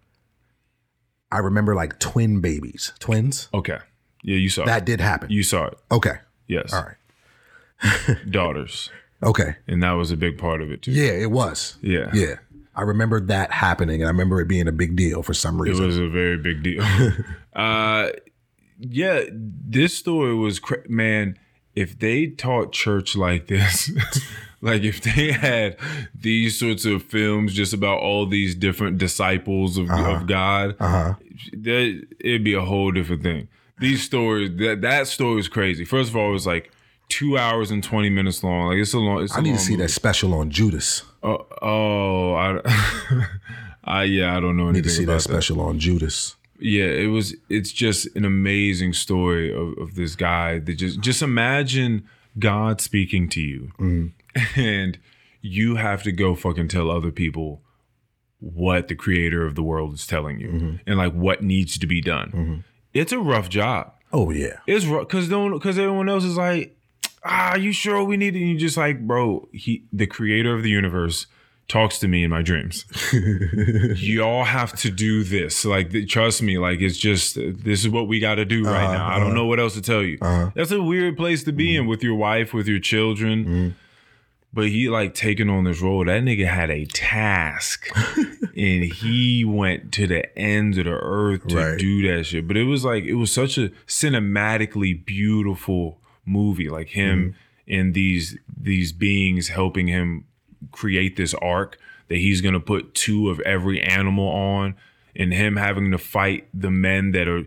I 1.30 1.38
remember 1.38 1.74
like 1.74 1.98
twin 2.00 2.40
babies, 2.40 2.92
twins. 2.98 3.48
Okay. 3.52 3.78
Yeah, 4.22 4.36
you 4.36 4.48
saw 4.48 4.64
That 4.64 4.78
it. 4.82 4.84
did 4.86 5.00
happen. 5.00 5.30
You 5.30 5.42
saw 5.42 5.66
it. 5.66 5.78
Okay. 5.92 6.16
Yes. 6.48 6.72
All 6.72 6.82
right. 6.84 8.18
Daughters. 8.30 8.90
Okay. 9.22 9.56
And 9.66 9.82
that 9.82 9.92
was 9.92 10.10
a 10.10 10.16
big 10.16 10.38
part 10.38 10.62
of 10.62 10.70
it 10.72 10.82
too. 10.82 10.92
Yeah, 10.92 11.10
it 11.12 11.30
was. 11.30 11.76
Yeah. 11.82 12.10
Yeah. 12.14 12.36
I 12.78 12.82
remember 12.82 13.20
that 13.22 13.50
happening, 13.50 14.00
and 14.00 14.04
I 14.04 14.10
remember 14.12 14.40
it 14.40 14.46
being 14.46 14.68
a 14.68 14.72
big 14.72 14.94
deal 14.94 15.24
for 15.24 15.34
some 15.34 15.60
reason. 15.60 15.82
It 15.82 15.86
was 15.86 15.98
a 15.98 16.08
very 16.08 16.36
big 16.36 16.62
deal. 16.62 16.84
uh 17.54 18.10
yeah, 18.78 19.22
this 19.32 19.98
story 19.98 20.34
was 20.36 20.60
cra- 20.60 20.88
man, 20.88 21.36
if 21.74 21.98
they 21.98 22.28
taught 22.28 22.72
church 22.72 23.16
like 23.16 23.48
this, 23.48 23.90
like 24.60 24.82
if 24.82 25.00
they 25.00 25.32
had 25.32 25.76
these 26.14 26.56
sorts 26.56 26.84
of 26.84 27.02
films 27.02 27.52
just 27.54 27.72
about 27.72 27.98
all 27.98 28.26
these 28.26 28.54
different 28.54 28.98
disciples 28.98 29.76
of, 29.76 29.90
of 29.90 30.28
God, 30.28 30.76
uh-huh. 30.78 31.14
that 31.52 32.06
it'd 32.20 32.44
be 32.44 32.54
a 32.54 32.64
whole 32.64 32.92
different 32.92 33.24
thing. 33.24 33.48
These 33.80 34.04
stories, 34.04 34.56
that 34.58 34.82
that 34.82 35.08
story 35.08 35.40
is 35.40 35.48
crazy. 35.48 35.84
First 35.84 36.10
of 36.10 36.16
all, 36.16 36.30
it 36.30 36.34
was 36.34 36.46
like 36.46 36.70
two 37.08 37.38
hours 37.38 37.70
and 37.70 37.82
twenty 37.82 38.10
minutes 38.10 38.42
long. 38.42 38.68
Like 38.68 38.78
it's 38.78 38.92
a 38.94 38.98
long. 38.98 39.22
It's 39.22 39.34
a 39.34 39.38
I 39.38 39.40
need 39.40 39.54
to 39.54 39.58
see 39.58 39.72
movie. 39.72 39.84
that 39.84 39.90
special 39.90 40.34
on 40.34 40.50
Judas. 40.50 41.02
Oh, 41.22 41.46
oh, 41.62 42.34
I, 42.34 43.26
I, 43.84 44.04
yeah, 44.04 44.36
I 44.36 44.40
don't 44.40 44.56
know 44.56 44.66
I 44.66 44.70
anything 44.70 44.82
need 44.82 44.84
to 44.84 44.90
see 44.90 45.04
that 45.06 45.22
special 45.22 45.60
on 45.60 45.78
Judas. 45.78 46.36
yeah, 46.60 46.84
it 46.84 47.08
was. 47.08 47.34
It's 47.48 47.72
just 47.72 48.14
an 48.16 48.24
amazing 48.24 48.92
story 48.92 49.52
of, 49.52 49.76
of 49.78 49.94
this 49.94 50.14
guy 50.16 50.58
that 50.60 50.74
just 50.74 51.00
just 51.00 51.22
imagine 51.22 52.08
God 52.38 52.80
speaking 52.80 53.28
to 53.30 53.40
you, 53.40 53.72
mm-hmm. 53.78 54.38
and 54.60 54.98
you 55.40 55.76
have 55.76 56.02
to 56.04 56.12
go 56.12 56.34
fucking 56.34 56.68
tell 56.68 56.90
other 56.90 57.10
people 57.10 57.62
what 58.40 58.86
the 58.86 58.94
creator 58.94 59.44
of 59.44 59.56
the 59.56 59.62
world 59.62 59.94
is 59.94 60.06
telling 60.06 60.38
you, 60.38 60.48
mm-hmm. 60.48 60.76
and 60.86 60.98
like 60.98 61.12
what 61.12 61.42
needs 61.42 61.78
to 61.78 61.86
be 61.86 62.00
done. 62.00 62.30
Mm-hmm. 62.30 62.60
It's 62.94 63.12
a 63.12 63.18
rough 63.18 63.48
job. 63.48 63.92
Oh 64.12 64.30
yeah. 64.30 64.60
It's 64.66 64.86
rough 64.86 65.08
because 65.08 65.28
don't 65.28 65.52
because 65.52 65.78
everyone 65.78 66.08
else 66.08 66.24
is 66.24 66.36
like, 66.36 66.76
ah, 67.24 67.56
you 67.56 67.72
sure 67.72 68.02
we 68.04 68.16
need 68.16 68.36
it? 68.36 68.40
And 68.40 68.50
you 68.50 68.58
just 68.58 68.76
like, 68.76 69.06
bro, 69.06 69.48
he 69.52 69.84
the 69.92 70.06
creator 70.06 70.54
of 70.54 70.62
the 70.62 70.70
universe 70.70 71.26
talks 71.68 71.98
to 71.98 72.08
me 72.08 72.24
in 72.24 72.30
my 72.30 72.42
dreams. 72.42 72.84
Y'all 73.96 74.44
have 74.44 74.74
to 74.76 74.90
do 74.90 75.22
this. 75.22 75.64
Like, 75.64 75.92
th- 75.92 76.10
trust 76.10 76.42
me. 76.42 76.58
Like, 76.58 76.80
it's 76.80 76.98
just 76.98 77.36
this 77.36 77.80
is 77.80 77.88
what 77.88 78.08
we 78.08 78.20
got 78.20 78.36
to 78.36 78.44
do 78.44 78.64
right 78.64 78.84
uh-huh, 78.84 78.92
now. 78.94 79.06
I 79.06 79.14
don't 79.18 79.28
uh-huh. 79.28 79.34
know 79.34 79.46
what 79.46 79.60
else 79.60 79.74
to 79.74 79.82
tell 79.82 80.02
you. 80.02 80.18
Uh-huh. 80.20 80.50
That's 80.54 80.70
a 80.70 80.82
weird 80.82 81.16
place 81.16 81.44
to 81.44 81.52
be 81.52 81.76
in 81.76 81.82
mm-hmm. 81.82 81.90
with 81.90 82.02
your 82.02 82.14
wife, 82.14 82.52
with 82.52 82.66
your 82.66 82.80
children. 82.80 83.44
Mm-hmm. 83.44 83.68
But 84.50 84.68
he 84.68 84.88
like 84.88 85.12
taking 85.12 85.50
on 85.50 85.64
this 85.64 85.82
role. 85.82 86.06
That 86.06 86.22
nigga 86.22 86.46
had 86.46 86.70
a 86.70 86.86
task, 86.86 87.90
and 88.56 88.84
he 88.84 89.44
went 89.44 89.92
to 89.92 90.06
the 90.06 90.36
ends 90.38 90.78
of 90.78 90.86
the 90.86 90.92
earth 90.92 91.46
to 91.48 91.56
Right. 91.56 91.78
do 91.78 92.16
that 92.16 92.24
shit. 92.24 92.48
But 92.48 92.56
it 92.56 92.64
was 92.64 92.82
like 92.82 93.04
it 93.04 93.14
was 93.14 93.30
such 93.30 93.58
a 93.58 93.68
cinematically 93.86 95.04
beautiful 95.04 96.00
movie. 96.28 96.68
Like 96.68 96.88
him 96.88 97.34
mm-hmm. 97.66 97.80
and 97.80 97.94
these 97.94 98.38
these 98.56 98.92
beings 98.92 99.48
helping 99.48 99.86
him 99.86 100.24
create 100.72 101.16
this 101.16 101.34
ark 101.34 101.78
that 102.08 102.16
he's 102.16 102.40
gonna 102.40 102.60
put 102.60 102.94
two 102.94 103.30
of 103.30 103.40
every 103.40 103.82
animal 103.82 104.28
on, 104.28 104.74
and 105.16 105.32
him 105.32 105.56
having 105.56 105.90
to 105.90 105.98
fight 105.98 106.48
the 106.54 106.70
men 106.70 107.12
that 107.12 107.28
are 107.28 107.44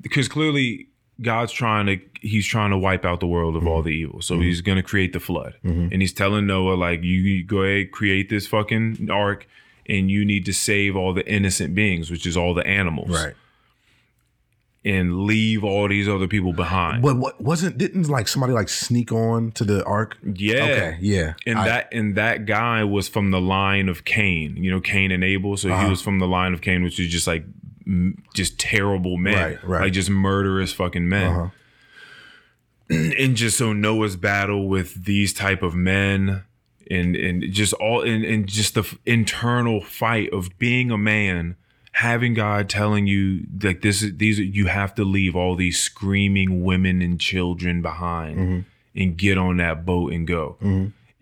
because 0.00 0.28
clearly 0.28 0.88
God's 1.20 1.52
trying 1.52 1.86
to 1.86 2.00
he's 2.20 2.46
trying 2.46 2.70
to 2.70 2.78
wipe 2.78 3.04
out 3.04 3.20
the 3.20 3.26
world 3.26 3.56
of 3.56 3.62
mm-hmm. 3.62 3.70
all 3.70 3.82
the 3.82 3.90
evil. 3.90 4.20
So 4.20 4.34
mm-hmm. 4.34 4.44
he's 4.44 4.60
going 4.60 4.76
to 4.76 4.82
create 4.82 5.12
the 5.12 5.20
flood. 5.20 5.54
And 5.92 6.00
he's 6.00 6.12
telling 6.12 6.46
Noah 6.46 6.74
like 6.74 7.02
you, 7.02 7.20
you 7.20 7.44
go 7.44 7.62
ahead 7.62 7.90
create 7.90 8.28
this 8.28 8.46
fucking 8.46 9.08
ark 9.10 9.46
and 9.86 10.10
you 10.10 10.24
need 10.24 10.44
to 10.46 10.52
save 10.52 10.96
all 10.96 11.12
the 11.12 11.26
innocent 11.28 11.74
beings, 11.74 12.10
which 12.10 12.26
is 12.26 12.36
all 12.36 12.54
the 12.54 12.66
animals. 12.66 13.10
Right. 13.10 13.34
And 14.84 15.20
leave 15.26 15.62
all 15.62 15.88
these 15.88 16.08
other 16.08 16.26
people 16.26 16.52
behind. 16.52 17.02
But 17.02 17.16
what 17.16 17.40
wasn't 17.40 17.78
didn't 17.78 18.08
like 18.08 18.26
somebody 18.26 18.52
like 18.52 18.68
sneak 18.68 19.12
on 19.12 19.52
to 19.52 19.64
the 19.64 19.84
ark? 19.84 20.16
Yeah. 20.22 20.54
Okay, 20.64 20.98
yeah. 21.00 21.34
And 21.46 21.58
I- 21.58 21.64
that 21.66 21.88
and 21.92 22.14
that 22.16 22.46
guy 22.46 22.82
was 22.84 23.08
from 23.08 23.30
the 23.30 23.40
line 23.40 23.88
of 23.88 24.04
Cain, 24.04 24.56
you 24.56 24.70
know, 24.70 24.80
Cain 24.80 25.10
and 25.12 25.22
Abel. 25.22 25.56
So 25.56 25.70
Uh-huh. 25.70 25.84
he 25.84 25.90
was 25.90 26.02
from 26.02 26.18
the 26.18 26.26
line 26.26 26.52
of 26.52 26.60
Cain, 26.62 26.82
which 26.82 26.98
is 26.98 27.08
just 27.08 27.26
like 27.28 27.44
m- 27.86 28.22
just 28.34 28.58
terrible 28.58 29.16
men, 29.16 29.34
Right, 29.34 29.64
right. 29.64 29.80
like 29.82 29.92
just 29.92 30.10
murderous 30.10 30.72
fucking 30.72 31.08
men. 31.08 31.32
Uh-huh. 31.32 31.48
And 33.18 33.36
just 33.36 33.56
so 33.56 33.72
Noah's 33.72 34.16
battle 34.16 34.68
with 34.68 35.04
these 35.06 35.32
type 35.32 35.62
of 35.62 35.74
men, 35.74 36.42
and 36.90 37.16
and 37.16 37.52
just 37.52 37.72
all 37.74 38.02
and, 38.02 38.22
and 38.24 38.46
just 38.46 38.74
the 38.74 38.80
f- 38.82 38.98
internal 39.06 39.80
fight 39.80 40.30
of 40.30 40.58
being 40.58 40.90
a 40.90 40.98
man, 40.98 41.56
having 41.92 42.34
God 42.34 42.68
telling 42.68 43.06
you 43.06 43.46
like 43.62 43.82
this 43.82 44.02
is 44.02 44.16
these 44.16 44.38
are, 44.38 44.44
you 44.44 44.66
have 44.66 44.94
to 44.96 45.04
leave 45.04 45.36
all 45.36 45.54
these 45.56 45.78
screaming 45.80 46.64
women 46.64 47.02
and 47.02 47.20
children 47.20 47.82
behind 47.82 48.38
Mm-hmm. 48.38 48.60
and 49.00 49.16
get 49.16 49.38
on 49.38 49.58
that 49.58 49.84
boat 49.86 50.12
and 50.12 50.26
go. 50.26 50.56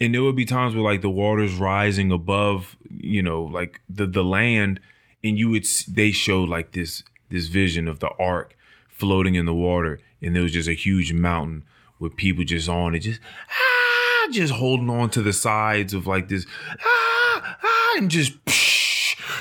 And 0.03 0.15
there 0.15 0.23
would 0.23 0.37
be 0.37 0.45
times 0.47 0.75
where 0.75 0.83
like 0.85 1.03
the 1.03 1.11
water's 1.11 1.55
rising 1.55 2.11
above, 2.11 2.77
you 2.89 3.23
know, 3.23 3.43
like 3.43 3.81
the 3.89 4.07
the 4.07 4.25
land, 4.25 4.81
and 5.23 5.37
you 5.39 5.51
would 5.51 5.67
they 5.89 6.11
showed 6.11 6.49
like 6.49 6.73
this 6.73 7.03
this 7.29 7.47
vision 7.49 7.87
of 7.89 7.99
the 8.01 8.09
ark 8.19 8.57
floating 8.89 9.35
in 9.35 9.45
the 9.47 9.55
water, 9.55 9.99
and 10.23 10.35
there 10.35 10.43
was 10.43 10.53
just 10.53 10.69
a 10.69 10.73
huge 10.75 11.13
mountain 11.13 11.65
with 11.99 12.17
people 12.17 12.45
just 12.45 12.69
on 12.69 12.95
it, 12.95 13.01
just 13.01 13.21
ah, 13.51 14.29
just 14.31 14.53
holding 14.55 14.89
on 14.89 15.11
to 15.11 15.21
the 15.23 15.33
sides 15.33 15.93
of 15.93 16.07
like 16.07 16.29
this 16.29 16.47
ah, 16.85 17.57
ah, 17.63 17.95
and 17.99 18.11
just 18.11 18.33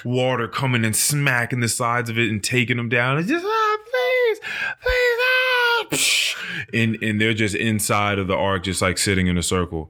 water 0.06 0.48
coming 0.48 0.84
and 0.86 0.96
smacking 0.96 1.60
the 1.60 1.68
sides 1.70 2.10
of 2.10 2.18
it 2.18 2.30
and 2.30 2.44
taking 2.44 2.78
them 2.78 2.90
down. 2.90 3.18
It's 3.18 3.28
just 3.30 3.46
ah, 3.48 3.78
please, 3.92 4.40
please, 4.82 5.20
ah, 5.22 6.66
and 6.74 7.02
and 7.04 7.20
they're 7.22 7.34
just 7.34 7.56
inside 7.56 8.20
of 8.20 8.28
the 8.28 8.36
ark, 8.36 8.64
just 8.64 8.82
like 8.82 8.98
sitting 8.98 9.28
in 9.28 9.38
a 9.38 9.44
circle. 9.44 9.90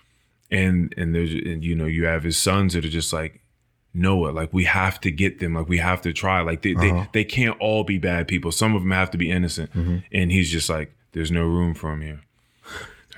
and 0.50 0.94
and 0.96 1.14
there's 1.14 1.32
and 1.32 1.64
you 1.64 1.74
know 1.74 1.86
you 1.86 2.04
have 2.06 2.22
his 2.22 2.38
sons 2.38 2.74
that 2.74 2.84
are 2.84 2.88
just 2.90 3.12
like 3.12 3.40
Noah, 3.92 4.30
like 4.30 4.52
we 4.52 4.64
have 4.64 5.00
to 5.00 5.10
get 5.10 5.40
them, 5.40 5.54
like 5.54 5.68
we 5.68 5.78
have 5.78 6.00
to 6.02 6.12
try, 6.12 6.40
like 6.42 6.62
they 6.62 6.74
Uh-huh. 6.74 7.06
they, 7.12 7.20
they 7.20 7.24
can't 7.24 7.56
all 7.60 7.82
be 7.84 7.98
bad 7.98 8.28
people. 8.28 8.52
Some 8.52 8.74
of 8.76 8.82
them 8.82 8.92
have 8.92 9.10
to 9.10 9.18
be 9.18 9.30
innocent, 9.30 9.72
Mm-hmm. 9.72 9.96
and 10.12 10.30
he's 10.30 10.50
just 10.50 10.68
like, 10.70 10.92
there's 11.12 11.32
no 11.32 11.42
room 11.42 11.74
for 11.74 11.92
him 11.92 12.00
here. 12.02 12.20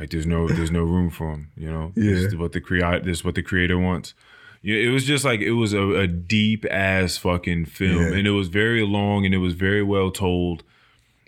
Like 0.01 0.11
there's 0.11 0.26
no 0.26 0.49
there's 0.49 0.70
no 0.70 0.82
room 0.82 1.11
for 1.11 1.30
him. 1.32 1.51
You 1.57 1.70
know, 1.70 1.93
this 1.95 2.20
Yeah. 2.22 2.26
is 2.28 2.36
what 2.36 2.53
the 2.53 2.61
create 2.61 3.05
this 3.05 3.18
is 3.18 3.24
what 3.24 3.34
the 3.34 3.43
creator 3.43 3.78
wants. 3.78 4.14
Yeah, 4.63 4.77
it 4.77 4.89
was 4.91 5.05
just 5.05 5.25
like 5.25 5.41
it 5.41 5.53
was 5.53 5.73
a, 5.73 5.83
a 5.91 6.07
deep 6.07 6.65
ass 6.71 7.17
fucking 7.17 7.67
film, 7.67 7.97
Yeah. 8.13 8.19
and 8.19 8.27
it 8.27 8.31
was 8.33 8.49
very 8.49 8.85
long, 8.87 9.25
and 9.27 9.35
it 9.35 9.39
was 9.39 9.55
very 9.55 9.83
well 9.83 10.11
told, 10.11 10.63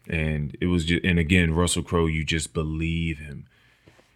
and 0.09 0.57
it 0.61 0.67
was 0.67 0.85
just 0.85 1.05
and 1.05 1.19
again 1.19 1.53
Russell 1.55 1.83
Crowe, 1.83 2.07
you 2.07 2.25
just 2.25 2.55
believe 2.55 3.19
him 3.19 3.47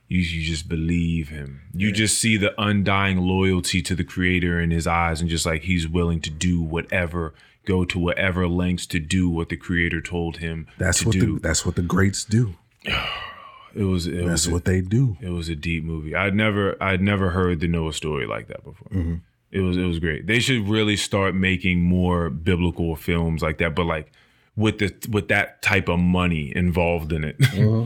you, 0.09 0.21
you 0.21 0.43
just 0.43 0.69
believe 0.69 1.29
him. 1.29 1.61
You 1.75 1.93
just 1.93 2.19
see 2.19 2.39
the 2.39 2.59
undying 2.61 3.19
loyalty 3.19 3.83
to 3.83 3.95
the 3.95 4.05
creator 4.05 4.59
in 4.59 4.71
his 4.71 4.87
eyes 4.87 5.21
and 5.21 5.29
just 5.29 5.45
like 5.45 5.64
he's 5.64 5.87
willing 5.87 6.21
to 6.23 6.31
do 6.31 6.62
whatever, 6.62 7.35
go 7.66 7.85
to 7.85 7.99
whatever 7.99 8.49
lengths 8.49 8.87
to 8.87 8.99
do 9.01 9.29
what 9.29 9.51
the 9.51 9.57
creator 9.57 10.01
told 10.01 10.39
him 10.39 10.66
that's 10.79 11.01
to 11.01 11.07
what 11.09 11.12
do. 11.12 11.35
the 11.35 11.41
that's 11.41 11.66
what 11.66 11.75
the 11.77 11.83
greats 11.83 12.25
do. 12.25 12.55
it 13.79 13.85
was 13.85 14.07
it 14.07 14.16
That's 14.26 14.29
was 14.31 14.47
a, 14.49 14.51
what 14.53 14.64
they 14.64 14.81
do. 14.81 15.16
it 15.20 15.31
was 15.31 15.49
a 15.49 15.57
deep 15.57 15.85
movie. 15.85 16.14
I'd 16.14 16.35
never 16.35 16.76
I'd 16.83 17.01
never 17.01 17.31
heard 17.31 17.61
the 17.61 17.68
Noah 17.68 17.93
story 17.93 18.26
like 18.26 18.49
that 18.49 18.64
before. 18.64 18.89
Mm-hmm. 18.93 19.14
It 19.51 19.61
was 19.61 19.76
it 19.76 19.85
was 19.85 19.99
great. 19.99 20.26
They 20.26 20.41
should 20.41 20.68
really 20.68 20.97
start 20.97 21.35
making 21.35 21.81
more 21.83 22.29
biblical 22.31 22.97
films 22.97 23.41
like 23.43 23.59
that, 23.59 23.74
but 23.74 23.85
like 23.87 24.12
with 24.57 24.79
the 24.79 24.93
with 25.11 25.29
that 25.29 25.62
type 25.62 25.89
of 25.89 25.99
money 26.01 26.53
involved 26.55 27.12
in 27.12 27.24
it. 27.24 27.39
Mm-hmm. 27.59 27.85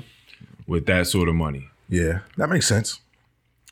with 0.66 0.86
that 0.86 1.07
sort 1.07 1.28
of 1.28 1.34
money. 1.34 1.68
Yeah, 1.88 2.20
that 2.36 2.49
makes 2.49 2.66
sense. 2.66 3.01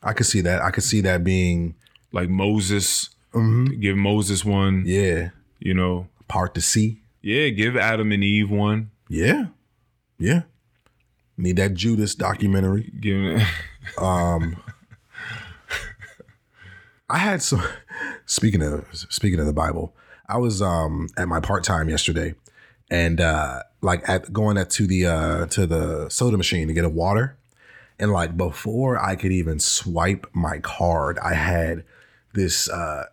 I 0.03 0.13
could 0.13 0.27
see 0.27 0.41
that. 0.43 0.61
I 0.63 0.71
could 0.71 0.85
see 0.85 1.01
that 1.03 1.25
being 1.25 1.75
like 2.13 2.29
Moses. 2.29 3.11
Give 3.33 3.97
Moses 3.97 4.45
one. 4.45 4.81
Mm-hmm. 4.85 4.89
yeah 4.89 5.29
You 5.61 5.75
know, 5.75 6.09
part 6.29 6.55
to 6.55 6.61
see. 6.61 7.01
yeah. 7.23 7.49
Give 7.51 7.77
Adam 7.77 8.13
and 8.13 8.23
Eve 8.25 8.51
one. 8.51 8.91
Yeah, 9.09 9.47
yeah. 10.19 10.43
Need 11.41 11.57
that 11.57 11.73
Judas 11.73 12.15
documentary. 12.15 12.93
Give. 13.01 13.17
me. 13.17 13.43
I 17.09 17.19
had 17.19 17.43
some. 17.43 17.63
Speaking 18.27 18.63
of 18.63 18.87
speaking 18.93 19.41
of 19.41 19.47
the 19.47 19.53
Bible, 19.55 19.97
I 20.29 20.37
was 20.37 20.61
um 20.61 21.09
at 21.17 21.29
my 21.29 21.41
part 21.41 21.65
time 21.65 21.89
yesterday, 21.89 22.35
and 22.91 23.21
uh 23.23 23.63
like 23.81 24.07
at 24.07 24.33
going 24.33 24.59
at 24.59 24.69
to 24.71 24.87
the 24.87 25.07
uh 25.07 25.47
to 25.47 25.67
the 25.67 26.11
soda 26.11 26.37
machine 26.37 26.69
to 26.69 26.75
get 26.75 26.85
a 26.85 26.91
water, 26.91 27.39
and 27.99 28.13
like 28.13 28.37
before 28.37 29.03
I 29.03 29.17
could 29.17 29.33
even 29.33 29.59
swipe 29.61 30.27
my 30.35 30.59
card, 30.59 31.19
I 31.21 31.35
had 31.35 31.85
this 32.35 32.69
uh 32.69 33.07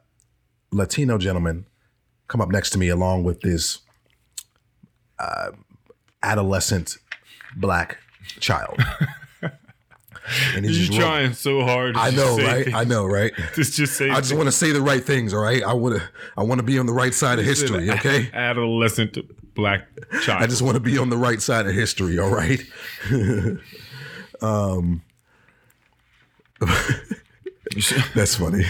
Latino 0.71 1.17
gentleman 1.17 1.65
come 2.27 2.41
up 2.41 2.49
next 2.49 2.71
to 2.71 2.77
me 2.77 2.89
along 2.89 3.23
with 3.23 3.39
this 3.39 3.79
uh 5.17 5.51
adolescent 6.21 6.97
black 7.55 7.99
child. 8.39 8.79
And 10.55 10.65
he's 10.65 10.77
you 10.77 10.87
just 10.87 10.99
ro- 10.99 11.05
trying 11.05 11.33
so 11.33 11.61
hard. 11.63 11.95
I 11.95 12.09
know, 12.09 12.37
right? 12.37 12.65
things. 12.65 12.75
I 12.75 12.83
know, 12.83 13.05
right? 13.05 13.31
Just 13.55 13.77
just 13.77 13.95
say. 13.95 14.09
I 14.09 14.19
just 14.19 14.33
want 14.33 14.47
to 14.47 14.51
say 14.51 14.71
the 14.73 14.81
right 14.81 15.01
things, 15.01 15.33
all 15.33 15.39
right? 15.39 15.63
I 15.63 15.71
want 15.71 15.95
to 15.95 16.03
I 16.35 16.43
want 16.43 16.59
to 16.59 16.63
be 16.63 16.77
on 16.77 16.85
the 16.85 16.91
right 16.91 17.13
side 17.13 17.39
of 17.39 17.45
history, 17.45 17.89
okay? 17.91 18.29
Adolescent 18.33 19.17
black 19.55 19.87
child. 20.23 20.43
I 20.43 20.47
just 20.47 20.61
want 20.61 20.75
to 20.75 20.81
be 20.81 20.97
on 20.97 21.09
the 21.09 21.15
right 21.15 21.41
side 21.41 21.65
of 21.65 21.73
history, 21.73 22.19
all 22.19 22.29
right? 22.29 22.61
Um. 24.41 25.01
that's 28.13 28.35
funny. 28.35 28.65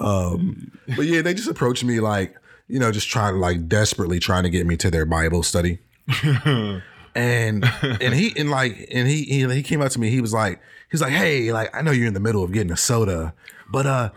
um, 0.00 0.70
but 0.96 1.02
yeah, 1.04 1.20
they 1.20 1.34
just 1.34 1.48
approached 1.48 1.84
me 1.84 2.00
like, 2.00 2.34
you 2.68 2.78
know, 2.78 2.90
just 2.90 3.08
trying 3.08 3.34
to 3.34 3.38
like 3.38 3.68
desperately 3.68 4.18
trying 4.18 4.44
to 4.44 4.50
get 4.50 4.66
me 4.66 4.78
to 4.78 4.90
their 4.90 5.04
Bible 5.04 5.42
study. 5.42 5.78
And 7.14 7.64
and 7.82 8.14
he 8.14 8.32
and 8.36 8.50
like 8.50 8.88
and 8.90 9.08
he, 9.08 9.24
he 9.24 9.48
he 9.48 9.62
came 9.62 9.80
up 9.80 9.90
to 9.92 10.00
me. 10.00 10.10
He 10.10 10.20
was 10.20 10.32
like, 10.32 10.60
he's 10.90 11.00
like, 11.00 11.12
hey, 11.12 11.52
like 11.52 11.74
I 11.74 11.82
know 11.82 11.90
you're 11.90 12.08
in 12.08 12.14
the 12.14 12.20
middle 12.20 12.42
of 12.42 12.52
getting 12.52 12.72
a 12.72 12.76
soda, 12.76 13.34
but 13.70 13.86
uh, 13.86 14.10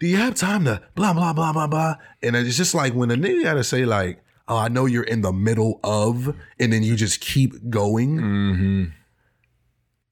do 0.00 0.06
you 0.06 0.16
have 0.16 0.34
time 0.34 0.64
to 0.64 0.82
blah 0.94 1.12
blah 1.12 1.32
blah 1.32 1.52
blah 1.52 1.66
blah? 1.66 1.94
And 2.22 2.36
it's 2.36 2.56
just 2.56 2.74
like 2.74 2.94
when 2.94 3.10
a 3.10 3.14
nigga 3.14 3.44
gotta 3.44 3.64
say 3.64 3.84
like, 3.84 4.22
oh, 4.48 4.56
I 4.56 4.68
know 4.68 4.86
you're 4.86 5.02
in 5.04 5.22
the 5.22 5.32
middle 5.32 5.80
of, 5.84 6.34
and 6.58 6.72
then 6.72 6.82
you 6.82 6.96
just 6.96 7.20
keep 7.20 7.70
going. 7.70 8.18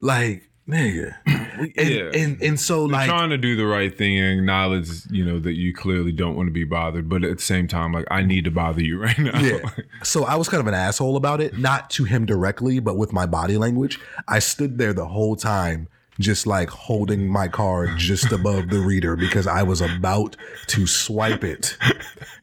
Like 0.00 0.49
nigga, 0.68 1.14
and, 1.26 1.72
Yeah. 1.76 2.10
and 2.14 2.40
and 2.42 2.60
so 2.60 2.84
like 2.84 3.08
trying 3.08 3.30
to 3.30 3.38
do 3.38 3.56
the 3.56 3.66
right 3.66 3.96
thing 3.96 4.18
and 4.18 4.38
acknowledge, 4.40 4.88
you 5.10 5.24
know, 5.24 5.38
that 5.40 5.54
you 5.54 5.74
clearly 5.74 6.12
don't 6.12 6.36
want 6.36 6.46
to 6.48 6.52
be 6.52 6.64
bothered, 6.64 7.08
but 7.08 7.24
at 7.24 7.38
the 7.38 7.42
same 7.42 7.66
time, 7.66 7.92
like 7.92 8.06
I 8.10 8.22
need 8.22 8.44
to 8.44 8.50
bother 8.50 8.82
you 8.82 8.98
right 9.02 9.18
now. 9.18 9.38
Yeah. 9.40 9.58
So 10.02 10.24
I 10.24 10.36
was 10.36 10.48
kind 10.48 10.60
of 10.60 10.66
an 10.66 10.74
asshole 10.74 11.16
about 11.16 11.40
it, 11.40 11.58
not 11.58 11.90
to 11.90 12.04
him 12.04 12.26
directly, 12.26 12.78
but 12.78 12.96
with 12.96 13.12
my 13.12 13.26
body 13.26 13.56
language. 13.56 13.98
I 14.28 14.38
stood 14.38 14.78
there 14.78 14.92
the 14.92 15.06
whole 15.06 15.34
time, 15.36 15.88
just 16.18 16.46
like 16.46 16.68
holding 16.70 17.26
my 17.28 17.48
card 17.48 17.90
just 17.96 18.30
above 18.30 18.68
the 18.68 18.78
reader 18.80 19.16
because 19.16 19.46
I 19.46 19.62
was 19.62 19.80
about 19.80 20.36
to 20.68 20.86
swipe 20.86 21.42
it. 21.44 21.76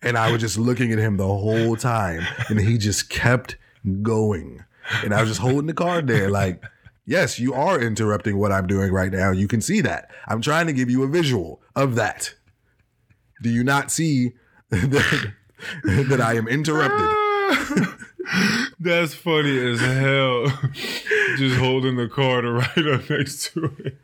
And 0.02 0.18
I 0.18 0.32
was 0.32 0.42
just 0.42 0.58
looking 0.58 0.92
at 0.92 0.98
him 1.00 1.18
the 1.18 1.28
whole 1.28 1.76
time. 1.76 2.22
And 2.50 2.60
he 2.60 2.78
just 2.78 3.10
kept 3.10 3.56
going. 4.02 4.64
And 5.04 5.14
I 5.14 5.20
was 5.22 5.30
just 5.30 5.42
holding 5.42 5.68
the 5.68 5.74
card 5.74 6.08
there, 6.08 6.30
like, 6.30 6.64
yes, 7.08 7.40
you 7.40 7.54
are 7.56 7.82
interrupting 7.82 8.38
what 8.38 8.52
I'm 8.52 8.68
doing 8.68 8.92
right 8.94 9.12
now. 9.12 9.32
You 9.32 9.48
can 9.48 9.62
see 9.62 9.82
that. 9.82 10.12
I'm 10.28 10.42
trying 10.42 10.68
to 10.68 10.74
give 10.74 10.90
you 10.92 11.02
a 11.04 11.08
visual 11.08 11.62
of 11.76 11.96
that. 11.96 12.36
Do 13.42 13.50
you 13.50 13.64
not 13.64 13.90
see 13.92 14.34
that, 14.70 15.34
that 15.84 16.22
I 16.22 16.36
am 16.36 16.48
interrupted? 16.48 17.88
That's 18.80 19.14
funny 19.14 19.58
as 19.72 19.80
hell. 19.80 20.48
Just 21.38 21.58
holding 21.58 21.96
the 21.96 22.08
card 22.10 22.46
right 22.46 22.88
up 22.88 23.10
next 23.10 23.54
to 23.54 23.74
it. 23.80 23.98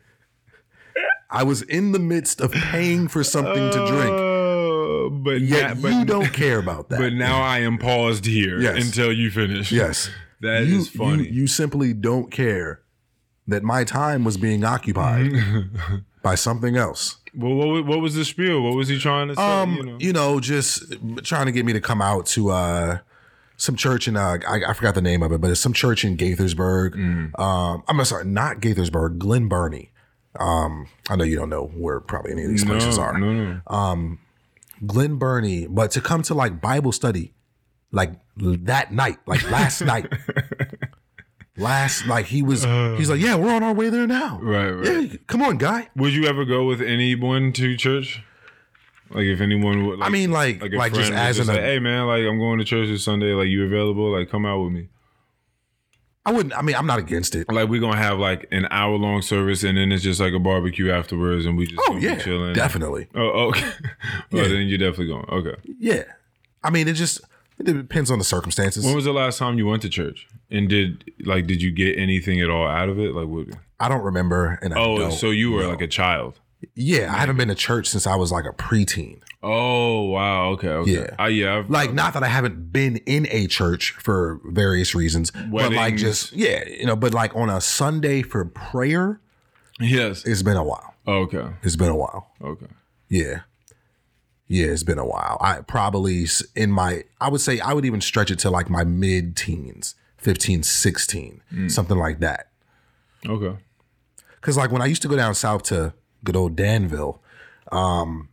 I 1.30 1.42
was 1.42 1.62
in 1.62 1.92
the 1.92 1.98
midst 1.98 2.40
of 2.40 2.52
paying 2.52 3.08
for 3.08 3.22
something 3.24 3.70
to 3.70 3.86
drink. 3.86 4.12
Uh, 4.14 5.08
but 5.10 5.40
Yet 5.40 5.76
na- 5.76 5.82
but, 5.82 5.92
you 5.92 6.04
don't 6.04 6.32
care 6.32 6.58
about 6.58 6.88
that. 6.90 6.98
But 6.98 7.12
now 7.12 7.42
I 7.42 7.58
am 7.60 7.76
paused 7.78 8.24
here 8.24 8.60
Yes. 8.60 8.84
until 8.84 9.12
you 9.12 9.30
finish. 9.30 9.70
yes. 9.72 10.10
That 10.40 10.62
is 10.62 10.70
you, 10.94 10.98
funny. 11.00 11.24
You, 11.24 11.30
you 11.42 11.46
simply 11.46 11.92
don't 11.92 12.30
care 12.30 12.80
that 13.46 13.62
my 13.62 13.84
time 13.84 14.24
was 14.24 14.36
being 14.36 14.64
occupied 14.64 15.32
by 16.22 16.34
something 16.34 16.76
else. 16.76 17.18
Well, 17.34 17.54
what, 17.54 17.86
what 17.86 18.00
was 18.00 18.14
the 18.14 18.24
spiel? 18.24 18.62
What 18.62 18.74
was 18.74 18.88
he 18.88 18.98
trying 18.98 19.28
to 19.28 19.34
say? 19.34 19.42
Um, 19.42 19.96
you 20.00 20.12
know? 20.12 20.40
just 20.40 20.94
trying 21.24 21.46
to 21.46 21.52
get 21.52 21.66
me 21.66 21.72
to 21.72 21.80
come 21.80 22.00
out 22.00 22.26
to 22.26 22.50
uh 22.50 22.98
some 23.56 23.76
church 23.76 24.08
in 24.08 24.16
uh 24.16 24.38
I, 24.48 24.62
I 24.68 24.72
forgot 24.72 24.94
the 24.94 25.02
name 25.02 25.22
of 25.22 25.32
it, 25.32 25.40
but 25.40 25.50
it's 25.50 25.60
some 25.60 25.72
church 25.72 26.04
in 26.04 26.16
Gaithersburg. 26.16 26.94
Mm. 26.94 27.38
Um, 27.38 27.82
I'm 27.88 28.04
sorry, 28.04 28.24
not 28.24 28.60
Gaithersburg, 28.60 29.18
Glen 29.18 29.48
Burnie. 29.48 29.90
Um, 30.38 30.88
I 31.08 31.16
know 31.16 31.24
you 31.24 31.36
don't 31.36 31.50
know 31.50 31.66
where 31.66 32.00
probably 32.00 32.32
any 32.32 32.44
of 32.44 32.50
these 32.50 32.64
places 32.64 32.98
no, 32.98 33.04
are. 33.04 33.18
no, 33.18 33.60
no. 33.68 34.16
Glen 34.86 35.16
Burnie, 35.16 35.66
but 35.66 35.90
to 35.92 36.00
come 36.00 36.22
to 36.22 36.34
like 36.34 36.60
Bible 36.60 36.92
study, 36.92 37.34
like 37.92 38.12
that 38.36 38.92
night, 38.92 39.18
like 39.26 39.48
last 39.50 39.80
night. 39.84 40.12
Last 41.56 42.06
like 42.06 42.26
he 42.26 42.42
was 42.42 42.64
he's 42.64 43.08
like, 43.10 43.20
uh. 43.22 43.26
Yeah, 43.26 43.36
we're 43.36 43.54
on 43.54 43.62
our 43.62 43.72
way 43.72 43.88
there 43.88 44.06
now. 44.06 44.40
Right, 44.42 44.70
right. 44.70 45.10
Yeah, 45.12 45.16
come 45.28 45.42
on, 45.42 45.56
guy. 45.56 45.88
Would 45.96 46.12
you 46.12 46.24
ever 46.26 46.44
go 46.44 46.66
with 46.66 46.80
anyone 46.82 47.52
to 47.52 47.76
church? 47.76 48.22
Like 49.10 49.24
if 49.26 49.40
anyone 49.40 49.86
would 49.86 49.98
like, 50.00 50.08
I 50.08 50.10
mean, 50.10 50.32
like 50.32 50.60
like 50.60 50.72
like, 50.72 50.94
just 50.94 51.12
as 51.12 51.38
an 51.38 51.46
like, 51.46 51.60
hey 51.60 51.78
man, 51.78 52.06
like 52.06 52.24
I'm 52.24 52.38
going 52.38 52.58
to 52.58 52.64
church 52.64 52.88
this 52.88 53.04
Sunday, 53.04 53.32
like 53.34 53.48
you 53.48 53.64
available? 53.64 54.10
Like 54.10 54.30
come 54.30 54.44
out 54.44 54.62
with 54.64 54.72
me. 54.72 54.88
I 56.26 56.32
wouldn't 56.32 56.56
I 56.56 56.62
mean, 56.62 56.74
I'm 56.74 56.86
not 56.86 56.98
against 56.98 57.34
it. 57.34 57.46
Like 57.52 57.68
we're 57.68 57.80
gonna 57.82 57.98
have 57.98 58.18
like 58.18 58.48
an 58.50 58.66
hour 58.70 58.96
long 58.96 59.20
service 59.22 59.62
and 59.62 59.76
then 59.76 59.92
it's 59.92 60.02
just 60.02 60.20
like 60.20 60.32
a 60.32 60.38
barbecue 60.38 60.90
afterwards 60.90 61.44
and 61.44 61.56
we 61.56 61.66
just 61.66 61.80
Oh 61.86 61.96
yeah. 61.98 62.16
chilling. 62.16 62.54
Definitely. 62.54 63.08
Oh 63.14 63.48
okay. 63.50 63.60
well 63.62 63.72
oh, 64.32 64.36
Yeah. 64.38 64.48
then 64.48 64.66
you're 64.66 64.78
definitely 64.78 65.08
going. 65.08 65.26
Okay. 65.28 65.54
Yeah. 65.78 66.04
I 66.62 66.70
mean 66.70 66.88
it 66.88 66.94
just 66.94 67.20
it 67.58 67.64
depends 67.64 68.10
on 68.10 68.18
the 68.18 68.24
circumstances. 68.24 68.84
When 68.84 68.94
was 68.94 69.04
the 69.04 69.12
last 69.12 69.38
time 69.38 69.58
you 69.58 69.66
went 69.66 69.82
to 69.82 69.88
church? 69.88 70.26
And 70.50 70.68
did 70.68 71.10
like 71.24 71.46
did 71.46 71.62
you 71.62 71.70
get 71.70 71.98
anything 71.98 72.40
at 72.40 72.50
all 72.50 72.66
out 72.66 72.88
of 72.88 72.98
it? 72.98 73.14
Like 73.14 73.28
what 73.28 73.46
I 73.80 73.88
don't 73.88 74.02
remember 74.02 74.58
and 74.62 74.74
I 74.74 74.78
Oh, 74.78 75.10
so 75.10 75.30
you 75.30 75.50
were 75.52 75.62
know. 75.62 75.70
like 75.70 75.80
a 75.80 75.86
child. 75.88 76.40
Yeah, 76.74 77.12
I 77.14 77.18
haven't 77.18 77.36
been 77.36 77.48
to 77.48 77.54
church 77.54 77.88
since 77.88 78.06
I 78.06 78.16
was 78.16 78.32
like 78.32 78.46
a 78.46 78.52
preteen. 78.52 79.20
Oh 79.42 80.04
wow, 80.04 80.50
okay, 80.52 80.68
okay. 80.68 80.90
Yeah. 80.92 81.22
Uh, 81.22 81.26
yeah, 81.26 81.58
I've, 81.58 81.68
Like, 81.68 81.92
not 81.92 82.14
that 82.14 82.22
I 82.22 82.28
haven't 82.28 82.72
been 82.72 82.96
in 83.04 83.26
a 83.30 83.46
church 83.46 83.90
for 83.92 84.40
various 84.46 84.94
reasons, 84.94 85.30
but 85.30 85.72
like 85.72 85.96
just 85.96 86.32
yeah, 86.32 86.66
you 86.66 86.86
know. 86.86 86.96
But 86.96 87.12
like 87.12 87.36
on 87.36 87.50
a 87.50 87.60
Sunday 87.60 88.22
for 88.22 88.46
prayer, 88.46 89.20
yes. 89.78 90.24
it's 90.24 90.42
been 90.42 90.56
a 90.56 90.64
while. 90.64 90.94
Okay. 91.06 91.46
It's 91.62 91.76
been 91.76 91.90
a 91.90 91.96
while. 91.96 92.30
Okay. 92.42 92.66
Yeah, 93.10 93.40
yeah, 94.48 94.66
it's 94.66 94.82
been 94.82 94.98
a 94.98 95.06
while. 95.06 95.38
I 95.40 95.60
probably 95.60 96.26
in 96.54 96.70
my, 96.70 97.04
I 97.20 97.28
would 97.28 97.40
say 97.40 97.60
I 97.60 97.72
would 97.72 97.84
even 97.84 98.00
stretch 98.00 98.30
it 98.30 98.38
to 98.40 98.50
like 98.50 98.68
my 98.68 98.84
mid 98.84 99.36
teens, 99.36 99.94
15, 100.18 100.62
16, 100.62 101.42
something 101.68 101.96
like 101.96 102.20
that. 102.20 102.48
Okay. 103.26 103.56
Because 104.40 104.56
like 104.56 104.70
when 104.70 104.82
I 104.82 104.86
used 104.86 105.02
to 105.02 105.08
go 105.08 105.16
down 105.16 105.34
south 105.34 105.62
to 105.64 105.94
good 106.22 106.36
old 106.36 106.56
Danville, 106.56 107.22
um, 107.72 108.28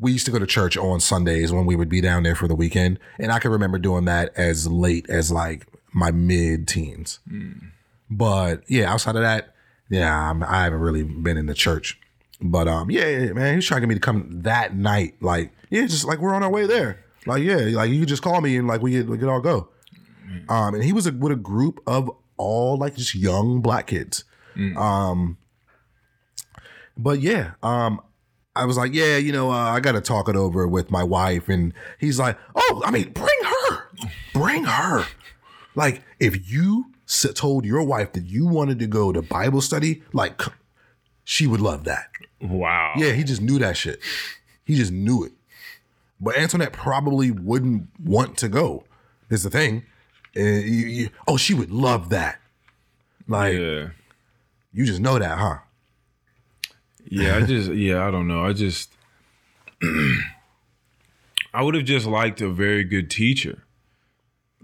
we 0.00 0.12
used 0.12 0.26
to 0.26 0.32
go 0.32 0.40
to 0.40 0.46
church 0.46 0.76
on 0.76 0.98
Sundays 0.98 1.52
when 1.52 1.66
we 1.66 1.76
would 1.76 1.88
be 1.88 2.00
down 2.00 2.24
there 2.24 2.34
for 2.34 2.48
the 2.48 2.56
weekend, 2.56 2.98
and 3.18 3.30
I 3.30 3.38
can 3.38 3.52
remember 3.52 3.78
doing 3.78 4.04
that 4.06 4.32
as 4.36 4.66
late 4.66 5.08
as 5.08 5.30
like 5.30 5.66
my 5.92 6.10
mid 6.10 6.66
teens. 6.66 7.20
But 8.10 8.64
yeah, 8.68 8.92
outside 8.92 9.14
of 9.14 9.22
that, 9.22 9.54
yeah, 9.88 10.30
I'm, 10.30 10.42
I 10.42 10.64
haven't 10.64 10.80
really 10.80 11.04
been 11.04 11.36
in 11.36 11.46
the 11.46 11.54
church. 11.54 11.98
But 12.46 12.68
um, 12.68 12.90
yeah, 12.90 13.08
yeah, 13.08 13.32
man, 13.32 13.54
he's 13.54 13.66
trying 13.66 13.80
to 13.80 13.86
get 13.86 13.88
me 13.88 13.94
to 13.94 14.00
come 14.00 14.28
that 14.42 14.76
night. 14.76 15.14
Like, 15.22 15.50
yeah, 15.70 15.86
just 15.86 16.04
like 16.04 16.18
we're 16.18 16.34
on 16.34 16.42
our 16.42 16.50
way 16.50 16.66
there. 16.66 17.02
Like, 17.26 17.42
yeah, 17.42 17.56
like 17.56 17.90
you 17.90 18.00
could 18.00 18.08
just 18.08 18.22
call 18.22 18.40
me 18.42 18.58
and 18.58 18.68
like 18.68 18.82
we 18.82 18.92
could, 18.92 19.08
we 19.08 19.16
could 19.16 19.28
all 19.28 19.40
go. 19.40 19.70
Um, 20.48 20.74
and 20.74 20.84
he 20.84 20.92
was 20.92 21.06
a, 21.06 21.12
with 21.12 21.32
a 21.32 21.36
group 21.36 21.80
of 21.86 22.10
all 22.36 22.76
like 22.76 22.96
just 22.96 23.14
young 23.14 23.60
black 23.60 23.86
kids. 23.86 24.24
Um, 24.76 25.38
but 26.96 27.20
yeah, 27.20 27.52
um, 27.62 28.00
I 28.54 28.66
was 28.66 28.76
like, 28.76 28.92
yeah, 28.92 29.16
you 29.16 29.32
know, 29.32 29.50
uh, 29.50 29.54
I 29.54 29.80
got 29.80 29.92
to 29.92 30.00
talk 30.00 30.28
it 30.28 30.36
over 30.36 30.68
with 30.68 30.90
my 30.90 31.02
wife, 31.02 31.48
and 31.48 31.72
he's 31.98 32.20
like, 32.20 32.38
oh, 32.54 32.82
I 32.84 32.90
mean, 32.90 33.10
bring 33.10 33.28
her, 33.42 33.88
bring 34.32 34.64
her. 34.64 35.06
Like, 35.74 36.02
if 36.20 36.50
you 36.50 36.92
told 37.34 37.64
your 37.64 37.82
wife 37.82 38.12
that 38.12 38.26
you 38.26 38.46
wanted 38.46 38.78
to 38.78 38.86
go 38.86 39.12
to 39.12 39.22
Bible 39.22 39.60
study, 39.60 40.02
like, 40.12 40.40
she 41.24 41.46
would 41.48 41.60
love 41.60 41.82
that. 41.84 42.10
Wow. 42.44 42.92
Yeah, 42.96 43.12
he 43.12 43.24
just 43.24 43.40
knew 43.40 43.58
that 43.58 43.76
shit. 43.76 44.00
He 44.64 44.76
just 44.76 44.92
knew 44.92 45.24
it. 45.24 45.32
But 46.20 46.36
Antoinette 46.36 46.72
probably 46.72 47.30
wouldn't 47.30 47.88
want 47.98 48.36
to 48.38 48.48
go. 48.48 48.84
Is 49.30 49.42
the 49.42 49.50
thing. 49.50 49.84
Uh, 50.36 50.40
you- 50.42 50.86
you- 50.86 51.10
oh, 51.26 51.36
she 51.36 51.54
would 51.54 51.70
love 51.70 52.10
that. 52.10 52.40
Like, 53.26 53.54
Yeah. 53.54 53.88
you 54.72 54.84
just 54.84 55.00
know 55.00 55.18
that, 55.18 55.38
huh? 55.38 55.58
Yeah, 57.06 57.36
I 57.36 57.42
just 57.42 57.72
yeah, 57.74 58.06
I 58.06 58.10
don't 58.10 58.28
know. 58.28 58.44
I 58.44 58.52
just 58.52 58.90
I 61.54 61.62
would 61.62 61.74
have 61.74 61.84
just 61.84 62.06
liked 62.06 62.40
a 62.40 62.48
very 62.50 62.84
good 62.84 63.10
teacher. 63.10 63.63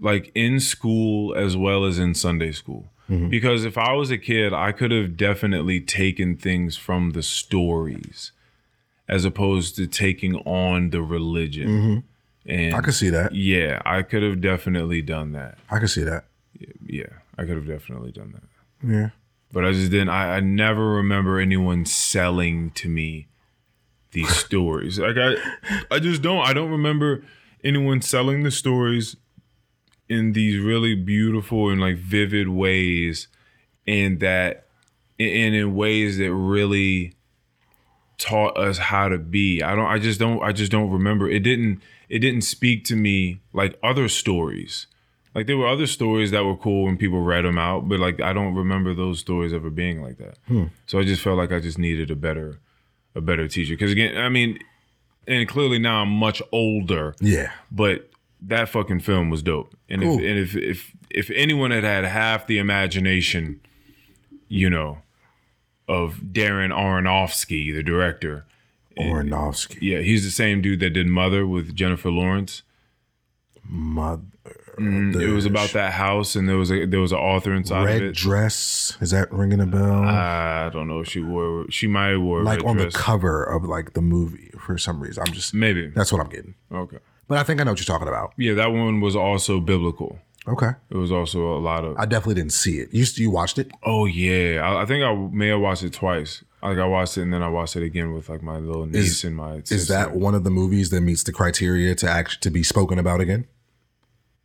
Like 0.01 0.31
in 0.33 0.59
school 0.59 1.33
as 1.35 1.55
well 1.55 1.85
as 1.85 1.99
in 1.99 2.15
Sunday 2.15 2.51
school. 2.51 2.89
Mm-hmm. 3.09 3.29
Because 3.29 3.63
if 3.65 3.77
I 3.77 3.93
was 3.93 4.09
a 4.09 4.17
kid, 4.17 4.51
I 4.53 4.71
could 4.71 4.91
have 4.91 5.15
definitely 5.15 5.79
taken 5.79 6.35
things 6.35 6.75
from 6.75 7.11
the 7.11 7.21
stories 7.21 8.31
as 9.07 9.25
opposed 9.25 9.75
to 9.75 9.85
taking 9.87 10.35
on 10.37 10.89
the 10.89 11.01
religion. 11.01 11.67
Mm-hmm. 11.67 11.99
And 12.51 12.75
I 12.75 12.81
could 12.81 12.95
see 12.95 13.09
that. 13.09 13.35
yeah, 13.35 13.81
I 13.85 14.01
could 14.01 14.23
have 14.23 14.41
definitely 14.41 15.01
done 15.01 15.33
that. 15.33 15.57
I 15.69 15.77
could 15.79 15.89
see 15.91 16.03
that. 16.03 16.25
Yeah, 16.85 17.05
I 17.37 17.43
could 17.45 17.55
have 17.55 17.67
definitely 17.67 18.11
done 18.11 18.33
that. 18.33 18.87
Yeah. 18.87 19.09
but 19.51 19.63
I 19.65 19.73
just 19.73 19.91
didn't. 19.91 20.09
I, 20.09 20.37
I 20.37 20.39
never 20.39 20.89
remember 20.91 21.39
anyone 21.39 21.85
selling 21.85 22.71
to 22.71 22.89
me 22.89 23.27
these 24.11 24.29
stories. 24.35 24.97
Like 24.99 25.17
I, 25.17 25.35
I 25.91 25.99
just 25.99 26.21
don't. 26.21 26.39
I 26.47 26.53
don't 26.53 26.71
remember 26.71 27.23
anyone 27.63 28.01
selling 28.01 28.41
the 28.43 28.51
stories 28.51 29.17
in 30.11 30.33
these 30.33 30.59
really 30.59 30.95
beautiful 30.95 31.69
and 31.69 31.79
like 31.79 31.97
vivid 31.97 32.47
ways, 32.49 33.27
and 33.87 34.19
that, 34.19 34.67
and 35.19 35.55
in 35.55 35.75
ways 35.75 36.17
that 36.17 36.33
really 36.33 37.13
taught 38.17 38.57
us 38.57 38.77
how 38.77 39.07
to 39.09 39.17
be. 39.17 39.61
I 39.63 39.75
don't. 39.75 39.85
I 39.85 39.99
just 39.99 40.19
don't. 40.19 40.41
I 40.43 40.51
just 40.51 40.71
don't 40.71 40.89
remember. 40.91 41.29
It 41.29 41.39
didn't. 41.43 41.81
It 42.09 42.19
didn't 42.19 42.41
speak 42.41 42.83
to 42.85 42.95
me 42.95 43.39
like 43.53 43.79
other 43.81 44.07
stories. 44.09 44.87
Like 45.33 45.47
there 45.47 45.55
were 45.57 45.67
other 45.67 45.87
stories 45.87 46.31
that 46.31 46.43
were 46.43 46.57
cool 46.57 46.83
when 46.85 46.97
people 46.97 47.21
read 47.21 47.45
them 47.45 47.57
out, 47.57 47.87
but 47.87 47.99
like 47.99 48.19
I 48.19 48.33
don't 48.33 48.53
remember 48.53 48.93
those 48.93 49.19
stories 49.19 49.53
ever 49.53 49.69
being 49.69 50.01
like 50.01 50.17
that. 50.17 50.37
Hmm. 50.47 50.65
So 50.87 50.99
I 50.99 51.03
just 51.03 51.21
felt 51.21 51.37
like 51.37 51.53
I 51.53 51.59
just 51.61 51.77
needed 51.79 52.11
a 52.11 52.17
better, 52.17 52.59
a 53.15 53.21
better 53.21 53.47
teacher. 53.47 53.75
Because 53.75 53.93
again, 53.93 54.17
I 54.17 54.27
mean, 54.27 54.59
and 55.25 55.47
clearly 55.47 55.79
now 55.79 56.01
I'm 56.01 56.09
much 56.09 56.41
older, 56.51 57.15
Yeah. 57.21 57.51
but 57.71 58.10
that 58.41 58.69
fucking 58.69 58.99
film 59.01 59.29
was 59.29 59.43
dope. 59.43 59.75
And 59.89 60.01
Cool. 60.01 60.19
if 60.19 60.25
and 60.25 60.39
if 60.39 60.55
if 60.55 60.91
if 61.09 61.31
anyone 61.35 61.71
had 61.71 61.83
had 61.83 62.05
half 62.05 62.47
the 62.47 62.57
imagination, 62.57 63.59
you 64.47 64.69
know, 64.69 64.99
of 65.87 66.15
Darren 66.31 66.71
Aronofsky, 66.71 67.73
the 67.73 67.83
director, 67.83 68.45
Aronofsky. 68.97 69.77
yeah, 69.81 69.99
he's 69.99 70.23
the 70.23 70.31
same 70.31 70.61
dude 70.61 70.79
that 70.79 70.91
did 70.91 71.07
Mother 71.07 71.45
with 71.45 71.75
Jennifer 71.75 72.09
Lawrence. 72.09 72.63
Mother. 73.63 74.23
Mm, 74.79 75.19
it 75.21 75.31
was 75.33 75.45
about 75.45 75.71
that 75.71 75.93
house, 75.93 76.35
and 76.35 76.47
there 76.47 76.57
was 76.57 76.71
a 76.71 76.85
there 76.85 77.01
was 77.01 77.11
an 77.11 77.19
author 77.19 77.53
inside 77.53 77.83
red 77.85 78.01
of 78.01 78.09
it. 78.09 78.15
dress. 78.15 78.97
Is 79.01 79.11
that 79.11 79.31
ringing 79.31 79.59
a 79.59 79.65
bell? 79.65 80.03
I 80.03 80.69
don't 80.73 80.87
know. 80.87 81.01
if 81.01 81.09
She 81.09 81.19
wore. 81.21 81.65
She 81.69 81.87
might 81.87 82.07
have 82.11 82.21
wore 82.21 82.41
like 82.43 82.63
on 82.63 82.77
dress. 82.77 82.93
the 82.93 82.97
cover 82.99 83.43
of 83.43 83.65
like 83.65 83.93
the 83.93 84.01
movie 84.01 84.51
for 84.59 84.77
some 84.77 85.01
reason. 85.01 85.23
I'm 85.27 85.33
just 85.33 85.53
Maybe. 85.53 85.87
that's 85.89 86.11
what 86.11 86.21
I'm 86.21 86.29
getting. 86.29 86.55
Okay. 86.71 86.97
But 87.31 87.39
I 87.39 87.43
think 87.43 87.61
I 87.61 87.63
know 87.63 87.71
what 87.71 87.79
you're 87.79 87.85
talking 87.85 88.09
about. 88.09 88.33
Yeah, 88.35 88.55
that 88.55 88.73
one 88.73 88.99
was 88.99 89.15
also 89.15 89.61
biblical. 89.61 90.19
Okay. 90.49 90.71
It 90.89 90.97
was 90.97 91.13
also 91.13 91.55
a 91.55 91.59
lot 91.59 91.85
of. 91.85 91.97
I 91.97 92.05
definitely 92.05 92.35
didn't 92.35 92.51
see 92.51 92.79
it. 92.79 92.93
You 92.93 93.05
you 93.15 93.31
watched 93.31 93.57
it? 93.57 93.71
oh 93.83 94.05
yeah, 94.05 94.59
I, 94.59 94.81
I 94.81 94.85
think 94.85 95.01
I 95.01 95.15
may 95.33 95.47
have 95.47 95.61
watched 95.61 95.83
it 95.83 95.93
twice. 95.93 96.43
Like 96.61 96.77
I 96.77 96.85
watched 96.85 97.17
it 97.17 97.21
and 97.21 97.33
then 97.33 97.41
I 97.41 97.47
watched 97.47 97.77
it 97.77 97.83
again 97.83 98.11
with 98.11 98.27
like 98.27 98.43
my 98.43 98.57
little 98.57 98.85
niece 98.85 99.23
and 99.23 99.37
my. 99.37 99.61
Is 99.69 99.87
that 99.87 100.13
one 100.13 100.35
of 100.35 100.43
the 100.43 100.49
movies 100.49 100.89
that 100.89 100.99
meets 100.99 101.23
the 101.23 101.31
criteria 101.31 101.95
to 101.95 102.09
act 102.09 102.41
to 102.41 102.49
be 102.49 102.63
spoken 102.63 102.99
about 102.99 103.21
again? 103.21 103.47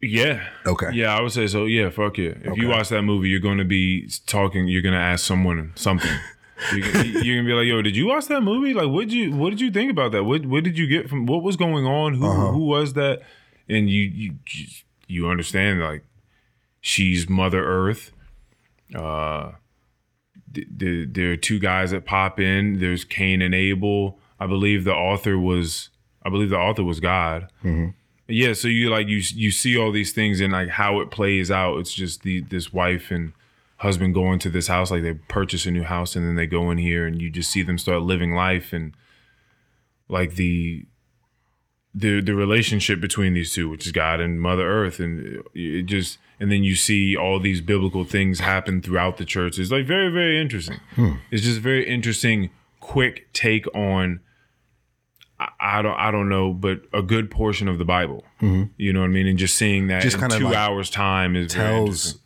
Yeah. 0.01 0.47
Okay. 0.65 0.91
Yeah, 0.93 1.17
I 1.17 1.21
would 1.23 1.33
say 1.33 1.49
so. 1.49 1.65
Yeah, 1.65 1.91
fuck 1.91 2.19
yeah. 2.19 2.35
If 2.41 2.57
you 2.57 2.69
watch 2.69 2.91
that 2.91 3.03
movie, 3.03 3.31
you're 3.31 3.41
going 3.41 3.59
to 3.59 3.65
be 3.65 4.09
talking. 4.27 4.69
You're 4.69 4.83
going 4.83 4.95
to 4.95 5.01
ask 5.01 5.25
someone 5.25 5.73
something. 5.75 6.17
you're, 6.73 6.93
gonna- 6.93 7.05
you're 7.25 7.37
gonna 7.37 7.47
be 7.49 7.53
like, 7.55 7.67
"Yo, 7.67 7.83
did 7.83 7.97
you 7.97 8.07
watch 8.07 8.27
that 8.27 8.43
movie? 8.43 8.73
Like, 8.75 8.89
what 8.89 9.01
did 9.09 9.13
you 9.13 9.35
what 9.37 9.51
did 9.51 9.61
you 9.61 9.71
think 9.71 9.91
about 9.91 10.13
that? 10.13 10.25
What 10.25 10.47
what 10.47 10.65
did 10.65 10.79
you 10.79 10.87
get 10.87 11.09
from 11.09 11.27
what 11.27 11.43
was 11.43 11.57
going 11.57 11.85
on? 11.87 12.15
Who 12.15 12.27
Uh-huh. 12.27 12.53
who 12.53 12.65
was 12.67 12.93
that?" 12.95 13.21
And 13.69 13.89
you 13.91 14.03
you 14.03 14.35
you 15.09 15.29
understand 15.29 15.81
like 15.81 16.05
she's 16.81 17.29
Mother 17.29 17.65
Earth. 17.65 18.13
Uh, 18.95 19.53
th- 20.55 20.69
th- 20.79 21.09
there 21.13 21.33
are 21.33 21.37
two 21.37 21.59
guys 21.59 21.91
that 21.91 22.05
pop 22.05 22.39
in. 22.41 22.79
There's 22.79 23.05
Cain 23.05 23.43
and 23.43 23.55
Abel. 23.55 24.19
I 24.39 24.47
believe 24.47 24.85
the 24.85 24.95
author 24.95 25.39
was 25.39 25.91
I 26.23 26.29
believe 26.31 26.51
the 26.51 26.59
author 26.59 26.85
was 26.85 27.01
God. 27.01 27.49
Yeah, 28.29 28.55
so 28.55 28.67
you 28.69 28.91
like 28.91 29.07
you 29.09 29.23
you 29.35 29.51
see 29.53 29.77
all 29.77 29.93
these 29.93 30.13
things 30.13 30.41
and 30.41 30.53
like 30.53 30.69
how 30.71 31.01
it 31.01 31.11
plays 31.11 31.51
out. 31.51 31.79
It's 31.79 31.93
just 31.95 32.23
the 32.23 32.41
this 32.41 32.73
wife 32.73 33.11
and 33.11 33.33
husband 33.79 34.15
going 34.15 34.39
to 34.39 34.51
this 34.51 34.69
house 34.69 34.91
like 34.91 35.03
they 35.03 35.15
purchase 35.15 35.67
a 35.67 35.71
new 35.71 35.83
house 35.83 36.17
and 36.17 36.27
then 36.27 36.35
they 36.35 36.47
go 36.47 36.71
in 36.71 36.79
here 36.79 37.07
and 37.07 37.21
you 37.21 37.31
just 37.31 37.51
see 37.51 37.63
them 37.63 37.77
start 37.77 38.03
living 38.03 38.33
life 38.33 38.73
and 38.73 38.95
like 40.09 40.35
the 40.35 40.87
the 41.95 42.21
the 42.21 42.35
relationship 42.35 43.01
between 43.01 43.33
these 43.33 43.55
two, 43.55 43.69
which 43.71 43.87
is 43.87 43.93
God 43.93 44.21
and 44.21 44.41
Mother 44.41 44.69
Earth, 44.69 45.01
and 45.01 45.43
it 45.55 45.83
just 45.85 46.19
and 46.39 46.53
then 46.53 46.63
you 46.63 46.75
see 46.75 47.17
all 47.17 47.41
these 47.41 47.63
biblical 47.63 48.05
things 48.05 48.41
happen 48.41 48.83
throughout 48.83 49.17
the 49.17 49.25
church. 49.25 49.59
It's 49.59 49.71
like 49.71 49.87
very 49.87 50.11
very 50.11 50.41
interesting. 50.41 50.79
It's 51.31 51.43
just 51.43 51.61
very 51.61 51.89
interesting, 51.89 52.51
quick 52.81 53.33
take 53.33 53.67
on 53.75 54.21
I, 55.41 55.49
I 55.61 55.83
don't 55.83 55.97
I 55.99 56.11
don't 56.11 56.29
know, 56.29 56.53
but 56.53 56.83
a 56.93 57.03
good 57.03 57.31
portion 57.31 57.67
of 57.67 57.79
the 57.79 57.85
Bible. 57.85 58.25
You 58.77 58.93
know 58.93 59.01
what 59.01 59.07
I 59.07 59.09
mean? 59.09 59.27
And 59.27 59.39
just 59.39 59.57
seeing 59.57 59.87
that 59.89 60.03
Mm-hmm. 60.03 60.21
Just 60.21 60.35
in 60.35 60.41
two 60.41 60.45
like 60.47 60.57
hours 60.57 60.91
time 60.91 61.35
is 61.35 61.53
tells. 61.53 62.19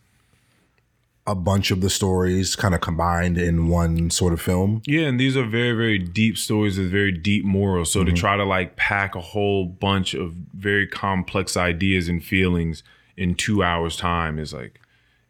A 1.26 1.34
bunch 1.34 1.70
of 1.70 1.80
the 1.80 1.90
stories 1.90 2.56
kind 2.56 2.74
of 2.74 2.80
combined 2.80 3.38
in 3.38 3.68
one 3.68 4.10
sort 4.10 4.32
of 4.32 4.40
film. 4.40 4.82
Yeah, 4.86 5.02
and 5.02 5.20
these 5.20 5.36
are 5.36 5.44
very, 5.44 5.72
very 5.72 5.98
deep 5.98 6.38
stories 6.38 6.78
with 6.78 6.90
very 6.90 7.12
deep 7.12 7.44
morals. 7.44 7.92
So 7.92 8.04
to 8.04 8.12
try 8.12 8.36
to 8.36 8.44
like 8.44 8.76
pack 8.76 9.14
a 9.14 9.20
whole 9.20 9.66
bunch 9.66 10.14
of 10.14 10.32
very 10.54 10.86
complex 10.86 11.56
ideas 11.56 12.08
and 12.08 12.24
feelings 12.24 12.82
in 13.16 13.34
two 13.34 13.62
hours 13.62 13.96
time 13.96 14.38
is 14.38 14.52
like 14.52 14.80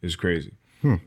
is 0.01 0.17
crazy. 0.17 0.53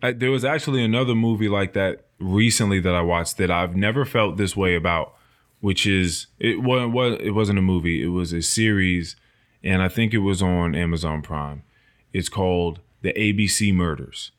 Uh, 0.03 0.13
there 0.15 0.29
was 0.29 0.45
actually 0.45 0.83
another 0.83 1.15
movie 1.15 1.49
like 1.49 1.73
that 1.73 2.05
recently 2.19 2.79
that 2.79 2.93
I 2.93 3.01
watched 3.01 3.37
that 3.37 3.49
I've 3.49 3.75
never 3.75 4.05
felt 4.05 4.37
this 4.37 4.55
way 4.55 4.75
about, 4.75 5.15
which 5.61 5.87
is 5.87 6.27
it 6.39 6.61
wasn't 6.61 6.93
was 6.93 7.17
it 7.21 7.31
wasn't 7.31 7.57
a 7.57 7.63
movie, 7.63 8.03
it 8.03 8.09
was 8.09 8.33
a 8.33 8.41
series, 8.41 9.15
and 9.63 9.81
I 9.81 9.87
think 9.87 10.13
it 10.13 10.19
was 10.19 10.41
on 10.41 10.75
Amazon 10.75 11.21
Prime. 11.21 11.63
It's 12.11 12.29
called 12.29 12.81
The 13.01 13.13
ABC 13.13 13.73
Murders 13.73 14.31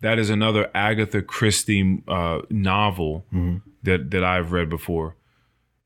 that 0.00 0.18
is 0.18 0.30
another 0.30 0.70
Agatha 0.74 1.22
Christie 1.22 2.02
uh, 2.08 2.40
novel 2.50 3.24
that 3.82 4.10
that 4.10 4.24
I've 4.24 4.52
read 4.52 4.68
before. 4.70 5.16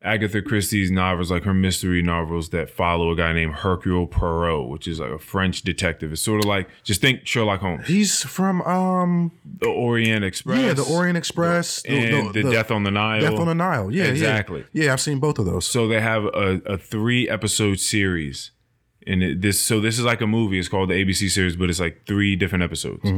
Agatha 0.02 0.42
Christie's 0.42 0.90
novels, 0.90 1.30
like 1.30 1.44
her 1.44 1.54
mystery 1.54 2.02
novels 2.02 2.50
that 2.50 2.68
follow 2.68 3.10
a 3.10 3.16
guy 3.16 3.32
named 3.32 3.54
Hercule 3.54 4.06
Poirot, 4.06 4.68
which 4.68 4.86
is 4.86 5.00
like 5.00 5.10
a 5.10 5.18
French 5.18 5.62
detective. 5.62 6.12
It's 6.12 6.20
sort 6.20 6.40
of 6.40 6.44
like 6.44 6.68
just 6.82 7.00
think 7.00 7.26
Sherlock 7.26 7.60
Holmes, 7.60 7.86
He's 7.86 8.22
from 8.22 8.60
um 8.62 9.32
the 9.60 9.68
Orient 9.68 10.22
Express, 10.22 10.60
yeah, 10.60 10.74
the 10.74 10.82
Orient 10.84 11.16
Express, 11.16 11.80
the- 11.84 11.88
and 11.88 12.34
the, 12.34 12.42
Death 12.50 12.70
on 12.70 12.82
the 12.82 12.90
Nile. 12.90 13.22
Death 13.22 13.38
on 13.40 13.46
the 13.46 13.54
Nile. 13.54 13.90
Yeah, 13.90 14.04
yeah. 14.04 14.10
Exactly. 14.10 14.64
Yeah, 14.74 14.92
I've 14.92 15.00
seen 15.00 15.20
both 15.20 15.38
of 15.38 15.46
those. 15.46 15.66
So 15.66 15.88
they 15.88 16.02
have 16.02 16.24
a, 16.26 16.60
a 16.66 16.76
three 16.76 17.26
episode 17.26 17.80
series, 17.80 18.50
and 19.06 19.22
it, 19.22 19.40
this 19.40 19.58
so 19.58 19.80
this 19.80 19.98
is 19.98 20.04
like 20.04 20.20
a 20.20 20.26
movie. 20.26 20.58
It's 20.58 20.68
called 20.68 20.90
the 20.90 21.02
ABC 21.02 21.30
series, 21.30 21.56
but 21.56 21.70
it's 21.70 21.80
like 21.80 22.04
three 22.06 22.36
different 22.36 22.62
episodes. 22.62 23.10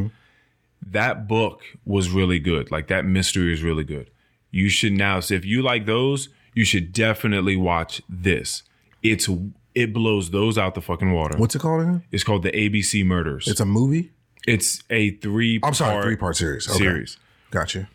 That 0.85 1.27
book 1.27 1.63
was 1.85 2.11
really 2.11 2.39
good. 2.39 2.71
Like 2.71 2.89
that 2.89 3.05
mystery 3.05 3.53
is 3.53 3.63
really 3.63 3.85
good. 3.85 4.11
You 4.51 4.69
should 4.69 4.93
now. 4.93 5.21
So 5.21 5.35
if 5.35 5.45
you 5.45 5.63
like 5.63 5.87
those, 5.87 6.29
you 6.55 6.65
should 6.65 6.93
definitely 6.93 7.57
watch 7.57 8.03
this. 8.09 8.63
It's 9.03 9.29
it 9.75 9.93
blows 9.93 10.31
those 10.31 10.57
out 10.57 10.75
the 10.75 10.81
fucking 10.81 11.13
water. 11.13 11.37
What's 11.37 11.55
it 11.55 11.61
called 11.61 11.83
again? 11.83 12.03
It's 12.11 12.25
called 12.25 12.43
the 12.43 12.51
ABC 12.51 13.05
Murders. 13.05 13.47
It's 13.47 13.61
a 13.61 13.67
movie. 13.67 14.11
It's 14.47 14.83
a 14.91 15.11
three. 15.17 15.61
I'm 15.63 15.75
sorry, 15.75 16.03
three 16.03 16.17
part 16.17 16.37
series. 16.37 16.69
Okay. 16.69 16.79
series. 16.79 17.19
Gotcha. 17.51 17.89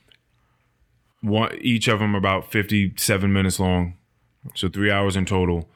One 1.22 1.58
each 1.60 1.88
of 1.88 2.00
them 2.00 2.14
about 2.14 2.52
fifty 2.52 2.94
seven 2.98 3.34
minutes 3.34 3.60
long, 3.60 3.96
so 4.54 4.70
three 4.70 4.92
hours 4.92 5.16
in 5.16 5.26
total. 5.26 5.70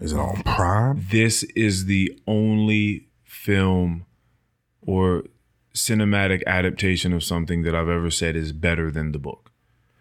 Is 0.00 0.12
it 0.12 0.18
on 0.18 0.42
Prime? 0.42 1.06
this 1.10 1.44
is 1.54 1.84
the 1.84 2.18
only 2.26 3.06
film 3.22 4.04
or 4.80 5.22
cinematic 5.74 6.42
adaptation 6.46 7.12
of 7.12 7.22
something 7.24 7.62
that 7.62 7.74
I've 7.74 7.88
ever 7.88 8.10
said 8.10 8.36
is 8.36 8.52
better 8.52 8.90
than 8.90 9.12
the 9.12 9.18
book. 9.18 9.50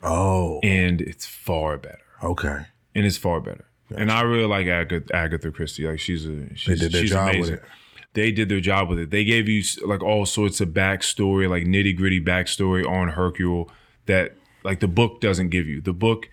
Oh, 0.04 0.60
And 0.64 1.00
it's 1.02 1.26
far 1.26 1.78
better. 1.78 2.00
okay. 2.24 2.66
And 2.94 3.06
it's 3.06 3.18
far 3.18 3.40
better. 3.40 3.66
And 3.96 4.12
I 4.12 4.22
really 4.22 4.46
like 4.48 4.68
Agatha, 4.68 5.14
Agatha 5.16 5.52
Christie. 5.52 5.88
Like 5.88 6.00
she's 6.00 6.26
a 6.26 6.56
she's, 6.56 6.80
did 6.80 6.92
their 6.92 7.02
she's 7.02 7.10
job 7.12 7.28
with 7.28 7.36
amazing. 7.36 7.56
it. 7.56 7.64
They 8.14 8.32
did 8.32 8.50
their 8.50 8.60
job 8.60 8.90
with 8.90 9.00
it. 9.00 9.10
They 9.12 9.24
gave 9.24 9.48
you 9.48 9.64
like 9.86 10.02
all 10.04 10.26
sorts 10.26 10.60
of 10.60 10.70
backstory, 10.70 11.50
like 11.50 11.64
nitty 11.64 11.96
gritty 11.96 12.20
backstory 12.20 12.86
on 12.86 13.10
Hercule 13.10 13.70
that 14.08 14.36
like 14.64 14.80
the 14.82 14.88
book 14.88 15.22
doesn't 15.22 15.50
give 15.50 15.68
you. 15.68 15.80
The 15.82 15.94
book 15.94 16.28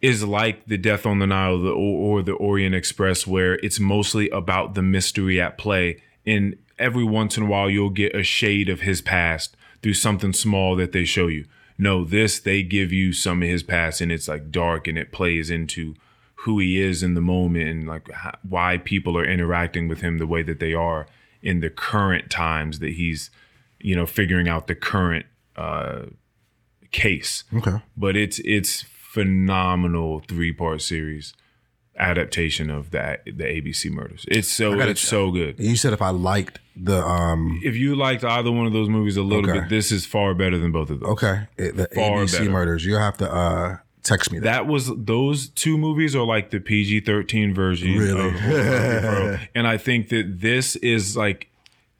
is 0.00 0.24
like 0.24 0.66
the 0.66 0.76
Death 0.78 1.06
on 1.06 1.18
the 1.20 1.26
Nile 1.26 1.66
or, 1.68 2.18
or 2.18 2.22
the 2.22 2.32
Orient 2.32 2.74
Express, 2.74 3.26
where 3.26 3.54
it's 3.54 3.78
mostly 3.80 4.28
about 4.30 4.74
the 4.74 4.82
mystery 4.82 5.40
at 5.40 5.58
play. 5.58 6.02
And 6.24 6.56
every 6.78 7.04
once 7.04 7.36
in 7.36 7.44
a 7.44 7.46
while, 7.46 7.70
you'll 7.70 7.90
get 7.90 8.14
a 8.14 8.22
shade 8.22 8.68
of 8.68 8.80
his 8.80 9.00
past 9.00 9.56
through 9.82 9.94
something 9.94 10.32
small 10.32 10.76
that 10.76 10.92
they 10.92 11.04
show 11.04 11.26
you. 11.26 11.46
No, 11.78 12.04
this 12.04 12.40
they 12.40 12.62
give 12.62 12.92
you 12.92 13.12
some 13.12 13.42
of 13.42 13.48
his 13.48 13.62
past, 13.62 14.00
and 14.00 14.10
it's 14.10 14.28
like 14.28 14.50
dark, 14.50 14.86
and 14.88 14.96
it 14.96 15.12
plays 15.12 15.50
into 15.50 15.94
who 16.40 16.58
he 16.58 16.80
is 16.80 17.02
in 17.02 17.14
the 17.14 17.20
moment, 17.20 17.68
and 17.68 17.86
like 17.86 18.10
how, 18.10 18.36
why 18.48 18.78
people 18.78 19.16
are 19.18 19.24
interacting 19.24 19.88
with 19.88 20.00
him 20.00 20.18
the 20.18 20.26
way 20.26 20.42
that 20.42 20.60
they 20.60 20.72
are 20.72 21.06
in 21.42 21.60
the 21.60 21.70
current 21.70 22.30
times 22.30 22.78
that 22.78 22.92
he's, 22.94 23.30
you 23.78 23.94
know, 23.94 24.06
figuring 24.06 24.48
out 24.48 24.66
the 24.66 24.74
current 24.74 25.26
uh, 25.56 26.02
case 26.92 27.44
Okay. 27.54 27.82
but 27.96 28.16
it's 28.16 28.38
it's 28.40 28.82
phenomenal 28.82 30.20
three 30.20 30.52
part 30.52 30.80
series 30.80 31.34
adaptation 31.98 32.70
of 32.70 32.90
the 32.90 33.18
the 33.26 33.44
ABC 33.44 33.90
murders. 33.90 34.24
It's 34.28 34.48
so 34.48 34.72
it's 34.80 35.00
check. 35.00 35.08
so 35.08 35.30
good. 35.30 35.58
You 35.58 35.76
said 35.76 35.92
if 35.92 36.02
I 36.02 36.10
liked 36.10 36.60
the 36.76 37.02
um 37.04 37.60
If 37.64 37.74
you 37.76 37.96
liked 37.96 38.22
either 38.24 38.52
one 38.52 38.66
of 38.66 38.72
those 38.72 38.88
movies 38.88 39.16
a 39.16 39.22
little 39.22 39.48
Okay. 39.50 39.60
bit, 39.60 39.68
this 39.68 39.90
is 39.90 40.04
far 40.06 40.34
better 40.34 40.58
than 40.58 40.72
both 40.72 40.90
of 40.90 41.00
those. 41.00 41.08
okay 41.10 41.46
it, 41.56 41.76
the 41.76 41.88
Far 41.94 42.20
ABC 42.24 42.32
better. 42.38 42.50
murders, 42.50 42.84
you'll 42.84 42.98
have 43.00 43.16
to 43.18 43.32
uh 43.32 43.76
text 44.02 44.30
me 44.30 44.38
that. 44.38 44.44
That 44.44 44.66
was 44.66 44.90
those 44.96 45.48
two 45.48 45.76
movies 45.78 46.14
are 46.14 46.24
like 46.24 46.50
the 46.50 46.60
PG 46.60 47.00
thirteen 47.00 47.54
version. 47.54 47.96
Really? 47.98 49.38
and 49.54 49.66
I 49.66 49.78
think 49.78 50.10
that 50.10 50.40
this 50.40 50.76
is 50.76 51.16
like 51.16 51.48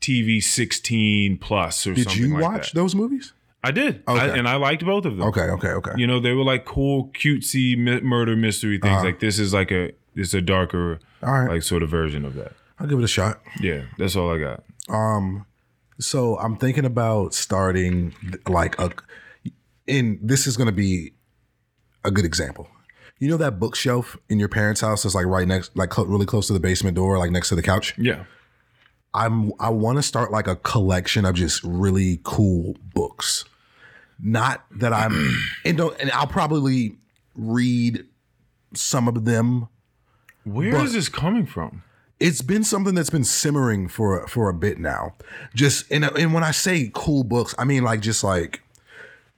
TV 0.01 0.43
sixteen 0.43 1.37
plus 1.39 1.87
or 1.87 1.95
Did 1.95 2.05
something 2.05 2.23
you 2.23 2.35
like 2.35 2.43
watch 2.43 2.73
that. 2.73 2.79
those 2.79 2.95
movies? 2.95 3.33
I 3.67 3.71
did, 3.73 4.03
I, 4.07 4.29
and 4.29 4.47
I 4.49 4.57
liked 4.57 4.85
both 4.85 5.05
of 5.05 5.17
them. 5.17 5.29
Okay, 5.29 5.43
okay, 5.57 5.69
okay. 5.81 5.93
You 5.97 6.07
know, 6.07 6.21
they 6.21 6.33
were 6.33 6.45
like 6.45 6.65
cool, 6.65 7.09
cutesy 7.15 7.77
mi- 7.77 8.01
murder 8.01 8.37
mystery 8.37 8.79
things. 8.79 9.03
Like 9.05 9.21
this 9.21 9.39
is 9.39 9.53
like 9.53 9.71
a 9.71 9.93
it's 10.15 10.35
a 10.35 10.41
darker, 10.41 11.01
Uh-huh. 11.23 11.33
Right. 11.33 11.51
like 11.55 11.63
sort 11.63 11.83
of 11.83 11.91
version 11.91 12.25
of 12.25 12.35
that. 12.35 12.53
I'll 12.79 12.87
give 12.87 12.99
it 12.99 13.05
a 13.05 13.09
shot. 13.09 13.41
Yeah, 13.61 13.83
that's 13.99 14.17
all 14.17 14.31
I 14.35 14.39
got. 14.39 14.63
Um, 14.89 15.47
So 15.99 16.39
I'm 16.39 16.57
thinking 16.57 16.85
about 16.85 17.35
starting 17.35 18.15
like 18.49 18.79
a 18.79 18.91
and 19.89 20.19
this 20.23 20.47
is 20.47 20.57
gonna 20.57 20.73
be 20.73 21.13
a 22.05 22.11
good 22.11 22.25
example. 22.25 22.69
You 23.19 23.29
know 23.31 23.37
that 23.39 23.59
bookshelf 23.59 24.17
in 24.29 24.39
your 24.39 24.49
parents' 24.49 24.83
house 24.83 25.03
that's 25.05 25.15
like 25.15 25.27
right 25.27 25.49
next 25.49 25.75
like 25.77 25.93
cl- 25.95 26.07
really 26.07 26.27
close 26.27 26.47
to 26.49 26.53
the 26.53 26.61
basement 26.61 26.95
door, 26.97 27.19
like 27.19 27.31
next 27.31 27.49
to 27.49 27.55
the 27.57 27.63
couch? 27.63 27.95
Yeah, 27.99 28.25
I'm 29.15 29.53
I 29.59 29.71
want 29.71 29.97
to 29.99 30.03
start 30.03 30.31
like 30.31 30.47
a 30.47 30.57
collection 30.57 31.25
of 31.25 31.35
just 31.35 31.63
really 31.65 32.21
cool 32.25 32.77
books. 32.95 33.45
Not 34.19 34.65
that 34.71 34.93
I'm 34.93 35.37
and 35.65 35.77
don't 35.77 35.99
and 36.01 36.11
I'll 36.13 36.27
probably 36.27 36.97
read 37.35 38.05
some 38.75 39.09
of 39.09 39.25
them. 39.25 39.69
where 40.45 40.85
is 40.85 40.93
this 40.93 41.09
coming 41.09 41.47
from? 41.47 41.83
It's 42.19 42.41
been 42.41 42.65
something 42.65 42.95
that's 42.95 43.11
been 43.11 43.25
simmering 43.25 43.89
for 43.89 44.27
for 44.27 44.49
a 44.49 44.55
bit 44.55 44.79
now. 44.79 45.15
Just 45.55 45.91
and 45.91 46.05
and 46.05 46.33
when 46.33 46.45
I 46.45 46.51
say 46.51 46.91
cool 46.95 47.25
books, 47.25 47.55
I 47.59 47.65
mean 47.65 47.85
like 47.85 48.01
just 48.01 48.25
like 48.25 48.63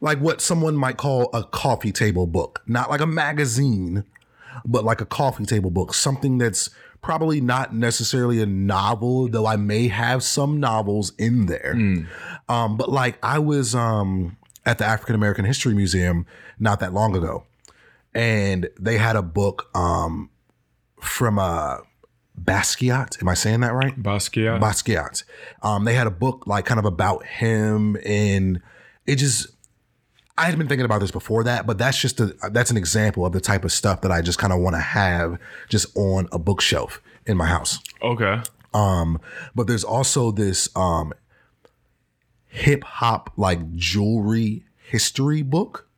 like 0.01 0.19
what 0.19 0.41
someone 0.41 0.77
might 0.77 0.97
call 0.97 1.29
a 1.35 1.43
coffee 1.43 1.91
table 1.93 2.27
book, 2.27 2.63
not 2.67 2.89
like 2.89 3.01
a 3.01 3.07
magazine, 3.07 4.05
but 4.65 4.85
like 4.85 5.01
a 5.01 5.07
coffee 5.07 5.45
table 5.45 5.71
book, 5.71 5.93
something 5.93 6.39
that's 6.39 6.71
probably 7.03 7.41
not 7.41 7.75
necessarily 7.75 8.41
a 8.41 8.47
novel, 8.47 9.29
though 9.29 9.47
I 9.47 9.57
may 9.57 9.89
have 9.89 10.23
some 10.23 10.61
novels 10.61 11.13
in 11.19 11.47
there. 11.47 11.73
Um, 12.49 12.77
but 12.77 12.91
like 12.91 13.19
I 13.25 13.39
was 13.41 13.75
um, 13.75 14.37
at 14.69 14.77
the 14.77 14.85
African 14.85 15.15
American 15.15 15.47
History 15.47 15.75
Museum 15.75 16.27
not 16.59 16.79
that 16.81 16.93
long 16.93 17.17
ago, 17.17 17.45
and 18.15 18.69
they 18.79 18.99
had 18.99 19.17
a 19.17 19.23
book 19.23 19.71
um, 19.75 20.29
from 21.01 21.39
uh, 21.39 21.79
Basquiat. 22.39 23.21
Am 23.23 23.29
I 23.31 23.35
saying 23.35 23.61
that 23.61 23.73
right? 23.73 24.01
Basquiat. 24.01 24.61
Basquiat. 24.61 25.25
Um, 25.63 25.87
they 25.87 25.95
had 25.95 26.07
a 26.07 26.11
book 26.11 26.47
like 26.47 26.67
kind 26.67 26.79
of 26.79 26.85
about 26.85 27.25
him, 27.25 27.97
and 28.05 28.61
it 29.07 29.17
just. 29.17 29.49
I 30.37 30.45
had 30.45 30.57
been 30.57 30.69
thinking 30.69 30.85
about 30.85 31.01
this 31.01 31.11
before 31.11 31.43
that, 31.45 31.67
but 31.67 31.79
that's 31.79 32.01
just 32.01 32.21
a 32.21 32.27
that's 32.53 32.71
an 32.71 32.77
example 32.77 33.25
of 33.27 33.33
the 33.33 33.41
type 33.41 33.65
of 33.65 33.73
stuff 33.73 34.03
that 34.03 34.13
I 34.13 34.21
just 34.21 34.39
kind 34.39 34.53
of 34.53 34.61
want 34.61 34.77
to 34.77 34.81
have 34.81 35.39
just 35.69 35.97
on 35.97 36.29
a 36.31 36.39
bookshelf 36.39 37.01
in 37.27 37.37
my 37.39 37.47
house. 37.47 37.81
okay. 38.03 38.43
Um, 38.75 39.19
but 39.55 39.67
there's 39.67 39.83
also 39.83 40.31
this 40.31 40.69
um 40.77 41.15
hip 42.49 42.85
hop 42.85 43.31
like 43.37 43.75
jewelry 43.75 44.65
history 44.77 45.43
book 45.43 45.89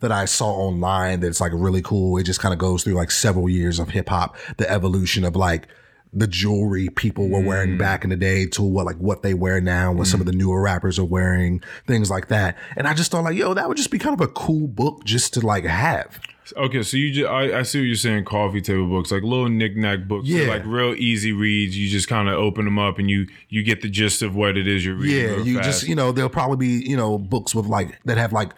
that 0.00 0.12
I 0.12 0.26
saw 0.26 0.50
online 0.50 1.20
that's 1.20 1.40
like 1.40 1.52
really 1.54 1.82
cool. 1.82 2.18
It 2.18 2.24
just 2.24 2.40
kind 2.40 2.52
of 2.52 2.58
goes 2.58 2.84
through 2.84 2.94
like 2.94 3.10
several 3.10 3.48
years 3.48 3.78
of 3.78 3.90
hip 3.90 4.08
hop, 4.08 4.36
the 4.58 4.70
evolution 4.70 5.24
of 5.24 5.34
like 5.34 5.68
the 6.12 6.26
jewelry 6.26 6.88
people 6.88 7.28
were 7.28 7.40
wearing 7.40 7.72
mm. 7.72 7.78
back 7.78 8.04
in 8.04 8.10
the 8.10 8.16
day 8.16 8.46
to 8.46 8.62
what 8.62 8.86
like 8.86 8.96
what 8.96 9.22
they 9.22 9.34
wear 9.34 9.60
now, 9.60 9.92
what 9.92 10.06
some 10.06 10.20
of 10.20 10.26
mm. 10.26 10.30
the 10.30 10.36
newer 10.36 10.60
rappers 10.62 10.98
are 10.98 11.04
wearing, 11.04 11.62
things 11.86 12.10
like 12.10 12.28
that. 12.28 12.56
And 12.76 12.88
I 12.88 12.94
just 12.94 13.10
thought 13.10 13.24
like, 13.24 13.36
yo, 13.36 13.54
that 13.54 13.68
would 13.68 13.76
just 13.76 13.90
be 13.90 13.98
kind 13.98 14.14
of 14.14 14.20
a 14.20 14.32
cool 14.32 14.66
book 14.66 15.04
just 15.04 15.34
to 15.34 15.40
like 15.40 15.64
have. 15.64 16.18
Okay, 16.56 16.82
so 16.82 16.96
you 16.96 17.12
just 17.12 17.28
I, 17.28 17.58
I 17.58 17.62
see 17.62 17.80
what 17.80 17.86
you're 17.86 17.96
saying. 17.96 18.24
Coffee 18.24 18.60
table 18.60 18.86
books, 18.86 19.10
like 19.10 19.22
little 19.22 19.48
knickknack 19.48 20.06
books, 20.06 20.28
Yeah. 20.28 20.48
like 20.48 20.64
real 20.64 20.94
easy 20.94 21.32
reads. 21.32 21.76
You 21.76 21.88
just 21.88 22.08
kind 22.08 22.28
of 22.28 22.34
open 22.34 22.64
them 22.64 22.78
up 22.78 22.98
and 22.98 23.10
you 23.10 23.26
you 23.48 23.62
get 23.62 23.82
the 23.82 23.88
gist 23.88 24.22
of 24.22 24.36
what 24.36 24.56
it 24.56 24.68
is 24.68 24.84
you're 24.84 24.94
reading. 24.94 25.38
Yeah, 25.38 25.42
you 25.42 25.56
fast. 25.56 25.66
just 25.66 25.88
you 25.88 25.96
know 25.96 26.12
there'll 26.12 26.30
probably 26.30 26.56
be 26.56 26.88
you 26.88 26.96
know 26.96 27.18
books 27.18 27.54
with 27.54 27.66
like 27.66 27.98
that 28.04 28.16
have 28.16 28.32
like 28.32 28.52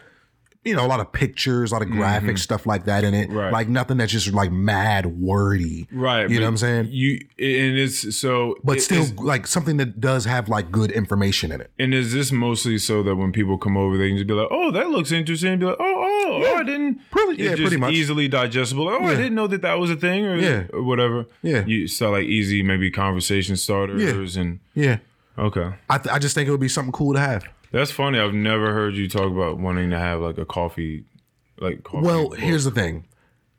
you 0.65 0.75
know, 0.77 0.85
a 0.85 0.89
lot 0.89 1.01
of 1.01 1.13
pictures, 1.13 1.71
a 1.71 1.75
lot 1.75 1.83
of 1.83 1.89
graphics, 1.89 2.41
stuff 2.41 2.67
like 2.67 2.85
that 2.85 3.03
in 3.05 3.15
it. 3.15 3.29
Mm-hmm. 3.29 3.39
Right. 3.39 3.53
Like 3.53 3.69
nothing 3.69 3.97
that's 3.97 4.13
just 4.13 4.33
like 4.35 4.51
mad 4.53 5.07
wordy. 5.07 5.87
Right. 5.93 6.29
You 6.29 6.41
know 6.41 6.47
what 6.47 6.51
I'm 6.51 6.57
saying? 6.59 6.89
You 6.91 7.15
and 7.39 7.79
it's 7.79 8.17
so 8.17 8.57
But 8.65 8.79
it- 8.79 8.81
still 8.83 9.07
like 9.17 9.47
something 9.47 9.77
that 9.79 10.01
does 10.01 10.25
have 10.27 10.49
like 10.49 10.71
good 10.71 10.91
information 10.91 11.53
in 11.53 11.61
it. 11.61 11.71
and 11.79 11.95
is 11.95 12.13
this 12.13 12.33
mostly 12.33 12.77
so 12.79 13.03
that 13.03 13.17
when 13.17 13.33
people 13.33 13.57
come 13.57 13.77
over 13.77 13.97
they 13.97 14.09
can 14.09 14.17
just 14.19 14.27
be 14.27 14.35
like, 14.35 14.49
Oh, 14.51 14.71
that 14.73 14.91
looks 14.91 15.13
interesting 15.13 15.53
and 15.53 15.61
be 15.61 15.67
like, 15.67 15.77
Oh, 15.79 15.85
oh, 16.29 16.43
oh 16.45 16.55
I 16.57 16.63
didn't 16.65 17.01
Pretty- 17.11 17.33
it's 17.33 17.41
yeah, 17.43 17.51
just 17.51 17.63
pretty 17.63 17.77
much. 17.79 17.93
easily 17.95 18.29
digestible. 18.29 18.89
Oh, 18.89 19.05
I 19.05 19.15
didn't 19.15 19.35
know 19.37 19.47
that 19.47 19.63
that 19.63 19.79
was 19.79 19.91
a 19.91 19.97
thing 19.97 20.27
or, 20.27 20.37
Yeah. 20.37 20.65
or 20.73 20.83
whatever. 20.83 21.27
Yeah. 21.43 21.65
You 21.65 21.87
so 21.89 22.11
like 22.11 22.25
easy 22.25 22.63
maybe 22.63 22.91
conversation 22.91 23.57
starters 23.57 24.35
yeah. 24.37 24.43
and 24.43 24.61
Yeah. 24.75 24.99
okay. 25.39 25.73
I, 25.89 25.99
th- 25.99 26.13
I 26.15 26.19
just 26.19 26.35
think 26.35 26.49
it 26.49 26.51
would 26.51 26.61
be 26.61 26.69
something 26.69 26.93
cool 26.93 27.15
to 27.15 27.21
have. 27.21 27.45
That's 27.73 27.91
funny. 27.91 28.19
I've 28.19 28.35
never 28.35 28.73
heard 28.73 28.95
you 28.95 29.09
talk 29.09 29.31
about 29.31 29.59
wanting 29.59 29.91
to 29.91 29.99
have 29.99 30.21
like 30.21 30.39
a 30.39 30.45
coffee 30.47 31.05
like 31.61 31.83
coffee 31.85 32.07
Well, 32.07 32.29
book- 32.31 32.39
here's 32.39 32.65
the 32.65 32.71
thing. 32.71 33.05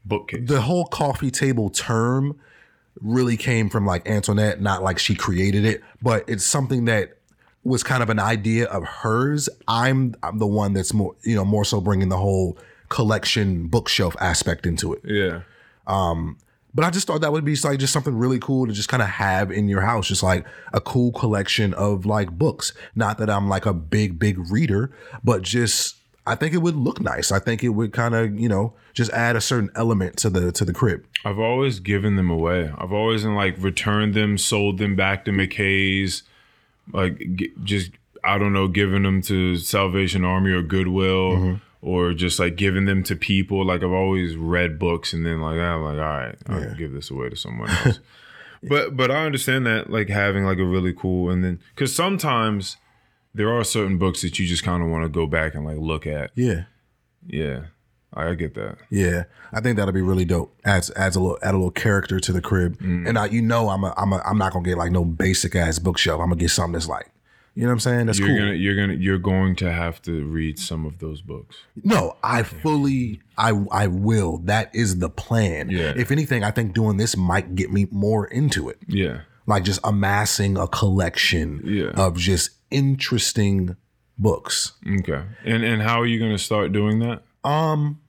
bookcase. 0.05 0.47
the 0.47 0.62
whole 0.62 0.86
coffee 0.86 1.32
table 1.32 1.70
term 1.70 2.39
really 3.01 3.38
came 3.38 3.70
from 3.70 3.86
like 3.86 4.07
Antoinette, 4.10 4.62
not 4.62 4.82
like 4.84 4.99
she 4.99 5.16
created 5.16 5.64
it, 5.66 5.82
but 6.01 6.24
it's 6.28 6.43
something 6.45 6.86
that 6.86 7.18
was 7.64 7.84
kind 7.84 8.01
of 8.01 8.10
an 8.10 8.20
idea 8.20 8.66
of 8.68 8.84
hers. 8.84 9.47
I'm 9.68 10.16
I'm 10.24 10.39
the 10.39 10.47
one 10.47 10.74
that's 10.74 10.93
more 10.93 11.16
you 11.24 11.36
know 11.36 11.45
more 11.45 11.66
so 11.66 11.80
bringing 11.82 12.10
the 12.10 12.18
whole 12.18 12.57
collection 12.89 13.68
bookshelf 13.68 14.16
aspect 14.20 14.66
into 14.66 14.93
it. 14.93 15.01
yeah. 15.05 15.41
Um, 15.88 16.38
But 16.74 16.86
I 16.86 16.92
just 16.92 17.08
thought 17.08 17.22
that 17.22 17.32
would 17.32 17.46
be 17.46 17.56
like 17.64 17.80
just 17.80 17.94
something 17.94 18.16
really 18.16 18.40
cool 18.40 18.68
to 18.68 18.74
just 18.74 18.90
kind 18.90 19.02
of 19.02 19.10
have 19.10 19.52
in 19.52 19.68
your 19.68 19.82
house, 19.82 20.08
just 20.08 20.22
like 20.22 20.46
a 20.74 20.80
cool 20.80 21.12
collection 21.12 21.74
of 21.74 22.06
like 22.06 22.30
books. 22.32 22.74
Not 22.96 23.18
that 23.18 23.30
I'm 23.30 23.50
like 23.50 23.66
a 23.66 23.74
big 23.74 24.20
big 24.20 24.38
reader, 24.52 24.92
but 25.24 25.42
just 25.42 25.96
I 26.28 26.36
think 26.36 26.54
it 26.54 26.60
would 26.60 26.76
look 26.76 27.02
nice. 27.02 27.32
I 27.32 27.40
think 27.40 27.64
it 27.64 27.70
would 27.70 27.92
kind 27.92 28.14
of 28.14 28.40
you 28.40 28.48
know 28.50 28.74
just 28.94 29.12
add 29.12 29.36
a 29.36 29.42
certain 29.42 29.72
element 29.76 30.18
to 30.18 30.30
the 30.30 30.52
to 30.52 30.64
the 30.66 30.74
crib. 30.74 31.06
I've 31.26 31.40
always 31.40 31.80
given 31.80 32.16
them 32.18 32.30
away. 32.30 32.72
I've 32.78 32.94
always 32.94 33.26
like 33.26 33.56
returned 33.58 34.14
them, 34.14 34.38
sold 34.38 34.78
them 34.78 34.96
back 34.96 35.26
to 35.26 35.32
McKay's, 35.32 36.22
like 36.94 37.20
just 37.64 37.92
I 38.24 38.38
don't 38.38 38.54
know, 38.54 38.68
giving 38.68 39.04
them 39.04 39.22
to 39.24 39.58
Salvation 39.58 40.24
Army 40.24 40.52
or 40.52 40.62
Goodwill, 40.62 41.32
Mm-hmm. 41.32 41.56
Or 41.82 42.14
just 42.14 42.40
like 42.40 42.56
giving 42.56 42.86
them 42.86 43.04
to 43.04 43.16
people. 43.16 43.66
Like 43.66 43.84
I've 43.84 43.92
always 43.92 44.36
read 44.36 44.80
books 44.80 45.14
and 45.14 45.26
then 45.26 45.42
like 45.42 45.58
I'm 45.58 45.84
like, 45.84 45.98
all 45.98 46.00
right, 46.00 46.36
I'll 46.48 46.76
give 46.76 46.94
this 46.94 47.10
away 47.10 47.30
to 47.30 47.36
someone 47.36 47.70
else. 47.86 48.00
But 48.62 48.98
but 48.98 49.10
I 49.12 49.26
understand 49.26 49.66
that 49.68 49.90
like 49.90 50.10
having 50.10 50.44
like 50.44 50.58
a 50.58 50.66
really 50.66 50.94
cool 50.94 51.30
and 51.30 51.44
then 51.44 51.60
because 51.76 51.96
sometimes 51.96 52.78
there 53.34 53.54
are 53.54 53.64
certain 53.64 53.98
books 53.98 54.22
that 54.22 54.38
you 54.40 54.48
just 54.48 54.64
kind 54.64 54.84
of 54.84 54.90
want 54.90 55.04
to 55.04 55.10
go 55.10 55.26
back 55.26 55.56
and 55.56 55.66
like 55.66 55.78
look 55.78 56.06
at. 56.06 56.32
Yeah. 56.36 56.64
Yeah, 57.28 57.66
I 58.14 58.34
get 58.34 58.56
that. 58.56 58.78
Yeah, 58.90 59.26
I 59.52 59.62
think 59.62 59.78
that'll 59.78 59.94
be 59.94 60.02
really 60.02 60.26
dope. 60.26 60.56
Adds 60.66 60.92
adds 60.96 61.16
a 61.16 61.20
little 61.20 61.38
add 61.44 61.54
a 61.54 61.58
little 61.58 61.72
character 61.72 62.20
to 62.20 62.32
the 62.32 62.42
crib. 62.42 62.78
Mm. 62.80 63.08
And 63.08 63.20
I, 63.20 63.26
you 63.26 63.42
know, 63.42 63.70
I'm 63.70 63.84
a, 63.84 63.94
I'm 63.98 64.14
a, 64.14 64.22
I'm 64.26 64.38
not 64.38 64.54
gonna 64.54 64.66
get 64.66 64.78
like 64.78 64.92
no 64.92 65.06
basic 65.06 65.56
ass 65.56 65.80
bookshelf. 65.80 66.20
I'm 66.20 66.30
gonna 66.30 66.40
get 66.40 66.50
something 66.50 66.74
that's 66.74 66.88
like, 66.88 67.12
you 67.60 67.66
know 67.66 67.72
what 67.72 67.74
I'm 67.74 67.80
saying? 67.82 68.05
That's 68.05 68.18
You're 68.20 68.30
cool. 68.30 68.38
gonna 68.38 68.53
you're 68.53 68.76
gonna 68.78 68.93
you're 68.93 69.18
going 69.18 69.53
to 69.57 69.70
have 69.70 70.01
to 70.03 70.24
read 70.26 70.57
some 70.57 70.86
of 70.86 70.99
those 70.99 71.22
books. 71.22 71.57
no, 71.84 72.16
I 72.24 72.43
fully, 72.43 73.20
I 73.38 73.49
I 73.70 73.88
will. 73.88 74.38
That 74.45 74.74
is 74.74 74.99
the 74.99 75.10
plan. 75.10 75.70
Yeah. 75.70 75.91
If 75.93 76.10
anything, 76.10 76.41
I 76.45 76.51
think 76.51 76.74
doing 76.74 76.95
this 76.95 77.18
might 77.18 77.55
get 77.55 77.70
me 77.70 77.86
more 77.91 78.28
into 78.28 78.70
it. 78.70 78.78
Yeah. 78.88 79.22
Like 79.45 79.64
just 79.64 79.82
amassing 79.84 80.55
a 80.57 80.68
collection 80.70 81.62
Yeah. 81.66 81.89
of 81.97 82.16
just 82.18 82.51
interesting 82.72 83.76
books. 84.18 84.72
Okay. 84.99 85.22
And 85.43 85.64
and 85.66 85.82
how 85.82 85.99
are 85.99 86.05
you 86.05 86.18
going 86.18 86.32
to 86.32 86.38
start 86.38 86.72
doing 86.72 86.99
that? 86.99 87.24
Um, 87.43 87.99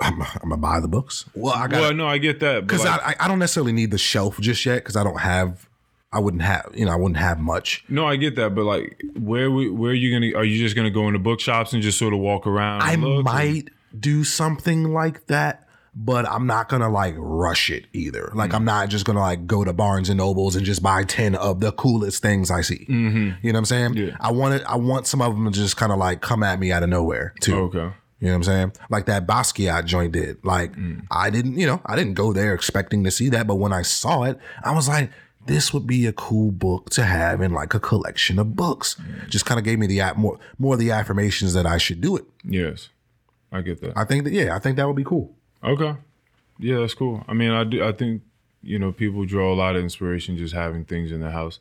I'm, 0.00 0.20
I'm 0.22 0.28
gonna 0.42 0.56
buy 0.58 0.80
the 0.80 0.88
books. 0.88 1.24
Well, 1.34 1.54
I 1.54 1.66
got 1.68 1.80
well, 1.80 1.94
no, 1.94 2.06
I 2.06 2.18
get 2.18 2.40
that. 2.40 2.66
Because 2.66 2.84
like, 2.84 3.00
I, 3.02 3.24
I 3.24 3.28
don't 3.28 3.38
necessarily 3.38 3.72
need 3.72 3.90
the 3.90 3.98
shelf 3.98 4.38
just 4.40 4.66
yet 4.66 4.76
because 4.76 4.96
I 4.96 5.04
don't 5.04 5.20
have 5.20 5.68
I 6.12 6.18
wouldn't 6.18 6.42
have 6.42 6.70
you 6.74 6.84
know 6.84 6.92
I 6.92 6.96
wouldn't 6.96 7.16
have 7.18 7.38
much. 7.38 7.84
no, 7.88 8.06
I 8.06 8.16
get 8.16 8.36
that. 8.36 8.54
But 8.54 8.64
like, 8.64 9.00
where 9.18 9.50
we, 9.50 9.70
where 9.70 9.92
are 9.92 9.94
you 9.94 10.12
gonna? 10.12 10.38
Are 10.38 10.44
you 10.44 10.58
just 10.58 10.76
gonna 10.76 10.90
go 10.90 11.06
into 11.06 11.18
bookshops 11.18 11.72
and 11.72 11.82
just 11.82 11.98
sort 11.98 12.12
of 12.14 12.20
walk 12.20 12.46
around? 12.46 12.82
I 12.82 12.92
and 12.92 13.02
look, 13.04 13.20
or- 13.20 13.22
might 13.22 13.68
do 13.98 14.24
something 14.24 14.92
like 14.92 15.26
that, 15.26 15.66
but 15.94 16.26
I'm 16.28 16.46
not 16.46 16.68
gonna 16.68 16.88
like 16.90 17.14
rush 17.18 17.70
it 17.70 17.86
either. 17.92 18.30
Like 18.34 18.50
Mm. 18.50 18.54
I'm 18.56 18.64
not 18.64 18.88
just 18.88 19.04
gonna 19.04 19.20
like 19.20 19.46
go 19.46 19.64
to 19.64 19.72
Barnes 19.72 20.08
and 20.08 20.18
Nobles 20.18 20.56
and 20.56 20.64
just 20.64 20.82
buy 20.82 21.04
ten 21.04 21.34
of 21.34 21.60
the 21.60 21.72
coolest 21.72 22.22
things 22.22 22.50
I 22.50 22.60
see. 22.62 22.86
You 22.88 22.98
know 23.10 23.34
what 23.42 23.54
I'm 23.56 23.64
saying? 23.64 23.90
Mm-hmm. 23.94 24.08
Yeah. 24.08 24.16
I 24.20 24.32
want 24.32 24.54
it. 24.54 24.62
I 24.68 24.76
want 24.76 25.06
some 25.06 25.20
of 25.22 25.32
them 25.34 25.44
to 25.44 25.50
just 25.50 25.76
kind 25.76 25.92
of 25.92 25.98
like 25.98 26.20
come 26.20 26.42
at 26.42 26.58
me 26.58 26.72
out 26.72 26.82
of 26.82 26.88
nowhere 26.88 27.34
too. 27.40 27.56
Okay. 27.56 27.90
You 28.20 28.28
know 28.28 28.34
what 28.34 28.36
I'm 28.36 28.42
saying? 28.44 28.72
Like 28.88 29.06
that 29.06 29.26
Basquiat 29.26 29.84
joint 29.84 30.12
did. 30.12 30.44
Like 30.44 30.72
Mm. 30.76 31.02
I 31.10 31.28
didn't, 31.30 31.58
you 31.58 31.66
know, 31.66 31.80
I 31.84 31.96
didn't 31.96 32.14
go 32.14 32.32
there 32.32 32.54
expecting 32.54 33.02
to 33.04 33.10
see 33.10 33.28
that, 33.30 33.46
but 33.46 33.56
when 33.56 33.72
I 33.72 33.82
saw 33.82 34.22
it, 34.22 34.38
I 34.62 34.72
was 34.74 34.88
like, 34.88 35.10
this 35.46 35.72
would 35.72 35.86
be 35.86 36.06
a 36.06 36.12
cool 36.12 36.50
book 36.50 36.90
to 36.90 37.04
have 37.04 37.40
in 37.40 37.52
like 37.52 37.74
a 37.74 37.80
collection 37.80 38.38
of 38.38 38.54
books. 38.54 38.94
Mm. 38.94 39.28
Just 39.28 39.46
kind 39.46 39.58
of 39.58 39.64
gave 39.64 39.78
me 39.78 39.86
the 39.86 40.02
more 40.16 40.38
more 40.58 40.74
of 40.74 40.80
the 40.80 40.90
affirmations 40.90 41.54
that 41.54 41.66
I 41.66 41.78
should 41.78 42.00
do 42.00 42.16
it. 42.16 42.24
Yes, 42.44 42.88
I 43.50 43.62
get 43.62 43.80
that. 43.80 43.92
I 43.96 44.04
think 44.04 44.24
that 44.24 44.32
yeah, 44.32 44.54
I 44.54 44.58
think 44.58 44.76
that 44.76 44.86
would 44.86 44.96
be 44.96 45.04
cool. 45.04 45.34
Okay. 45.64 45.96
Yeah, 46.58 46.78
that's 46.78 46.94
cool. 46.94 47.24
I 47.26 47.34
mean, 47.34 47.50
I 47.50 47.64
do. 47.64 47.84
I 47.84 47.92
think 47.92 48.22
you 48.62 48.78
know 48.78 48.92
people 48.92 49.24
draw 49.24 49.52
a 49.52 49.56
lot 49.56 49.76
of 49.76 49.82
inspiration 49.82 50.36
just 50.36 50.54
having 50.54 50.84
things 50.84 51.10
in 51.10 51.20
their 51.20 51.30
house. 51.30 51.58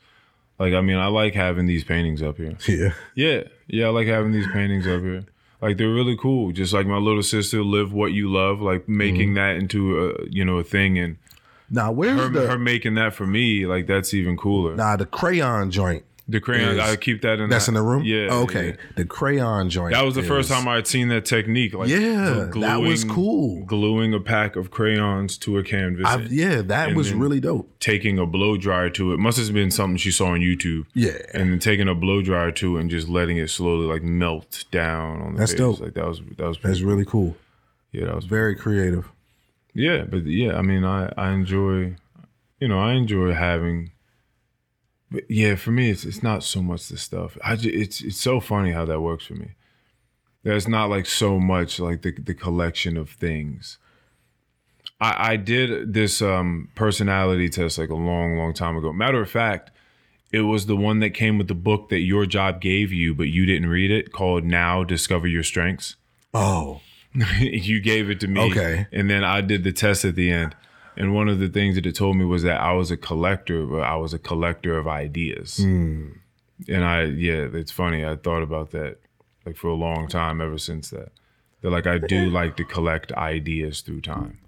Like, 0.59 0.75
I 0.75 0.82
mean, 0.82 0.97
I 0.97 1.07
like 1.07 1.34
having 1.34 1.65
these 1.65 1.84
paintings 1.84 2.21
up 2.21 2.38
here. 2.38 2.55
Yeah. 2.67 2.93
Yeah, 3.15 3.43
yeah, 3.65 3.88
I 3.88 3.89
like 3.89 4.05
having 4.05 4.32
these 4.32 4.45
paintings 4.53 4.86
up 4.86 5.01
here. 5.01 5.25
Like 5.59 5.77
they're 5.77 5.89
really 5.89 6.15
cool. 6.15 6.51
Just 6.51 6.73
like 6.73 6.86
my 6.86 6.97
little 6.97 7.23
sister, 7.23 7.63
live 7.63 7.93
what 7.93 8.13
you 8.13 8.32
love. 8.32 8.61
Like 8.61 8.88
making 8.88 9.36
that 9.36 9.55
into 9.55 10.07
a 10.07 10.29
you 10.29 10.45
know 10.45 10.57
a 10.57 10.63
thing, 10.63 10.97
and 10.97 11.17
Now 11.72 11.91
where's 11.91 12.19
her, 12.19 12.30
the 12.30 12.47
her 12.47 12.59
making 12.59 12.95
that 12.95 13.13
for 13.15 13.26
me, 13.26 13.65
like 13.65 13.88
that's 13.88 14.13
even 14.13 14.38
cooler. 14.38 14.76
nah 14.76 14.95
the 14.97 15.05
crayon 15.05 15.72
joint? 15.72 16.03
the 16.28 16.39
crayon, 16.39 16.76
is- 16.76 16.80
I 16.80 16.95
keep 16.95 17.24
that 17.24 17.39
in. 17.41 17.49
That's 17.49 17.65
that- 17.65 17.72
in 17.72 17.74
the 17.76 17.82
room. 17.82 18.03
Yeah. 18.05 18.28
Oh, 18.32 18.43
okay. 18.43 18.67
yeah. 18.69 18.76
The 18.95 19.03
crayon 19.03 19.69
joint. 19.69 19.93
That 19.93 20.05
was 20.05 20.15
the 20.15 20.24
first 20.24 20.49
time 20.49 20.65
I'd 20.65 20.88
seen 20.88 21.09
that 21.09 21.26
technique. 21.26 21.74
Like 21.74 21.89
Yeah, 21.89 22.47
that 22.55 22.80
was 22.80 23.03
cool. 23.03 23.65
Gluing 23.65 24.13
a 24.13 24.19
pack 24.22 24.55
of 24.55 24.72
crayons 24.72 25.38
to 25.39 25.57
a 25.57 25.63
canvas. 25.63 26.05
I've, 26.07 26.32
yeah, 26.32 26.61
that 26.61 26.95
was 26.95 27.11
really 27.11 27.41
dope. 27.41 27.69
taking 27.82 28.17
a 28.17 28.26
blow 28.26 28.55
dryer 28.55 28.89
to 28.91 29.11
it 29.13 29.17
must 29.19 29.39
have 29.39 29.51
been 29.53 29.72
something 29.72 29.97
she 29.97 30.11
saw 30.11 30.28
on 30.28 30.39
YouTube. 30.39 30.86
Yeah. 30.93 31.17
and 31.34 31.51
then 31.51 31.59
taking 31.59 31.89
a 31.89 31.95
blow 31.95 32.22
dryer 32.22 32.51
to 32.51 32.78
it 32.78 32.82
and 32.82 32.89
just 32.89 33.09
letting 33.09 33.36
it 33.36 33.49
slowly 33.49 33.86
like 33.88 34.03
melt 34.03 34.63
down 34.72 35.22
on 35.22 35.34
the 35.34 35.39
That's 35.39 35.51
page. 35.51 35.59
dope. 35.59 35.80
Like 35.82 35.95
that 35.95 36.05
was 36.07 36.22
that 36.38 36.47
was 36.47 36.57
pretty, 36.59 36.74
That's 36.76 36.82
really 36.86 37.05
cool. 37.05 37.36
yeah 37.91 38.05
that 38.05 38.15
was 38.15 38.26
Very 38.26 38.55
creative. 38.55 39.09
Yeah. 39.74 40.03
But 40.03 40.26
yeah, 40.26 40.57
I 40.57 40.61
mean 40.61 40.84
I 40.84 41.11
I 41.17 41.32
enjoy, 41.32 41.95
you 42.59 42.67
know 42.67 42.80
I 42.80 42.93
enjoy 42.93 43.34
having. 43.34 43.91
But 45.09 45.30
yeah, 45.30 45.55
for 45.55 45.72
me 45.72 45.89
it's 45.89 46.05
it's 46.05 46.24
not 46.24 46.43
so 46.43 46.61
much 46.61 46.88
the 46.88 46.97
stuff. 46.97 47.38
I 47.43 47.55
just, 47.55 47.76
it's 47.76 48.01
it's 48.01 48.22
so 48.22 48.39
funny 48.39 48.72
how 48.72 48.86
that 48.86 49.01
works 49.01 49.26
for 49.26 49.36
me. 49.36 49.51
There's 50.43 50.67
not 50.67 50.89
like 50.89 51.05
so 51.05 51.39
much 51.39 51.80
like 51.80 52.01
the 52.01 52.11
the 52.11 52.34
collection 52.34 52.97
of 52.97 53.09
things. 53.09 53.78
I, 55.01 55.32
I 55.34 55.36
did 55.36 55.93
this 55.93 56.22
um, 56.22 56.69
personality 56.76 57.49
test 57.49 57.80
like 57.80 57.89
a 57.89 57.95
long, 57.95 58.38
long 58.38 58.53
time 58.53 58.78
ago. 58.78 58.93
Matter 58.93 59.19
of 59.19 59.30
fact, 59.30 59.72
it 60.32 60.41
was 60.41 60.67
the 60.67 60.78
one 60.78 60.99
that 60.99 61.09
came 61.09 61.38
with 61.38 61.47
the 61.47 61.55
book 61.55 61.89
that 61.89 61.99
your 61.99 62.26
job 62.26 62.61
gave 62.61 62.93
you, 62.93 63.15
but 63.15 63.28
you 63.28 63.45
didn't 63.45 63.67
read 63.67 63.91
it, 63.91 64.13
called 64.13 64.45
"Now 64.45 64.84
Discover 64.84 65.28
Your 65.28 65.43
Strengths." 65.43 65.95
Oh, 66.34 66.82
you 67.39 67.80
gave 67.82 68.09
it 68.09 68.20
to 68.22 68.28
me, 68.28 68.39
Okay. 68.51 68.88
and 68.91 69.09
then 69.09 69.24
I 69.24 69.41
did 69.41 69.64
the 69.64 69.72
test 69.74 70.05
at 70.05 70.16
the 70.16 70.32
end. 70.32 70.55
And 70.97 71.14
one 71.16 71.30
of 71.30 71.39
the 71.39 71.47
things 71.47 71.76
that 71.76 71.86
it 71.86 71.95
told 71.95 72.18
me 72.18 72.26
was 72.26 72.43
that 72.43 72.59
I 72.62 72.74
was 72.74 72.91
a 72.91 72.97
collector, 72.97 73.66
but 73.66 73.82
I 73.82 73.95
was 73.95 74.14
a 74.14 74.20
collector 74.20 74.78
of 74.78 74.88
ideas. 74.88 75.57
Hmm. 75.57 76.09
And 76.68 76.84
I, 76.84 77.03
yeah, 77.03 77.47
it's 77.53 77.72
funny. 77.72 78.05
I 78.05 78.16
thought 78.18 78.43
about 78.43 78.72
that 78.72 78.97
like 79.45 79.55
for 79.55 79.70
a 79.70 79.74
long 79.74 80.07
time 80.07 80.41
ever 80.41 80.57
since 80.57 80.89
that. 80.91 81.12
That 81.62 81.70
like 81.72 81.88
I 81.88 81.97
do 81.97 82.30
like 82.30 82.55
to 82.57 82.64
collect 82.66 83.12
ideas 83.14 83.82
through 83.82 84.01
time. 84.01 84.39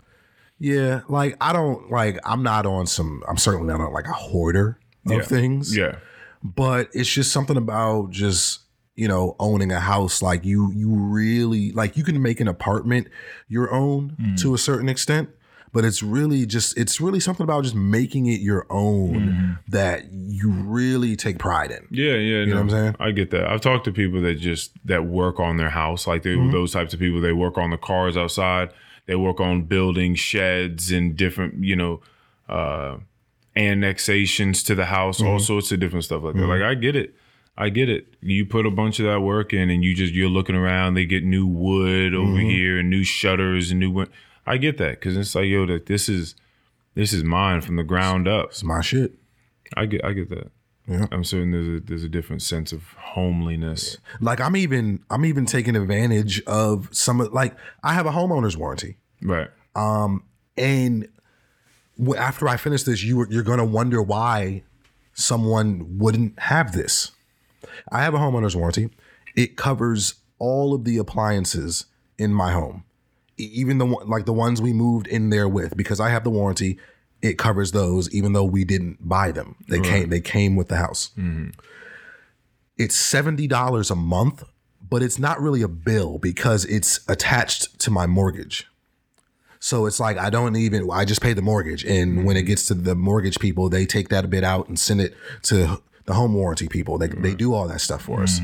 Yeah, 0.59 1.01
like 1.09 1.35
I 1.41 1.53
don't 1.53 1.89
like 1.89 2.19
I'm 2.25 2.43
not 2.43 2.65
on 2.65 2.85
some 2.87 3.23
I'm 3.27 3.37
certainly 3.37 3.67
not 3.67 3.81
on 3.81 3.91
like 3.93 4.07
a 4.07 4.13
hoarder 4.13 4.77
of 5.07 5.11
Yeah. 5.13 5.21
things. 5.23 5.75
Yeah. 5.75 5.95
But 6.43 6.89
it's 6.93 7.09
just 7.11 7.31
something 7.31 7.55
about 7.57 8.11
just, 8.11 8.59
you 8.95 9.07
know, 9.07 9.35
owning 9.39 9.71
a 9.71 9.79
house 9.79 10.21
like 10.21 10.45
you 10.45 10.71
you 10.75 10.89
really 10.93 11.71
like 11.71 11.97
you 11.97 12.03
can 12.03 12.21
make 12.21 12.39
an 12.39 12.47
apartment 12.47 13.07
your 13.47 13.71
own 13.73 14.15
Mm. 14.21 14.39
to 14.41 14.53
a 14.53 14.57
certain 14.57 14.87
extent, 14.89 15.29
but 15.71 15.83
it's 15.83 16.03
really 16.03 16.45
just 16.45 16.77
it's 16.77 17.01
really 17.01 17.19
something 17.19 17.43
about 17.43 17.63
just 17.63 17.73
making 17.75 18.27
it 18.27 18.39
your 18.41 18.67
own 18.69 19.13
Mm-hmm. 19.13 19.51
that 19.69 20.11
you 20.11 20.51
really 20.51 21.15
take 21.15 21.39
pride 21.39 21.71
in. 21.71 21.87
Yeah, 21.89 22.13
yeah, 22.13 22.39
you 22.43 22.47
know 22.47 22.55
what 22.55 22.61
I'm 22.61 22.69
saying? 22.69 22.95
I 22.99 23.11
get 23.11 23.31
that. 23.31 23.47
I've 23.49 23.61
talked 23.61 23.85
to 23.85 23.91
people 23.91 24.21
that 24.21 24.35
just 24.35 24.71
that 24.85 25.05
work 25.05 25.39
on 25.39 25.57
their 25.57 25.71
house, 25.71 26.05
like 26.05 26.21
Mm-hmm. 26.23 26.51
those 26.51 26.71
types 26.71 26.93
of 26.93 26.99
people. 26.99 27.19
They 27.21 27.33
work 27.33 27.57
on 27.57 27.71
the 27.71 27.77
cars 27.77 28.15
outside. 28.15 28.69
They 29.07 29.15
work 29.15 29.39
on 29.41 29.63
building 29.63 30.15
sheds 30.15 30.91
and 30.91 31.15
different, 31.17 31.63
you 31.63 31.75
know, 31.75 32.01
uh, 32.47 32.97
annexations 33.55 34.63
to 34.63 34.75
the 34.75 34.85
house, 34.85 35.17
Mm-hmm. 35.19 35.27
all 35.27 35.39
sorts 35.39 35.71
of 35.71 35.79
different 35.79 36.05
stuff 36.05 36.23
like 36.23 36.35
that. 36.35 36.45
Like 36.47 36.61
I 36.61 36.75
get 36.75 36.95
it. 36.95 37.15
I 37.57 37.69
get 37.69 37.87
it. 37.89 38.07
You 38.21 38.45
put 38.45 38.65
a 38.65 38.71
bunch 38.71 38.99
of 38.99 39.05
that 39.05 39.21
work 39.21 39.53
in, 39.53 39.69
and 39.69 39.83
you 39.83 39.93
just 39.95 40.13
you're 40.13 40.29
looking 40.29 40.55
around. 40.55 40.95
They 40.95 41.05
get 41.05 41.23
new 41.23 41.45
wood 41.45 42.13
over 42.15 42.31
Mm-hmm. 42.31 42.49
here, 42.49 42.79
and 42.79 42.89
new 42.89 43.03
shutters, 43.03 43.69
and 43.71 43.79
new. 43.79 43.91
win- 43.91 44.09
I 44.45 44.57
get 44.57 44.77
that 44.79 44.99
because 44.99 45.15
it's 45.15 45.35
like 45.35 45.45
yo, 45.47 45.65
that 45.67 45.85
this 45.85 46.09
is 46.09 46.35
this 46.95 47.13
is 47.13 47.23
mine 47.23 47.61
from 47.61 47.75
the 47.75 47.83
ground 47.83 48.27
up. 48.27 48.47
It's 48.49 48.63
my 48.63 48.81
shit. 48.81 49.13
I 49.77 49.85
get 49.85 50.03
I 50.03 50.13
get 50.13 50.29
that. 50.29 50.51
Yeah. 50.87 51.05
I'm 51.11 51.23
certain 51.23 51.51
there's 51.51 51.67
a 51.67 51.79
there's 51.79 52.03
a 52.03 52.09
different 52.09 52.41
sense 52.41 52.71
of 52.73 52.83
homeliness. 52.97 53.97
Like 54.19 54.41
I'm 54.41 54.57
even 54.57 55.03
I'm 55.09 55.23
even 55.23 55.45
taking 55.45 55.75
advantage 55.77 56.41
of 56.45 56.89
some 56.91 57.21
of 57.21 57.31
like 57.31 57.55
I 57.83 57.93
have 57.93 58.05
a 58.05 58.11
homeowner's 58.11 58.57
warranty. 58.57 58.97
Right. 59.21 59.49
Um 59.75 60.23
and 60.57 61.07
w- 61.97 62.19
after 62.19 62.49
I 62.49 62.57
finish 62.57 62.83
this, 62.83 63.01
you 63.01 63.25
you're 63.29 63.43
gonna 63.43 63.63
wonder 63.65 64.01
why 64.01 64.63
someone 65.13 65.99
wouldn't 65.99 66.37
have 66.39 66.73
this. 66.73 67.11
I 67.91 68.03
have 68.03 68.13
a 68.13 68.17
homeowner's 68.17 68.55
warranty. 68.55 68.89
It 69.35 69.55
covers 69.57 70.15
all 70.39 70.73
of 70.73 70.83
the 70.83 70.97
appliances 70.97 71.85
in 72.17 72.33
my 72.33 72.51
home, 72.51 72.83
even 73.37 73.77
the 73.77 73.85
one 73.85 74.07
like 74.07 74.25
the 74.25 74.33
ones 74.33 74.61
we 74.61 74.73
moved 74.73 75.07
in 75.07 75.29
there 75.29 75.47
with. 75.47 75.75
Because 75.75 75.99
I 75.99 76.09
have 76.09 76.23
the 76.23 76.29
warranty, 76.29 76.77
it 77.21 77.37
covers 77.37 77.71
those, 77.71 78.13
even 78.13 78.33
though 78.33 78.43
we 78.43 78.65
didn't 78.65 79.07
buy 79.07 79.31
them. 79.31 79.55
They 79.69 79.79
came 79.79 80.09
they 80.09 80.21
came 80.21 80.55
with 80.55 80.67
the 80.67 80.77
house. 80.77 81.11
Mm-hmm. 81.17 81.49
It's 82.77 82.95
seventy 82.95 83.47
dollars 83.47 83.89
a 83.89 83.95
month, 83.95 84.43
but 84.87 85.01
it's 85.01 85.17
not 85.17 85.41
really 85.41 85.61
a 85.61 85.67
bill 85.67 86.17
because 86.17 86.65
it's 86.65 86.99
attached 87.07 87.79
to 87.79 87.91
my 87.91 88.05
mortgage. 88.05 88.67
So 89.59 89.85
it's 89.85 89.99
like 89.99 90.17
I 90.17 90.29
don't 90.29 90.57
even 90.57 90.89
I 90.91 91.05
just 91.05 91.21
pay 91.21 91.31
the 91.31 91.41
mortgage, 91.41 91.85
and 91.85 92.25
when 92.25 92.35
it 92.35 92.41
mm-hmm. 92.41 92.47
gets 92.47 92.67
to 92.67 92.73
the 92.73 92.95
mortgage 92.95 93.39
people, 93.39 93.69
they 93.69 93.85
take 93.85 94.09
that 94.09 94.25
a 94.25 94.27
bit 94.27 94.43
out 94.43 94.67
and 94.67 94.77
send 94.77 94.99
it 94.99 95.15
to 95.43 95.81
the 96.05 96.13
home 96.13 96.33
warranty 96.33 96.67
people. 96.67 96.97
They 96.97 97.07
they 97.07 97.35
do 97.35 97.53
all 97.53 97.67
that 97.67 97.81
stuff 97.81 98.03
for 98.03 98.23
us, 98.23 98.39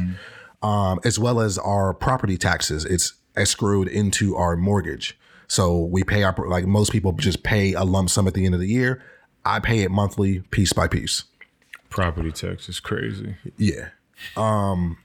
um, 0.61 0.99
as 1.03 1.19
well 1.19 1.39
as 1.39 1.57
our 1.57 1.93
property 1.93 2.37
taxes. 2.37 2.85
It's 2.85 3.13
escrowed 3.35 3.87
into 3.87 4.35
our 4.35 4.55
mortgage, 4.55 5.17
so 5.47 5.79
we 5.79 6.03
pay 6.03 6.23
our 6.23 6.35
like 6.47 6.65
most 6.65 6.91
people 6.91 7.11
just 7.13 7.43
pay 7.43 7.73
a 7.73 7.83
lump 7.83 8.09
sum 8.09 8.27
at 8.27 8.33
the 8.33 8.45
end 8.45 8.53
of 8.53 8.61
the 8.61 8.67
year. 8.67 9.01
I 9.45 9.59
pay 9.59 9.79
it 9.79 9.91
monthly, 9.91 10.41
piece 10.51 10.73
by 10.73 10.87
piece. 10.87 11.23
Property 11.89 12.31
tax 12.31 12.69
is 12.69 12.79
crazy. 12.79 13.35
Yeah. 13.57 13.89
Um 14.37 14.97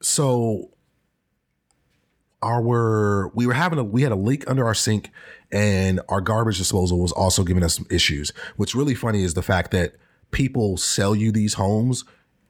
so 0.00 0.70
our 2.42 3.28
we 3.28 3.46
were 3.46 3.52
having 3.52 3.78
a 3.78 3.84
we 3.84 4.02
had 4.02 4.12
a 4.12 4.16
leak 4.16 4.48
under 4.50 4.66
our 4.66 4.74
sink 4.74 5.10
and 5.50 6.00
our 6.08 6.20
garbage 6.20 6.58
disposal 6.58 6.98
was 6.98 7.12
also 7.12 7.44
giving 7.44 7.62
us 7.62 7.76
some 7.76 7.86
issues. 7.90 8.32
What's 8.56 8.74
really 8.74 8.94
funny 8.94 9.22
is 9.22 9.34
the 9.34 9.42
fact 9.42 9.70
that 9.72 9.94
people 10.32 10.76
sell 10.76 11.14
you 11.14 11.30
these 11.30 11.54
homes 11.54 12.04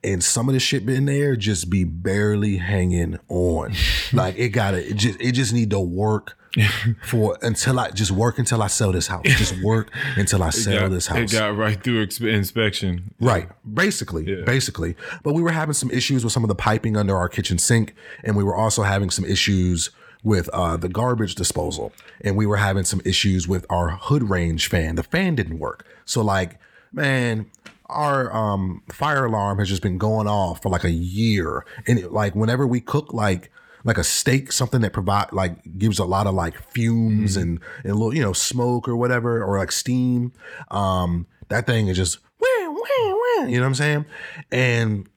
and 0.05 0.22
some 0.24 0.49
of 0.49 0.55
the 0.55 0.61
shit 0.61 0.89
in 0.89 1.05
there 1.05 1.37
just 1.37 1.70
be 1.70 1.85
barely 1.85 2.57
hanging 2.57 3.18
on. 3.28 3.72
like 4.12 4.37
it 4.39 4.49
gotta 4.51 4.89
it 4.89 4.95
just 4.95 5.20
it 5.20 5.33
just 5.33 5.53
need 5.53 5.70
to 5.70 5.80
work 5.80 6.37
for 7.07 7.39
until 7.43 7.78
I 7.80 7.91
just 7.91 8.11
work 8.11 8.39
until 8.39 8.62
I 8.62 8.66
sell 8.66 8.93
this 8.93 9.07
house. 9.07 9.22
Just 9.24 9.62
work 9.62 9.91
until 10.16 10.43
I 10.43 10.51
sell 10.51 10.80
Got- 10.80 10.91
this 10.91 11.07
house. 11.07 11.33
It 11.33 11.39
got 11.39 11.57
right 11.57 11.83
through 11.83 12.07
exp- 12.07 12.30
inspection. 12.33 13.14
Right. 13.20 13.49
Basically, 13.74 14.43
basically. 14.45 14.97
But 15.22 15.33
we 15.35 15.43
were 15.43 15.53
having 15.53 15.72
some 15.74 15.91
issues 15.91 16.24
with 16.24 16.33
some 16.33 16.45
of 16.45 16.49
the 16.49 16.55
piping 16.55 16.97
under 16.97 17.16
our 17.16 17.28
kitchen 17.28 17.59
sink, 17.59 17.95
and 18.24 18.37
we 18.37 18.45
were 18.45 18.55
also 18.55 18.83
having 18.83 19.09
some 19.11 19.24
issues 19.24 19.91
with 20.24 20.49
uh, 20.51 20.76
the 20.76 20.89
garbage 20.89 21.35
disposal, 21.37 21.93
and 22.20 22.37
we 22.37 22.45
were 22.47 22.59
having 22.59 22.85
some 22.85 23.01
issues 23.05 23.49
with 23.49 23.64
our 23.70 23.91
hood 23.91 24.28
range 24.28 24.68
fan. 24.68 24.97
The 24.97 25.03
fan 25.03 25.35
didn't 25.37 25.59
work, 25.59 25.87
so 26.05 26.22
like, 26.22 26.59
man. 26.93 27.47
Our 27.93 28.32
um, 28.34 28.82
fire 28.90 29.26
alarm 29.26 29.59
has 29.59 29.68
just 29.68 29.82
been 29.82 29.99
going 29.99 30.26
off 30.26 30.62
for 30.62 30.70
like 30.70 30.84
a 30.84 30.90
year, 30.90 31.64
and 31.86 31.99
it, 31.99 32.12
like 32.12 32.34
whenever 32.34 32.66
we 32.66 32.80
cook 32.80 33.12
like 33.12 33.51
like 33.84 33.99
a 33.99 34.05
steak, 34.05 34.53
something 34.53 34.80
that 34.82 34.93
provide 34.93 35.32
like 35.32 35.78
gives 35.78 35.99
a 35.99 36.05
lot 36.05 36.26
of 36.26 36.34
like 36.34 36.61
fumes 36.72 37.36
and 37.36 37.61
and 37.82 37.93
a 37.93 37.95
little 37.95 38.14
you 38.14 38.22
know 38.22 38.32
smoke 38.32 38.88
or 38.88 38.97
whatever 38.97 39.43
or 39.43 39.59
like 39.59 39.72
steam. 39.72 40.32
Um, 40.70 41.26
that 41.49 41.66
thing 41.66 41.88
is 41.88 41.97
just 41.97 42.18
wah, 42.40 42.70
wah, 42.70 42.78
wah, 42.78 43.47
you 43.47 43.57
know 43.57 43.62
what 43.62 43.68
I'm 43.68 43.74
saying? 43.74 44.07
And 44.51 45.09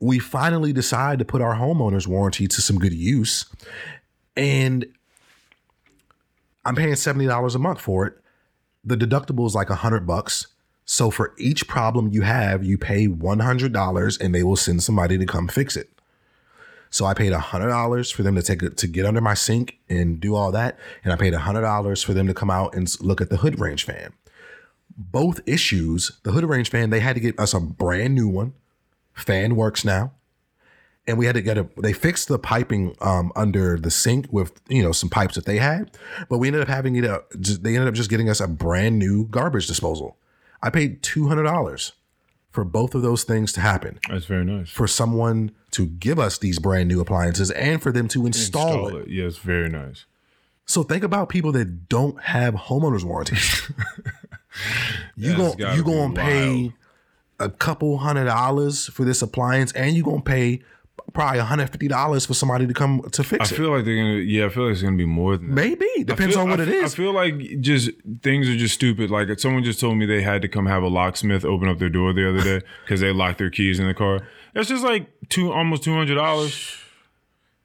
we 0.00 0.18
finally 0.18 0.72
decide 0.72 1.18
to 1.18 1.24
put 1.24 1.42
our 1.42 1.54
homeowner's 1.54 2.06
warranty 2.06 2.46
to 2.46 2.62
some 2.62 2.78
good 2.78 2.94
use, 2.94 3.46
and 4.36 4.86
I'm 6.64 6.76
paying 6.76 6.94
seventy 6.96 7.26
dollars 7.26 7.54
a 7.54 7.58
month 7.58 7.80
for 7.80 8.06
it. 8.06 8.14
The 8.84 8.96
deductible 8.96 9.46
is 9.46 9.54
like 9.54 9.70
a 9.70 9.76
hundred 9.76 10.06
bucks. 10.06 10.46
So 10.84 11.10
for 11.10 11.34
each 11.38 11.66
problem 11.66 12.08
you 12.08 12.22
have, 12.22 12.62
you 12.62 12.76
pay 12.76 13.06
one 13.06 13.40
hundred 13.40 13.72
dollars, 13.72 14.18
and 14.18 14.34
they 14.34 14.42
will 14.42 14.56
send 14.56 14.82
somebody 14.82 15.16
to 15.18 15.26
come 15.26 15.48
fix 15.48 15.76
it. 15.76 15.90
So 16.90 17.06
I 17.06 17.14
paid 17.14 17.32
hundred 17.32 17.68
dollars 17.68 18.10
for 18.10 18.22
them 18.22 18.34
to 18.36 18.42
take 18.42 18.62
it 18.62 18.76
to 18.76 18.86
get 18.86 19.06
under 19.06 19.20
my 19.20 19.34
sink 19.34 19.78
and 19.88 20.20
do 20.20 20.34
all 20.34 20.52
that, 20.52 20.78
and 21.02 21.12
I 21.12 21.16
paid 21.16 21.34
hundred 21.34 21.62
dollars 21.62 22.02
for 22.02 22.12
them 22.12 22.26
to 22.26 22.34
come 22.34 22.50
out 22.50 22.74
and 22.74 22.88
look 23.00 23.20
at 23.20 23.30
the 23.30 23.38
hood 23.38 23.58
range 23.58 23.84
fan. 23.84 24.12
Both 24.96 25.40
issues, 25.46 26.12
the 26.22 26.32
hood 26.32 26.44
range 26.44 26.70
fan, 26.70 26.90
they 26.90 27.00
had 27.00 27.14
to 27.14 27.20
get 27.20 27.38
us 27.40 27.54
a 27.54 27.60
brand 27.60 28.14
new 28.14 28.28
one. 28.28 28.52
Fan 29.14 29.56
works 29.56 29.84
now, 29.84 30.12
and 31.06 31.18
we 31.18 31.26
had 31.26 31.34
to 31.34 31.42
get 31.42 31.56
a. 31.56 31.68
They 31.78 31.92
fixed 31.92 32.28
the 32.28 32.38
piping 32.38 32.94
um, 33.00 33.32
under 33.34 33.78
the 33.78 33.90
sink 33.90 34.26
with 34.30 34.60
you 34.68 34.82
know 34.82 34.92
some 34.92 35.08
pipes 35.08 35.34
that 35.36 35.46
they 35.46 35.58
had, 35.58 35.96
but 36.28 36.38
we 36.38 36.48
ended 36.48 36.62
up 36.62 36.68
having 36.68 36.94
it. 36.94 37.04
A, 37.04 37.24
they 37.32 37.74
ended 37.74 37.88
up 37.88 37.94
just 37.94 38.10
getting 38.10 38.28
us 38.28 38.40
a 38.40 38.46
brand 38.46 38.98
new 38.98 39.26
garbage 39.28 39.66
disposal. 39.66 40.16
I 40.64 40.70
paid 40.70 41.02
two 41.02 41.28
hundred 41.28 41.42
dollars 41.44 41.92
for 42.50 42.64
both 42.64 42.94
of 42.94 43.02
those 43.02 43.22
things 43.24 43.52
to 43.52 43.60
happen 43.60 43.98
That's 44.08 44.24
very 44.26 44.44
nice. 44.44 44.70
for 44.70 44.86
someone 44.86 45.50
to 45.72 45.86
give 45.86 46.18
us 46.18 46.38
these 46.38 46.58
brand 46.58 46.88
new 46.88 47.00
appliances 47.00 47.50
and 47.50 47.82
for 47.82 47.92
them 47.92 48.08
to 48.08 48.24
install, 48.26 48.96
it. 48.96 49.08
Yeah, 49.08 49.24
it's 49.24 49.38
very 49.38 49.68
nice. 49.68 50.06
So 50.64 50.82
think 50.82 51.04
about 51.04 51.28
people 51.28 51.52
that 51.52 51.88
don't 51.90 52.18
have 52.22 52.54
homeowners 52.54 53.04
warranties. 53.04 53.70
you 55.16 55.36
gotta 55.36 55.76
you 55.76 55.82
gonna 55.84 56.14
pay 56.14 56.52
wild. 56.62 56.72
a 57.40 57.50
couple 57.50 57.98
hundred 57.98 58.24
dollars 58.24 58.86
for 58.86 59.04
this 59.04 59.20
appliance, 59.20 59.72
and 59.72 59.94
you're 59.94 60.04
gonna 60.04 60.22
pay 60.22 60.62
probably 61.12 61.40
hundred 61.40 61.68
fifty 61.70 61.88
dollars 61.88 62.26
for 62.26 62.34
somebody 62.34 62.66
to 62.66 62.74
come 62.74 63.02
to 63.12 63.22
I 63.22 63.24
fix 63.24 63.50
it. 63.50 63.54
I 63.54 63.56
feel 63.58 63.70
like 63.70 63.84
they're 63.84 63.96
gonna. 63.96 64.14
Yeah, 64.16 64.46
I 64.46 64.48
feel 64.48 64.64
like 64.64 64.72
it's 64.72 64.82
gonna 64.82 64.96
be 64.96 65.04
more 65.06 65.36
than 65.36 65.48
that. 65.48 65.54
Maybe 65.54 65.86
depends 66.04 66.34
feel- 66.34 66.42
on 66.44 66.50
what 66.50 66.60
I 66.60 66.64
it 66.64 66.68
is. 66.68 66.92
I 66.94 66.96
feel 66.96 67.12
like 67.12 67.60
just 67.60 67.90
things 68.22 68.48
are 68.48 68.56
just 68.56 68.74
stupid. 68.74 69.10
Like 69.10 69.38
someone 69.38 69.62
just 69.64 69.80
told 69.80 69.96
me 69.96 70.06
they 70.06 70.22
had 70.22 70.42
to 70.42 70.48
come 70.48 70.66
have 70.66 70.82
a 70.82 70.88
locksmith 70.88 71.44
open 71.44 71.68
up 71.68 71.78
their 71.78 71.88
door 71.88 72.12
the 72.12 72.28
other 72.28 72.42
day 72.42 72.66
because 72.84 73.00
they 73.00 73.12
locked 73.12 73.38
their 73.38 73.50
keys 73.50 73.78
in 73.78 73.86
the 73.86 73.94
car. 73.94 74.20
That's 74.54 74.68
just 74.68 74.84
like 74.84 75.08
two 75.28 75.52
almost 75.52 75.82
two 75.82 75.94
hundred 75.94 76.14
dollars. 76.16 76.76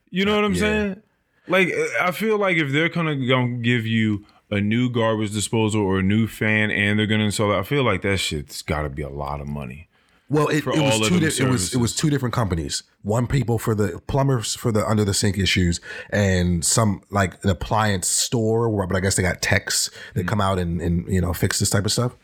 You 0.10 0.26
know 0.26 0.36
what 0.36 0.46
I'm 0.46 0.54
Yeah. 0.54 0.60
saying? 0.60 1.02
Like 1.48 1.70
I 2.02 2.12
feel 2.12 2.38
like 2.38 2.58
if 2.58 2.72
they're 2.72 2.90
gonna 2.90 3.16
gonna 3.28 3.58
give 3.58 3.86
you 3.86 4.26
a 4.52 4.60
new 4.60 4.90
garbage 4.90 5.32
disposal 5.32 5.82
or 5.82 6.00
a 6.00 6.04
new 6.04 6.26
fan 6.28 6.72
and 6.72 6.98
they're 6.98 7.06
gonna 7.08 7.26
install 7.26 7.52
it, 7.54 7.60
I 7.60 7.64
feel 7.64 7.84
like 7.84 8.02
that 8.02 8.18
shit's 8.18 8.62
got 8.64 8.82
to 8.84 8.90
be 8.90 9.02
a 9.04 9.10
lot 9.10 9.42
of 9.42 9.48
money. 9.48 9.89
Well, 10.30 10.48
it, 10.48 10.58
it 10.58 10.68
was 10.68 11.10
two. 11.10 11.20
Di- 11.20 11.26
it 11.26 11.50
was 11.50 11.74
it 11.74 11.80
was 11.80 11.96
two 11.96 12.12
different 12.12 12.34
companies. 12.34 12.84
One 13.02 13.26
people 13.26 13.58
for 13.58 13.74
the 13.74 14.00
plumbers 14.06 14.56
for 14.56 14.72
the 14.72 14.88
under 14.88 15.04
the 15.04 15.14
sink 15.14 15.40
issues, 15.40 15.82
and 16.12 16.64
some 16.64 17.02
like 17.10 17.44
an 17.44 17.50
appliance 17.50 18.08
store. 18.08 18.70
Where, 18.70 18.86
but 18.86 18.96
I 18.96 19.00
guess 19.00 19.16
they 19.16 19.24
got 19.24 19.42
techs 19.42 19.90
that 20.14 20.26
mm. 20.26 20.28
come 20.28 20.40
out 20.40 20.60
and 20.60 20.82
and 20.82 21.08
you 21.12 21.20
know 21.20 21.34
fix 21.34 21.58
this 21.58 21.72
type 21.72 21.86
of 21.86 21.92
stuff. 21.92 22.16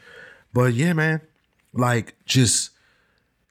But 0.54 0.74
yeah, 0.74 0.94
man, 0.94 1.22
like 1.74 2.16
just 2.26 2.72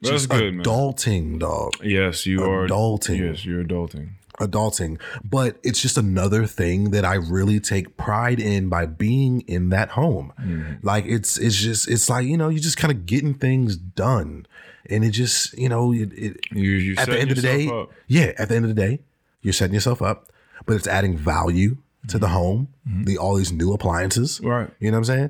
That's 0.01 0.11
just 0.11 0.29
good, 0.29 0.55
man. 0.55 0.65
adulting, 0.65 1.39
dog. 1.39 1.73
Yes, 1.83 2.25
you 2.25 2.41
are 2.43 2.65
Adulting. 2.65 3.19
Yes, 3.19 3.45
you're 3.45 3.63
adulting. 3.63 4.11
Adulting, 4.39 4.99
but 5.23 5.57
it's 5.63 5.81
just 5.81 5.97
another 5.97 6.45
thing 6.45 6.91
that 6.91 7.05
I 7.05 7.15
really 7.15 7.59
take 7.61 7.95
pride 7.95 8.39
in 8.39 8.67
by 8.67 8.85
being 8.85 9.41
in 9.41 9.69
that 9.69 9.89
home. 9.91 10.33
Mm-hmm. 10.39 10.85
Like 10.85 11.05
it's 11.05 11.37
it's 11.37 11.55
just 11.55 11.87
it's 11.87 12.09
like 12.09 12.25
you 12.25 12.35
know 12.35 12.49
you're 12.49 12.59
just 12.59 12.77
kind 12.77 12.91
of 12.91 13.05
getting 13.05 13.33
things 13.33 13.77
done, 13.77 14.45
and 14.89 15.05
it 15.05 15.11
just 15.11 15.57
you 15.57 15.69
know 15.69 15.93
it, 15.93 16.11
it 16.13 16.37
You 16.51 16.69
you 16.71 16.95
at 16.97 17.07
the 17.07 17.17
end 17.19 17.29
of 17.31 17.37
the 17.37 17.41
day, 17.41 17.69
up. 17.69 17.91
yeah, 18.07 18.33
at 18.37 18.49
the 18.49 18.55
end 18.55 18.65
of 18.65 18.75
the 18.75 18.81
day, 18.81 18.99
you're 19.41 19.53
setting 19.53 19.73
yourself 19.73 20.01
up, 20.01 20.29
but 20.65 20.75
it's 20.75 20.87
adding 20.87 21.17
value 21.17 21.77
to 22.09 22.19
the 22.19 22.27
home, 22.27 22.67
the 22.85 23.17
all 23.17 23.35
these 23.35 23.51
new 23.53 23.71
appliances. 23.73 24.39
Mm-hmm. 24.39 24.47
Right. 24.47 24.69
You 24.79 24.91
know 24.91 24.97
what 24.97 25.09
I'm 25.09 25.15
saying? 25.15 25.29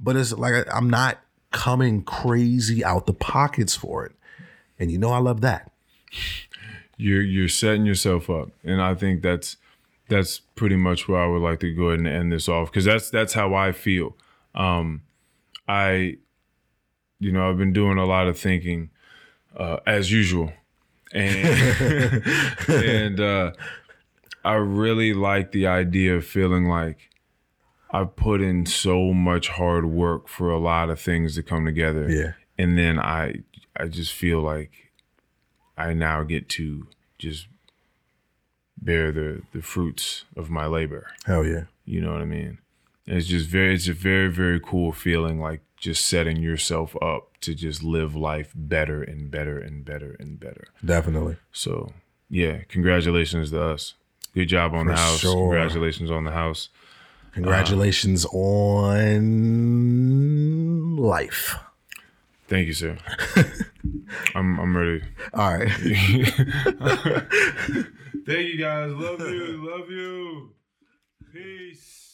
But 0.00 0.16
it's 0.16 0.32
like 0.32 0.54
I- 0.54 0.70
I'm 0.76 0.88
not 0.88 1.18
coming 1.50 2.02
crazy 2.02 2.82
out 2.84 3.06
the 3.06 3.12
pockets 3.14 3.74
for 3.76 4.06
it. 4.06 4.12
And 4.78 4.90
you 4.90 4.96
know 4.98 5.10
I 5.10 5.18
love 5.18 5.42
that. 5.42 5.70
You're 6.98 7.22
you're 7.22 7.48
setting 7.48 7.86
yourself 7.86 8.28
up. 8.28 8.50
And 8.62 8.82
i 8.82 8.94
think 8.94 9.22
that's 9.22 9.56
that's 10.08 10.40
pretty 10.56 10.76
much 10.76 11.08
where 11.08 11.20
i 11.22 11.26
would 11.26 11.40
like 11.42 11.60
to 11.60 11.72
go 11.74 11.84
ahead 11.88 12.00
and 12.00 12.08
end 12.08 12.32
this 12.32 12.48
off 12.48 12.70
because 12.70 12.84
that's 12.84 13.08
that's 13.08 13.32
how 13.32 13.54
i 13.54 13.72
feel. 13.72 14.16
Um 14.54 15.02
i 15.66 16.16
you 17.20 17.32
know 17.32 17.48
i've 17.48 17.56
been 17.58 17.72
doing 17.72 17.98
a 17.98 18.04
lot 18.04 18.26
of 18.26 18.38
thinking 18.38 18.90
uh 19.56 19.78
as 19.86 20.12
usual. 20.12 20.52
And 21.12 22.22
and 22.68 23.20
uh 23.20 23.52
i 24.44 24.54
really 24.54 25.14
like 25.14 25.52
the 25.52 25.66
idea 25.66 26.16
of 26.16 26.24
feeling 26.26 26.66
like 26.68 27.08
i've 27.90 28.14
put 28.16 28.40
in 28.42 28.66
so 28.66 29.12
much 29.14 29.48
hard 29.48 29.86
work 29.86 30.28
for 30.28 30.50
a 30.50 30.58
lot 30.58 30.90
of 30.90 31.00
things 31.00 31.34
to 31.36 31.42
come 31.42 31.64
together. 31.64 32.10
Yeah. 32.10 32.32
and 32.58 32.76
then 32.76 32.98
I 32.98 33.42
I 33.76 33.86
just 33.86 34.12
feel 34.12 34.40
like 34.40 34.87
I 35.78 35.94
now 35.94 36.22
get 36.24 36.48
to 36.50 36.86
just 37.18 37.46
bear 38.80 39.10
the 39.12 39.42
the 39.52 39.60
fruits 39.62 40.24
of 40.36 40.50
my 40.50 40.66
labor. 40.66 41.06
Hell 41.24 41.44
yeah. 41.44 41.64
You 41.84 42.00
know 42.00 42.12
what 42.12 42.20
I 42.20 42.24
mean? 42.26 42.58
And 43.06 43.16
it's 43.16 43.26
just 43.26 43.48
very 43.48 43.74
it's 43.74 43.88
a 43.88 43.92
very 43.92 44.28
very 44.30 44.60
cool 44.60 44.92
feeling 44.92 45.40
like 45.40 45.60
just 45.76 46.06
setting 46.06 46.36
yourself 46.38 46.96
up 47.00 47.38
to 47.40 47.54
just 47.54 47.82
live 47.84 48.14
life 48.16 48.52
better 48.54 49.02
and 49.02 49.30
better 49.30 49.58
and 49.58 49.84
better 49.84 50.16
and 50.18 50.38
better. 50.40 50.64
Definitely. 50.84 51.36
So 51.52 51.92
yeah, 52.28 52.62
congratulations 52.68 53.50
to 53.52 53.62
us. 53.62 53.94
Good 54.34 54.48
job 54.48 54.74
on 54.74 54.86
For 54.86 54.92
the 54.92 54.98
house. 54.98 55.20
sure. 55.20 55.54
Congratulations 55.54 56.10
on 56.10 56.24
the 56.24 56.32
house. 56.32 56.68
Congratulations 57.32 58.26
on 58.32 59.26
life. 60.96 61.54
Thank 62.48 62.66
you, 62.66 62.72
sir. 62.72 62.96
I'm 64.34 64.58
I'm 64.58 64.76
ready. 64.76 65.02
All 65.34 65.56
right. 65.58 65.68
Thank 68.26 68.48
you 68.48 68.58
guys. 68.58 68.90
Love 68.92 69.20
you. 69.20 69.70
Love 69.70 69.90
you. 69.90 70.50
Peace. 71.32 72.07